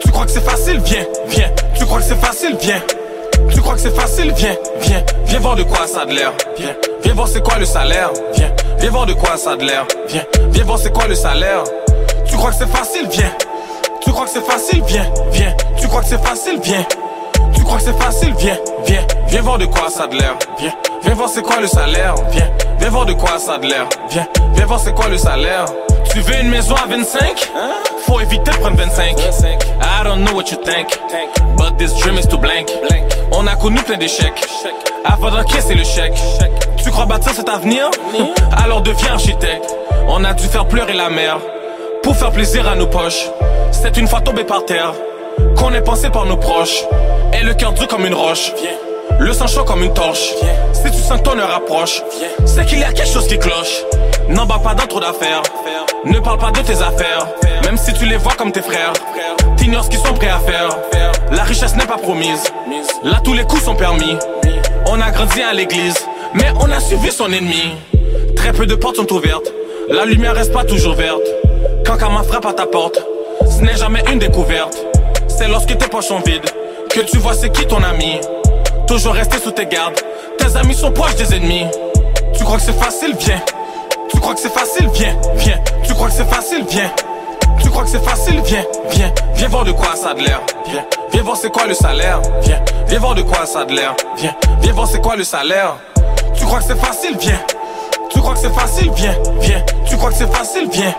Tu 0.00 0.10
crois 0.10 0.24
que 0.24 0.30
c'est 0.30 0.40
facile, 0.40 0.80
viens, 0.80 1.06
viens. 1.26 1.50
Tu 1.78 1.84
crois 1.84 1.98
que 1.98 2.04
c'est 2.04 2.20
facile, 2.20 2.56
viens. 2.60 2.82
Tu 3.52 3.60
crois 3.60 3.74
que 3.74 3.80
c'est 3.80 3.94
facile, 3.94 4.32
viens, 4.36 4.56
viens. 4.80 5.02
Viens 5.26 5.40
voir 5.40 5.56
de 5.56 5.62
quoi 5.62 5.86
ça 5.86 6.02
a 6.02 6.06
de 6.06 6.12
l'air, 6.14 6.32
viens. 6.58 6.74
Viens 7.02 7.14
voir 7.14 7.28
c'est 7.28 7.42
quoi 7.42 7.58
le 7.58 7.64
salaire, 7.64 8.10
viens. 8.34 8.52
Viens 8.78 8.90
voir 8.90 9.06
de 9.06 9.12
quoi 9.14 9.36
ça 9.36 9.52
a 9.52 9.56
de 9.56 9.64
l'air, 9.64 9.86
viens. 10.08 10.24
Viens 10.50 10.64
voir 10.64 10.78
c'est 10.78 10.92
quoi 10.92 11.06
le 11.06 11.14
salaire. 11.14 11.62
Tu 12.26 12.36
crois 12.36 12.50
que 12.50 12.56
c'est 12.56 12.68
facile, 12.68 13.08
viens. 13.10 13.32
Tu 14.02 14.10
crois 14.12 14.24
que 14.24 14.30
c'est 14.30 14.44
facile, 14.46 14.82
viens, 14.86 15.06
viens. 15.32 15.54
Tu 15.80 15.88
crois 15.88 16.02
que 16.02 16.08
c'est 16.08 16.22
facile, 16.22 16.60
viens. 16.62 16.84
Tu 17.54 17.62
crois 17.62 17.78
que 17.78 17.84
c'est 17.84 17.98
facile, 17.98 18.34
viens, 18.38 18.58
viens. 18.84 19.06
Viens 19.28 19.42
voir 19.42 19.58
de 19.58 19.66
quoi 19.66 19.88
ça 19.90 20.04
a 20.04 20.06
de 20.06 20.16
l'air, 20.16 20.36
viens. 20.58 20.72
Viens 21.02 21.14
voir 21.14 21.28
c'est 21.28 21.42
quoi 21.42 21.60
le 21.60 21.66
salaire, 21.66 22.14
viens. 22.30 22.50
Viens 22.78 22.90
voir 22.90 23.06
de 23.06 23.12
quoi 23.14 23.38
ça 23.38 23.54
a 23.54 23.58
de 23.58 23.66
l'air, 23.66 23.86
viens. 24.10 24.26
Viens 24.54 24.66
voir 24.66 24.80
c'est 24.80 24.94
quoi 24.94 25.08
le 25.08 25.18
salaire. 25.18 25.64
Tu 26.12 26.20
veux 26.20 26.40
une 26.40 26.48
maison 26.48 26.74
à 26.76 26.86
25 26.88 27.50
Faut 28.06 28.20
éviter 28.20 28.50
de 28.50 28.56
prendre 28.56 28.76
25 28.76 29.16
I 29.18 30.04
don't 30.04 30.24
know 30.24 30.34
what 30.34 30.44
you 30.50 30.56
think 30.64 30.88
But 31.56 31.78
this 31.78 31.94
dream 31.98 32.18
is 32.18 32.26
too 32.26 32.38
blank. 32.38 32.68
On 33.32 33.46
a 33.46 33.56
connu 33.56 33.80
plein 33.82 33.96
d'échecs. 33.96 34.44
Avant 35.04 35.30
d'encaisser 35.30 35.74
le 35.74 35.84
chèque 35.84 36.18
Tu 36.82 36.90
crois 36.90 37.06
bâtir 37.06 37.32
cet 37.32 37.48
avenir? 37.48 37.90
Alors 38.56 38.80
deviens 38.82 39.12
architecte. 39.12 39.76
On 40.08 40.24
a 40.24 40.34
dû 40.34 40.46
faire 40.46 40.66
pleurer 40.66 40.94
la 40.94 41.10
mer 41.10 41.38
Pour 42.02 42.16
faire 42.16 42.30
plaisir 42.32 42.68
à 42.68 42.74
nos 42.74 42.86
poches. 42.86 43.28
C'est 43.70 43.96
une 43.96 44.06
fois 44.08 44.20
tombé 44.20 44.44
par 44.44 44.64
terre 44.64 44.92
Qu'on 45.56 45.72
est 45.72 45.82
pensé 45.82 46.10
par 46.10 46.26
nos 46.26 46.36
proches. 46.36 46.84
Et 47.32 47.42
le 47.44 47.54
cœur 47.54 47.72
dur 47.72 47.86
comme 47.88 48.06
une 48.06 48.14
roche. 48.14 48.52
Le 49.18 49.32
sang 49.32 49.46
chaud 49.46 49.64
comme 49.64 49.82
une 49.82 49.94
torche. 49.94 50.34
Si 50.72 50.90
tu 50.90 50.98
sens 50.98 51.20
que 51.20 51.24
ton 51.24 51.38
heure 51.38 51.54
approche, 51.54 52.02
c'est 52.44 52.66
qu'il 52.66 52.80
y 52.80 52.84
a 52.84 52.92
quelque 52.92 53.08
chose 53.08 53.26
qui 53.26 53.38
cloche. 53.38 53.82
N'embarque 54.28 54.62
pas 54.62 54.74
dans 54.74 54.86
trop 54.86 55.00
d'affaires. 55.00 55.42
Ne 56.04 56.18
parle 56.20 56.38
pas 56.38 56.50
de 56.50 56.60
tes 56.60 56.82
affaires, 56.82 57.26
même 57.66 57.76
si 57.76 57.92
tu 57.92 58.06
les 58.06 58.16
vois 58.16 58.34
comme 58.34 58.52
tes 58.52 58.62
frères. 58.62 58.92
T'ignores 59.56 59.84
ce 59.84 59.90
qu'ils 59.90 59.98
sont 59.98 60.14
prêts 60.14 60.28
à 60.28 60.38
faire. 60.38 60.68
La 61.32 61.42
richesse 61.42 61.74
n'est 61.74 61.86
pas 61.86 61.98
promise. 61.98 62.44
Là, 63.02 63.20
tous 63.24 63.34
les 63.34 63.42
coups 63.42 63.64
sont 63.64 63.74
permis. 63.74 64.16
On 64.88 65.00
a 65.00 65.10
grandi 65.10 65.42
à 65.42 65.52
l'église, 65.52 65.96
mais 66.34 66.46
on 66.60 66.70
a 66.70 66.78
suivi 66.78 67.10
son 67.10 67.26
ennemi. 67.32 67.74
Très 68.36 68.52
peu 68.52 68.66
de 68.66 68.76
portes 68.76 68.96
sont 68.96 69.12
ouvertes. 69.12 69.52
La 69.88 70.04
lumière 70.04 70.34
reste 70.34 70.52
pas 70.52 70.62
toujours 70.62 70.94
verte. 70.94 71.26
Quand 71.84 71.96
Karma 71.96 72.22
frappe 72.22 72.46
à 72.46 72.52
ta 72.52 72.66
porte, 72.66 73.02
ce 73.44 73.64
n'est 73.64 73.76
jamais 73.76 74.04
une 74.12 74.20
découverte. 74.20 74.76
C'est 75.26 75.48
lorsque 75.48 75.76
tes 75.76 75.88
poches 75.88 76.06
sont 76.06 76.20
vides 76.20 76.48
que 76.88 77.00
tu 77.00 77.18
vois 77.18 77.34
c'est 77.34 77.50
qui 77.50 77.66
ton 77.66 77.82
ami. 77.82 78.20
Toujours 78.86 79.14
rester 79.14 79.38
sous 79.38 79.50
tes 79.50 79.66
gardes. 79.66 80.00
Tes 80.38 80.56
amis 80.56 80.74
sont 80.74 80.92
proches 80.92 81.16
des 81.16 81.34
ennemis. 81.34 81.66
Tu 82.38 82.44
crois 82.44 82.58
que 82.58 82.62
c'est 82.62 82.78
facile, 82.78 83.16
viens. 83.18 83.42
Tu 84.08 84.20
crois 84.20 84.34
que 84.34 84.40
c'est 84.40 84.52
facile, 84.52 84.88
viens, 84.94 85.16
viens. 85.34 85.58
Tu 85.84 85.94
crois 85.94 86.06
que 86.06 86.14
c'est 86.14 86.30
facile, 86.30 86.64
viens. 86.68 86.92
Tu 87.76 87.82
crois 87.82 87.92
que 87.92 87.98
c'est 87.98 88.10
facile, 88.10 88.40
viens, 88.40 88.64
viens. 88.88 89.12
Viens 89.34 89.48
voir 89.48 89.64
de 89.64 89.72
quoi 89.72 89.94
ça 89.96 90.12
a 90.12 90.14
de 90.14 90.22
l'air, 90.22 90.40
viens. 90.66 90.86
Viens 91.12 91.22
voir 91.22 91.36
c'est 91.36 91.50
quoi 91.50 91.66
le 91.66 91.74
salaire. 91.74 92.22
Viens, 92.40 92.58
viens 92.86 92.98
voir 92.98 93.14
de 93.14 93.20
quoi 93.20 93.44
ça 93.44 93.60
a 93.60 93.64
l'air. 93.66 93.94
Viens, 94.16 94.34
viens 94.62 94.72
voir 94.72 94.88
c'est 94.88 95.02
quoi 95.02 95.14
le 95.14 95.24
salaire. 95.24 95.76
Tu 96.38 96.46
crois 96.46 96.60
que 96.60 96.64
c'est 96.64 96.80
facile, 96.80 97.18
viens. 97.20 97.38
Tu 98.08 98.18
crois 98.18 98.32
que 98.32 98.40
c'est 98.40 98.54
facile, 98.54 98.90
viens, 98.92 99.14
viens. 99.40 99.62
Tu 99.86 99.94
crois 99.98 100.08
que 100.08 100.16
c'est 100.16 100.32
facile, 100.32 100.70
viens. 100.72 100.94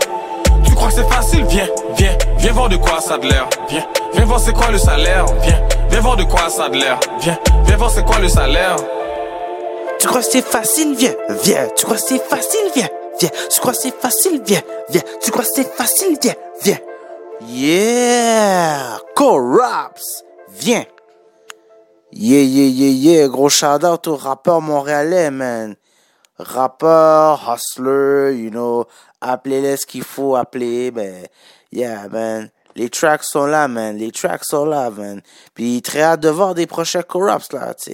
Tu 0.64 0.74
crois 0.76 0.86
que 0.86 0.94
c'est 0.94 1.08
facile, 1.08 1.44
viens, 1.46 1.66
viens. 1.96 2.16
Viens 2.36 2.52
voir 2.52 2.68
de 2.68 2.76
quoi 2.76 3.00
ça 3.00 3.14
a 3.14 3.18
de 3.18 3.26
l'air. 3.26 3.48
Viens, 3.68 3.84
viens 4.14 4.24
voir 4.24 4.38
c'est 4.38 4.52
quoi 4.52 4.70
le 4.70 4.78
salaire. 4.78 5.26
Viens, 5.42 5.60
viens 5.90 6.00
voir 6.00 6.16
de 6.16 6.22
quoi 6.22 6.48
ça 6.48 6.66
a 6.66 6.68
l'air. 6.68 7.00
Viens, 7.18 7.38
viens 7.64 7.76
voir 7.76 7.90
c'est 7.90 8.06
quoi 8.06 8.20
le 8.20 8.28
salaire. 8.28 8.76
Tu 9.98 10.06
crois 10.06 10.20
que 10.20 10.26
c'est 10.30 10.46
facile, 10.46 10.94
viens, 10.96 11.14
viens. 11.42 11.66
Tu 11.76 11.84
crois 11.86 11.96
que 11.96 12.02
c'est 12.02 12.22
facile, 12.24 12.70
viens, 12.76 12.88
viens. 13.20 13.30
Tu 13.50 13.60
crois 13.60 13.74
c'est 13.74 13.94
facile, 13.94 14.42
viens, 14.44 14.62
viens. 14.88 15.02
Tu 15.22 15.30
crois 15.30 15.44
c'est 15.44 15.70
facile, 15.74 16.18
viens, 16.20 16.34
viens. 16.62 16.78
Yeah! 17.46 18.98
Corrupts! 19.14 20.24
Viens! 20.50 20.86
Yeah, 22.10 22.42
yeah, 22.42 22.66
yeah, 22.66 22.90
yeah. 22.90 23.28
Gros 23.28 23.50
shout 23.50 23.84
out 23.84 24.06
au 24.08 24.16
rappeur 24.16 24.60
montréalais, 24.60 25.30
man. 25.30 25.76
Rappeur, 26.38 27.40
hustler, 27.46 28.34
you 28.36 28.50
know. 28.50 28.86
Appelez-les 29.20 29.76
ce 29.76 29.86
qu'il 29.86 30.04
faut 30.04 30.34
appeler, 30.36 30.90
ben. 30.90 31.26
Yeah, 31.70 32.08
man. 32.08 32.50
Les 32.76 32.88
tracks 32.88 33.24
sont 33.24 33.46
là, 33.46 33.68
man. 33.68 33.96
Les 33.96 34.10
tracks 34.10 34.44
sont 34.44 34.64
là, 34.64 34.90
man. 34.90 35.20
Puis 35.54 35.82
très 35.82 36.02
hâte 36.02 36.20
de 36.20 36.28
voir 36.28 36.54
des 36.54 36.66
prochains 36.66 37.02
Corrupts, 37.02 37.52
là, 37.52 37.74
tu. 37.74 37.92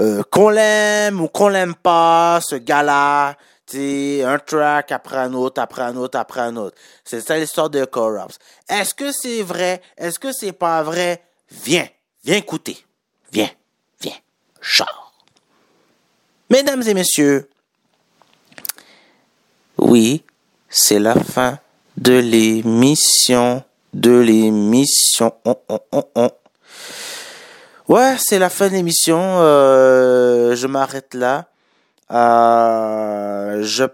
Euh, 0.00 0.22
qu'on 0.30 0.48
l'aime 0.48 1.20
ou 1.20 1.28
qu'on 1.28 1.48
l'aime 1.48 1.74
pas, 1.74 2.40
ce 2.42 2.54
gars-là, 2.56 3.34
tu 3.70 4.22
un 4.22 4.38
track 4.38 4.90
après 4.92 5.18
un 5.18 5.32
autre, 5.32 5.62
après 5.62 5.82
un 5.82 5.96
autre, 5.96 6.18
après 6.18 6.40
un 6.40 6.56
autre. 6.56 6.76
C'est 7.04 7.20
ça 7.20 7.38
l'histoire 7.38 7.70
de 7.70 7.84
Corrupts. 7.84 8.38
Est-ce 8.68 8.94
que 8.94 9.12
c'est 9.12 9.42
vrai? 9.42 9.80
Est-ce 9.96 10.18
que 10.18 10.32
c'est 10.32 10.52
pas 10.52 10.82
vrai? 10.82 11.22
Viens, 11.50 11.86
viens 12.24 12.36
écouter. 12.36 12.84
Viens, 13.32 13.50
viens. 14.00 14.16
Genre. 14.60 15.12
Mesdames 16.50 16.82
et 16.82 16.94
messieurs, 16.94 17.48
oui, 19.78 20.24
c'est 20.68 20.98
la 20.98 21.14
fin 21.14 21.58
de 21.96 22.18
l'émission, 22.18 23.62
de 23.94 24.18
l'émission. 24.18 25.32
On, 25.44 25.56
on, 25.68 25.80
on, 25.92 26.04
on. 26.16 26.30
Ouais, 27.88 28.16
c'est 28.18 28.38
la 28.38 28.50
fin 28.50 28.68
de 28.68 28.74
l'émission. 28.74 29.18
Euh, 29.18 30.56
je 30.56 30.66
m'arrête 30.66 31.14
là. 31.14 31.49
Euh, 32.10 33.62
je 33.62 33.84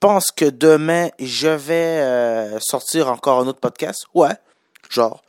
pense 0.00 0.30
que 0.30 0.44
demain, 0.44 1.08
je 1.18 1.48
vais 1.48 2.00
euh, 2.00 2.58
sortir 2.60 3.10
encore 3.10 3.40
un 3.40 3.46
autre 3.46 3.60
podcast. 3.60 4.06
Ouais, 4.14 4.36
genre. 4.90 5.22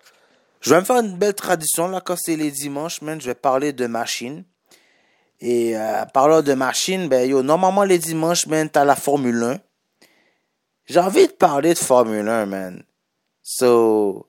Je 0.62 0.72
vais 0.74 0.80
me 0.80 0.86
faire 0.86 0.98
une 0.98 1.16
belle 1.16 1.36
tradition, 1.36 1.88
là, 1.88 2.02
quand 2.02 2.16
c'est 2.18 2.36
les 2.36 2.52
dimanches, 2.52 3.02
man. 3.02 3.22
Je 3.22 3.28
vais 3.28 3.36
parler 3.36 3.72
de 3.72 3.88
machine. 3.88 4.44
Et 5.40 5.78
euh, 5.78 6.06
parlant 6.06 6.42
de 6.42 6.54
machine, 6.54 7.08
ben, 7.08 7.30
yo, 7.30 7.44
normalement, 7.44 7.84
les 7.84 8.00
dimanches, 8.00 8.48
man, 8.48 8.70
t'as 8.70 8.84
la 8.84 8.96
Formule 8.96 9.44
1. 9.44 9.60
J'ai 10.88 11.00
envie 11.00 11.28
de 11.28 11.34
parler 11.34 11.74
de 11.74 11.80
Formule 11.80 12.28
1, 12.28 12.46
man. 12.46 12.84
So, 13.44 14.28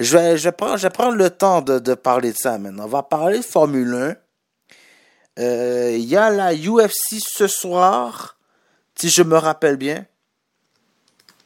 je 0.00 0.16
vais, 0.16 0.36
je 0.36 0.44
vais, 0.44 0.52
prendre, 0.52 0.76
je 0.78 0.82
vais 0.82 0.90
prendre 0.90 1.14
le 1.14 1.30
temps 1.30 1.62
de, 1.62 1.78
de 1.78 1.94
parler 1.94 2.32
de 2.32 2.36
ça, 2.36 2.58
man. 2.58 2.80
On 2.80 2.86
va 2.86 3.02
parler 3.02 3.38
de 3.38 3.44
Formule 3.44 3.94
1. 3.94 4.16
Euh, 5.38 5.96
Il 5.96 6.04
y 6.04 6.16
a 6.16 6.30
la 6.30 6.54
UFC 6.54 7.18
ce 7.18 7.46
soir, 7.46 8.36
si 8.94 9.08
je 9.08 9.22
me 9.22 9.36
rappelle 9.36 9.76
bien. 9.76 10.06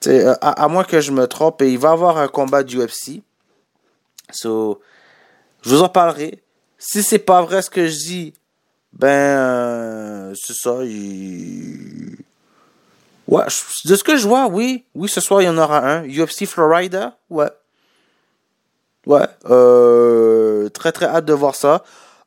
Euh, 0.06 0.35
à, 0.40 0.69
moins 0.69 0.85
que 0.85 1.01
je 1.01 1.10
me 1.10 1.27
trompe, 1.27 1.62
il 1.62 1.78
va 1.78 1.89
y 1.89 1.93
avoir 1.93 2.19
un 2.19 2.28
combat 2.28 2.62
de 2.62 2.77
UFC. 2.77 3.23
So, 4.31 4.81
je 5.62 5.70
vous 5.70 5.82
en 5.82 5.89
parlerai. 5.89 6.43
Si 6.78 7.02
c'est 7.02 7.19
pas 7.19 7.43
vrai 7.43 7.62
ce 7.62 7.70
que 7.70 7.89
je 7.89 7.97
dis, 7.97 8.35
ben, 8.93 9.09
euh, 9.09 10.35
c'est 10.40 10.55
ça. 10.55 10.77
Ouais, 13.27 13.44
de 13.85 13.97
ce 13.97 14.05
que 14.05 14.16
je 14.16 14.28
vois, 14.28 14.47
oui. 14.47 14.85
Oui, 14.94 15.09
ce 15.09 15.20
soir, 15.20 15.43
il 15.43 15.47
y 15.47 15.48
en 15.48 15.59
aura 15.59 15.81
un. 15.81 16.05
UFC 16.05 16.47
Florida, 16.47 17.19
ouais. 17.31 17.51
Ouais, 19.06 19.27
très 20.70 20.93
très 20.93 21.06
hâte 21.06 21.24
de 21.24 21.32
voir 21.32 21.55
ça. 21.55 21.82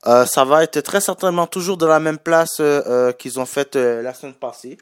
Euh, 0.08 0.26
ça 0.26 0.46
va 0.46 0.64
être 0.64 0.82
très 0.82 1.00
certainement 1.00 1.46
toujours 1.46 1.78
de 1.78 1.86
la 1.86 2.00
même 2.00 2.18
place 2.18 2.60
euh, 2.60 2.82
euh, 2.88 3.12
qu'ils 3.12 3.40
ont 3.40 3.46
fait 3.46 3.76
euh, 3.76 4.02
la 4.02 4.16
semaine 4.16 4.34
passée, 4.34 4.80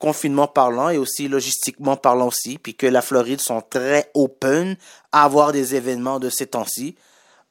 confinement 0.00 0.48
parlant 0.48 0.88
et 0.88 0.98
aussi 0.98 1.28
logistiquement 1.28 1.96
parlant 1.96 2.26
aussi, 2.26 2.58
puis 2.58 2.74
que 2.74 2.86
la 2.86 3.00
Floride 3.00 3.40
sont 3.40 3.60
très 3.60 4.10
open 4.14 4.76
à 5.12 5.24
avoir 5.24 5.52
des 5.52 5.76
événements 5.76 6.18
de 6.18 6.28
ces 6.28 6.46
temps-ci. 6.46 6.96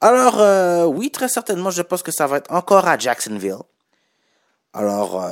Alors 0.02 0.88
oui, 0.90 1.10
très 1.10 1.28
certainement, 1.28 1.72
je 1.72 1.82
pense 1.82 2.04
que 2.04 2.12
ça 2.12 2.28
va 2.28 2.38
être 2.38 2.52
encore 2.52 2.88
à 2.88 2.98
Jacksonville. 3.00 3.58
Alors, 4.74 5.28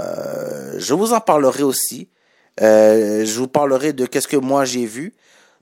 je 0.75 0.93
vous 0.95 1.13
en 1.13 1.19
parlerai 1.21 1.61
aussi. 1.61 2.09
Je 2.57 3.37
vous 3.37 3.47
parlerai 3.47 3.93
de 3.93 4.07
qu'est-ce 4.07 4.27
que 4.27 4.37
moi 4.37 4.65
j'ai 4.65 4.87
vu. 4.87 5.13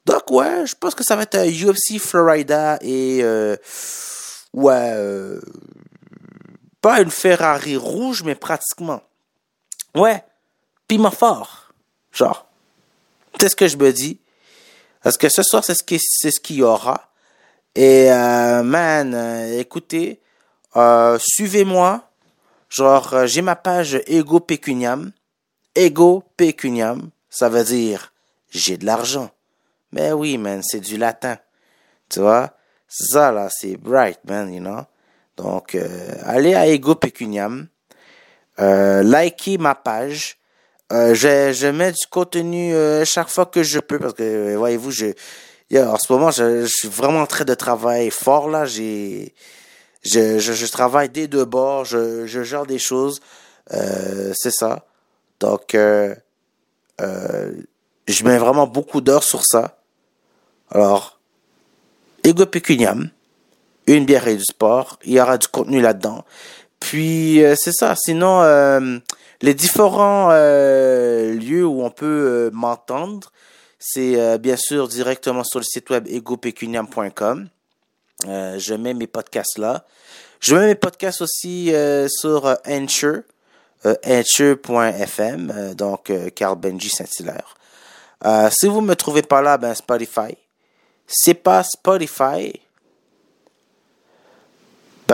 Donc 0.05 0.31
ouais, 0.31 0.65
je 0.65 0.75
pense 0.75 0.95
que 0.95 1.03
ça 1.03 1.17
va 1.17 1.23
être 1.23 1.37
UFC 1.37 1.99
Florida 1.99 2.79
et 2.81 3.25
ouais, 4.53 4.93
pas 6.83 6.99
une 7.01 7.11
Ferrari 7.11 7.77
rouge, 7.77 8.23
mais 8.23 8.35
pratiquement. 8.35 9.01
Ouais, 9.95 10.21
piment 10.85 11.11
fort, 11.11 11.73
genre. 12.11 12.45
C'est 13.39 13.47
ce 13.47 13.55
que 13.55 13.69
je 13.69 13.77
me 13.77 13.93
dis. 13.93 14.19
Parce 15.01 15.17
que 15.17 15.29
ce 15.29 15.43
soir, 15.43 15.63
c'est 15.63 15.75
ce 15.75 16.39
qu'il 16.41 16.57
y 16.57 16.61
aura. 16.61 17.09
Et 17.73 18.11
euh, 18.11 18.63
man, 18.63 19.13
euh, 19.15 19.59
écoutez, 19.59 20.19
euh, 20.75 21.17
suivez-moi. 21.19 22.09
Genre, 22.69 23.13
euh, 23.13 23.27
j'ai 23.27 23.41
ma 23.41 23.55
page 23.55 24.01
Ego 24.05 24.41
Pecuniam. 24.41 25.13
Ego 25.75 26.23
Pecuniam, 26.35 27.09
ça 27.29 27.47
veut 27.47 27.63
dire 27.63 28.11
j'ai 28.51 28.77
de 28.77 28.85
l'argent. 28.85 29.31
Mais 29.93 30.11
oui, 30.11 30.37
man, 30.37 30.61
c'est 30.61 30.81
du 30.81 30.97
latin. 30.97 31.37
Tu 32.09 32.19
vois? 32.19 32.51
Ça, 32.89 33.31
là, 33.31 33.47
c'est 33.49 33.77
bright, 33.77 34.19
man, 34.25 34.53
you 34.53 34.59
know? 34.59 34.85
Donc, 35.37 35.75
euh, 35.75 35.87
allez 36.23 36.53
à 36.53 36.67
Ego 36.67 36.95
Pecuniam. 36.95 37.67
Euh, 38.59 39.01
likez 39.03 39.57
ma 39.57 39.75
page. 39.75 40.37
Euh, 40.91 41.15
je, 41.15 41.67
mets 41.67 41.91
du 41.91 42.05
contenu 42.09 42.73
chaque 43.05 43.29
fois 43.29 43.45
que 43.47 43.63
je 43.63 43.79
peux 43.79 43.97
parce 43.97 44.13
que, 44.13 44.55
voyez-vous, 44.55 44.91
je, 44.91 45.07
en 45.75 45.97
ce 45.97 46.13
moment, 46.13 46.29
je, 46.29 46.65
suis 46.67 46.87
vraiment 46.87 47.21
en 47.21 47.25
train 47.25 47.45
de 47.45 47.53
travailler 47.55 48.11
fort, 48.11 48.49
là. 48.49 48.65
J'ai, 48.65 49.33
je, 50.03 50.37
je, 50.39 50.65
travaille 50.67 51.09
des 51.09 51.27
deux 51.27 51.45
bords, 51.45 51.85
je, 51.85 52.27
gère 52.27 52.65
des 52.65 52.79
choses. 52.79 53.21
C'est 53.69 54.51
ça. 54.51 54.85
Donc, 55.39 55.71
je 55.73 56.13
mets 58.23 58.37
vraiment 58.37 58.67
beaucoup 58.67 59.01
d'heures 59.01 59.23
sur 59.23 59.43
ça. 59.43 59.79
Alors, 60.69 61.19
Ego 62.23 62.45
Pecuniam, 62.45 63.09
une 63.87 64.05
bière 64.05 64.27
et 64.27 64.35
du 64.35 64.43
sport, 64.43 64.99
il 65.03 65.13
y 65.13 65.21
aura 65.21 65.37
du 65.37 65.47
contenu 65.47 65.81
là-dedans. 65.81 66.23
Puis, 66.79 67.43
euh, 67.43 67.55
c'est 67.57 67.71
ça. 67.71 67.95
Sinon, 67.95 68.41
euh, 68.41 68.99
les 69.43 69.53
différents 69.53 70.29
euh, 70.31 71.33
lieux 71.33 71.65
où 71.65 71.83
on 71.83 71.89
peut 71.89 72.05
euh, 72.05 72.49
m'entendre, 72.53 73.31
c'est 73.77 74.17
euh, 74.17 74.37
bien 74.37 74.55
sûr 74.55 74.87
directement 74.87 75.43
sur 75.43 75.59
le 75.59 75.65
site 75.65 75.89
web 75.89 76.07
egopecuniam.com. 76.07 77.49
Euh, 78.27 78.57
je 78.57 78.73
mets 78.73 78.93
mes 78.93 79.07
podcasts 79.07 79.57
là. 79.57 79.85
Je 80.39 80.55
mets 80.55 80.67
mes 80.67 80.75
podcasts 80.75 81.21
aussi 81.21 81.73
sur 82.09 82.57
Anchor, 82.65 83.21
Anchor.fm, 84.05 85.73
donc 85.73 86.11
Carl 86.35 86.57
Benji 86.57 86.89
Saint-Hilaire. 86.89 87.55
Si 88.51 88.67
vous 88.67 88.81
me 88.81 88.93
trouvez 88.95 89.21
pas 89.21 89.41
là, 89.41 89.57
ben 89.57 89.73
Spotify. 89.73 90.37
C'est 91.07 91.33
pas 91.33 91.63
Spotify. 91.63 92.59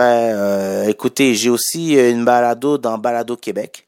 Ben, 0.00 0.34
euh, 0.34 0.84
écoutez, 0.88 1.34
j'ai 1.34 1.50
aussi 1.50 1.92
une 1.92 2.24
balado 2.24 2.78
dans 2.78 2.96
Balado 2.96 3.36
Québec. 3.36 3.86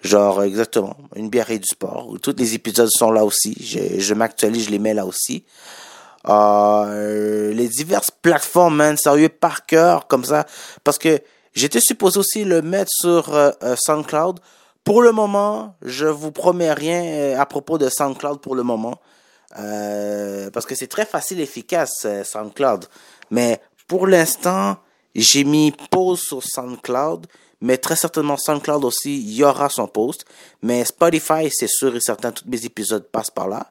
Genre, 0.00 0.44
exactement, 0.44 0.96
une 1.16 1.28
bière 1.28 1.50
et 1.50 1.58
du 1.58 1.66
sport. 1.66 2.06
Où 2.08 2.18
tous 2.18 2.36
les 2.38 2.54
épisodes 2.54 2.88
sont 2.88 3.10
là 3.10 3.24
aussi. 3.24 3.56
Je, 3.58 4.14
m'actualise, 4.14 4.66
je 4.66 4.70
les 4.70 4.78
mets 4.78 4.94
là 4.94 5.04
aussi. 5.04 5.42
Euh, 6.28 7.52
les 7.52 7.66
diverses 7.66 8.12
plateformes, 8.12 8.76
man, 8.76 8.96
sérieux, 8.96 9.28
par 9.28 9.66
cœur, 9.66 10.06
comme 10.06 10.24
ça. 10.24 10.46
Parce 10.84 10.98
que 10.98 11.18
j'étais 11.52 11.80
supposé 11.80 12.20
aussi 12.20 12.44
le 12.44 12.62
mettre 12.62 12.92
sur 12.92 13.34
euh, 13.34 13.50
euh, 13.64 13.74
SoundCloud. 13.76 14.38
Pour 14.84 15.02
le 15.02 15.10
moment, 15.10 15.74
je 15.82 16.06
vous 16.06 16.30
promets 16.30 16.72
rien 16.72 17.02
euh, 17.02 17.40
à 17.40 17.44
propos 17.44 17.76
de 17.76 17.88
SoundCloud 17.88 18.40
pour 18.40 18.54
le 18.54 18.62
moment. 18.62 19.00
Euh, 19.58 20.48
parce 20.50 20.64
que 20.64 20.76
c'est 20.76 20.86
très 20.86 21.06
facile 21.06 21.40
et 21.40 21.42
efficace, 21.42 22.02
euh, 22.04 22.22
SoundCloud. 22.22 22.84
Mais 23.32 23.60
pour 23.88 24.06
l'instant, 24.06 24.76
j'ai 25.14 25.44
mis 25.44 25.72
pause 25.90 26.20
sur 26.20 26.42
SoundCloud. 26.42 27.26
Mais 27.62 27.76
très 27.76 27.96
certainement 27.96 28.38
SoundCloud 28.38 28.84
aussi, 28.84 29.20
il 29.20 29.34
y 29.34 29.44
aura 29.44 29.68
son 29.68 29.86
post. 29.86 30.24
Mais 30.62 30.84
Spotify, 30.84 31.50
c'est 31.50 31.68
sûr 31.68 31.94
et 31.94 32.00
certain, 32.00 32.32
tous 32.32 32.44
mes 32.46 32.64
épisodes 32.64 33.06
passent 33.10 33.30
par 33.30 33.48
là. 33.48 33.70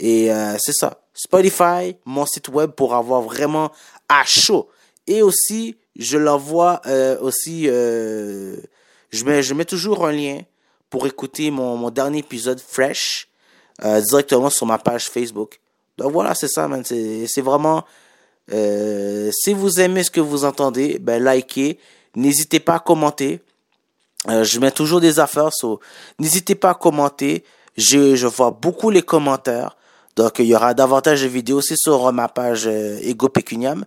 Et 0.00 0.32
euh, 0.32 0.56
c'est 0.58 0.72
ça. 0.72 1.00
Spotify, 1.14 1.96
mon 2.04 2.26
site 2.26 2.48
web 2.48 2.70
pour 2.70 2.94
avoir 2.94 3.22
vraiment 3.22 3.70
à 4.08 4.24
chaud. 4.24 4.68
Et 5.06 5.22
aussi, 5.22 5.76
je 5.96 6.18
l'envoie 6.18 6.80
euh, 6.86 7.18
aussi, 7.20 7.68
euh, 7.68 8.56
je, 9.10 9.54
mets, 9.54 9.64
toujours 9.64 10.06
un 10.06 10.12
lien 10.12 10.40
pour 10.88 11.06
écouter 11.06 11.50
mon, 11.50 11.76
mon 11.76 11.90
dernier 11.90 12.18
épisode 12.18 12.60
fresh 12.60 13.28
euh, 13.84 14.00
directement 14.00 14.50
sur 14.50 14.66
ma 14.66 14.78
page 14.78 15.08
Facebook. 15.08 15.60
Donc 15.98 16.12
voilà, 16.12 16.34
c'est 16.34 16.48
ça, 16.48 16.68
man. 16.68 16.84
C'est 16.84 17.42
vraiment... 17.42 17.84
Euh, 18.52 19.30
si 19.32 19.54
vous 19.54 19.80
aimez 19.80 20.02
ce 20.02 20.10
que 20.10 20.20
vous 20.20 20.44
entendez, 20.44 20.98
ben 20.98 21.24
likez. 21.24 21.78
N'hésitez 22.16 22.60
pas 22.60 22.76
à 22.76 22.78
commenter. 22.80 23.40
Euh, 24.28 24.44
je 24.44 24.58
mets 24.60 24.70
toujours 24.70 25.00
des 25.00 25.18
affaires, 25.18 25.52
so, 25.52 25.80
n'hésitez 26.18 26.54
pas 26.54 26.70
à 26.70 26.74
commenter. 26.74 27.44
Je, 27.76 28.16
je 28.16 28.26
vois 28.26 28.50
beaucoup 28.50 28.90
les 28.90 29.02
commentaires. 29.02 29.76
Donc, 30.16 30.40
il 30.40 30.46
y 30.46 30.54
aura 30.54 30.74
davantage 30.74 31.22
de 31.22 31.28
vidéos 31.28 31.58
aussi 31.58 31.76
sur 31.76 32.12
ma 32.12 32.28
page 32.28 32.66
euh, 32.66 32.98
Ego 33.00 33.28
Pecuniam. 33.28 33.84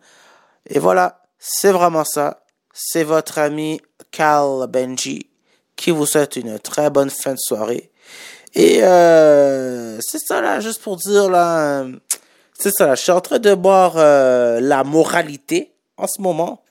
Et 0.67 0.79
voilà, 0.79 1.21
c'est 1.37 1.71
vraiment 1.71 2.05
ça. 2.05 2.43
C'est 2.73 3.03
votre 3.03 3.37
ami 3.37 3.81
Carl 4.09 4.65
Benji 4.67 5.27
qui 5.75 5.91
vous 5.91 6.05
souhaite 6.05 6.35
une 6.37 6.59
très 6.59 6.89
bonne 6.89 7.09
fin 7.09 7.33
de 7.33 7.39
soirée. 7.39 7.91
Et 8.55 8.83
euh, 8.83 9.99
c'est 10.01 10.19
ça 10.19 10.41
là, 10.41 10.59
juste 10.59 10.81
pour 10.81 10.97
dire 10.97 11.29
là, 11.29 11.81
euh, 11.81 11.91
c'est 12.57 12.71
ça 12.71 12.87
là, 12.87 12.95
je 12.95 13.01
suis 13.01 13.11
en 13.11 13.21
train 13.21 13.39
de 13.39 13.53
boire 13.53 13.93
euh, 13.97 14.59
la 14.59 14.83
moralité 14.83 15.73
en 15.97 16.07
ce 16.07 16.21
moment. 16.21 16.61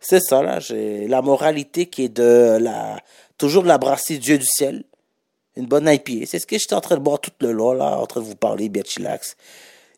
C'est 0.00 0.20
ça 0.20 0.42
là, 0.42 0.60
j'ai 0.60 1.06
la 1.08 1.22
moralité 1.22 1.86
qui 1.86 2.04
est 2.04 2.08
de 2.08 2.58
la, 2.60 2.98
toujours 3.38 3.62
de 3.62 3.68
la 3.68 3.78
brasserie 3.78 4.18
Dieu 4.18 4.38
du 4.38 4.46
ciel. 4.46 4.84
Une 5.54 5.66
bonne 5.66 5.86
IPA. 5.86 6.26
C'est 6.26 6.38
ce 6.38 6.46
que 6.46 6.56
j'étais 6.58 6.74
en 6.74 6.80
train 6.80 6.96
de 6.96 7.02
boire 7.02 7.20
tout 7.20 7.30
le 7.40 7.52
long 7.52 7.72
là, 7.72 7.98
en 7.98 8.06
train 8.06 8.20
de 8.20 8.26
vous 8.26 8.36
parler, 8.36 8.68
bien 8.68 8.82
chillax. 8.84 9.36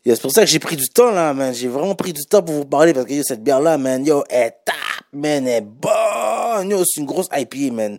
C'est 0.05 0.21
pour 0.21 0.31
ça 0.31 0.41
que 0.41 0.47
j'ai 0.47 0.59
pris 0.59 0.75
du 0.75 0.87
temps 0.87 1.09
là, 1.09 1.33
man. 1.33 1.51
J'ai 1.51 1.67
vraiment 1.67 1.95
pris 1.95 2.13
du 2.13 2.23
temps 2.25 2.43
pour 2.43 2.53
vous 2.53 2.65
parler 2.65 2.93
parce 2.93 3.07
que 3.07 3.23
cette 3.23 3.43
bière 3.43 3.59
là, 3.59 3.79
man, 3.79 4.05
yo, 4.05 4.23
elle 4.29 4.53
tape, 4.63 4.75
man, 5.11 5.47
elle 5.47 5.55
est 5.55 5.61
bonne. 5.61 6.69
Yo, 6.69 6.83
c'est 6.85 7.01
une 7.01 7.07
grosse 7.07 7.27
IPA, 7.35 7.73
man. 7.73 7.97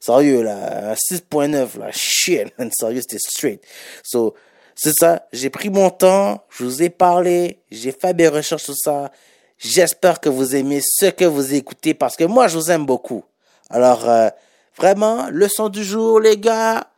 Sérieux, 0.00 0.42
là, 0.42 0.94
6.9, 0.94 1.78
là, 1.78 1.90
shit, 1.92 2.52
man, 2.58 2.70
sérieux, 2.76 3.02
c'était 3.02 3.20
straight. 3.20 3.62
So, 4.02 4.34
c'est 4.74 4.92
ça, 4.98 5.26
j'ai 5.32 5.50
pris 5.50 5.70
mon 5.70 5.90
temps, 5.90 6.44
je 6.50 6.64
vous 6.64 6.82
ai 6.82 6.90
parlé, 6.90 7.62
j'ai 7.70 7.92
fait 7.92 8.14
mes 8.14 8.28
recherches 8.28 8.64
sur 8.64 8.76
ça. 8.76 9.10
J'espère 9.58 10.20
que 10.20 10.28
vous 10.28 10.56
aimez 10.56 10.80
ce 10.82 11.06
que 11.06 11.24
vous 11.24 11.54
écoutez 11.54 11.94
parce 11.94 12.16
que 12.16 12.24
moi, 12.24 12.48
je 12.48 12.58
vous 12.58 12.70
aime 12.70 12.84
beaucoup. 12.84 13.24
Alors, 13.70 14.08
euh, 14.08 14.28
vraiment, 14.76 15.28
leçon 15.30 15.68
du 15.68 15.84
jour, 15.84 16.20
les 16.20 16.36
gars. 16.36 16.88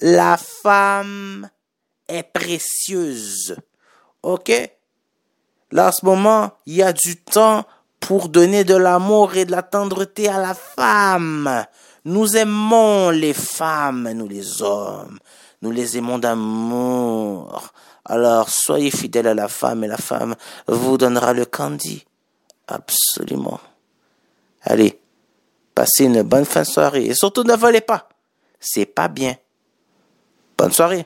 La 0.00 0.36
femme 0.36 1.48
est 2.08 2.24
précieuse. 2.24 3.56
OK? 4.22 4.52
Là, 5.70 5.88
en 5.88 5.92
ce 5.92 6.04
moment, 6.04 6.50
il 6.66 6.74
y 6.74 6.82
a 6.82 6.92
du 6.92 7.16
temps 7.16 7.64
pour 8.00 8.28
donner 8.28 8.64
de 8.64 8.74
l'amour 8.74 9.36
et 9.36 9.44
de 9.44 9.52
la 9.52 9.62
tendreté 9.62 10.28
à 10.28 10.38
la 10.38 10.54
femme. 10.54 11.64
Nous 12.04 12.36
aimons 12.36 13.10
les 13.10 13.32
femmes, 13.32 14.10
nous 14.12 14.26
les 14.26 14.60
hommes. 14.60 15.18
Nous 15.62 15.70
les 15.70 15.96
aimons 15.96 16.18
d'amour. 16.18 17.72
Alors, 18.04 18.50
soyez 18.50 18.90
fidèles 18.90 19.28
à 19.28 19.34
la 19.34 19.48
femme 19.48 19.84
et 19.84 19.88
la 19.88 19.96
femme 19.96 20.34
vous 20.66 20.98
donnera 20.98 21.32
le 21.32 21.44
candy. 21.44 22.04
Absolument. 22.66 23.60
Allez, 24.62 25.00
passez 25.74 26.04
une 26.04 26.22
bonne 26.22 26.44
fin 26.44 26.62
de 26.62 26.66
soirée. 26.66 27.06
Et 27.06 27.14
surtout, 27.14 27.44
ne 27.44 27.54
volez 27.54 27.80
pas. 27.80 28.08
C'est 28.58 28.86
pas 28.86 29.08
bien. 29.08 29.36
Bonne 30.58 30.72
soirée. 30.72 31.04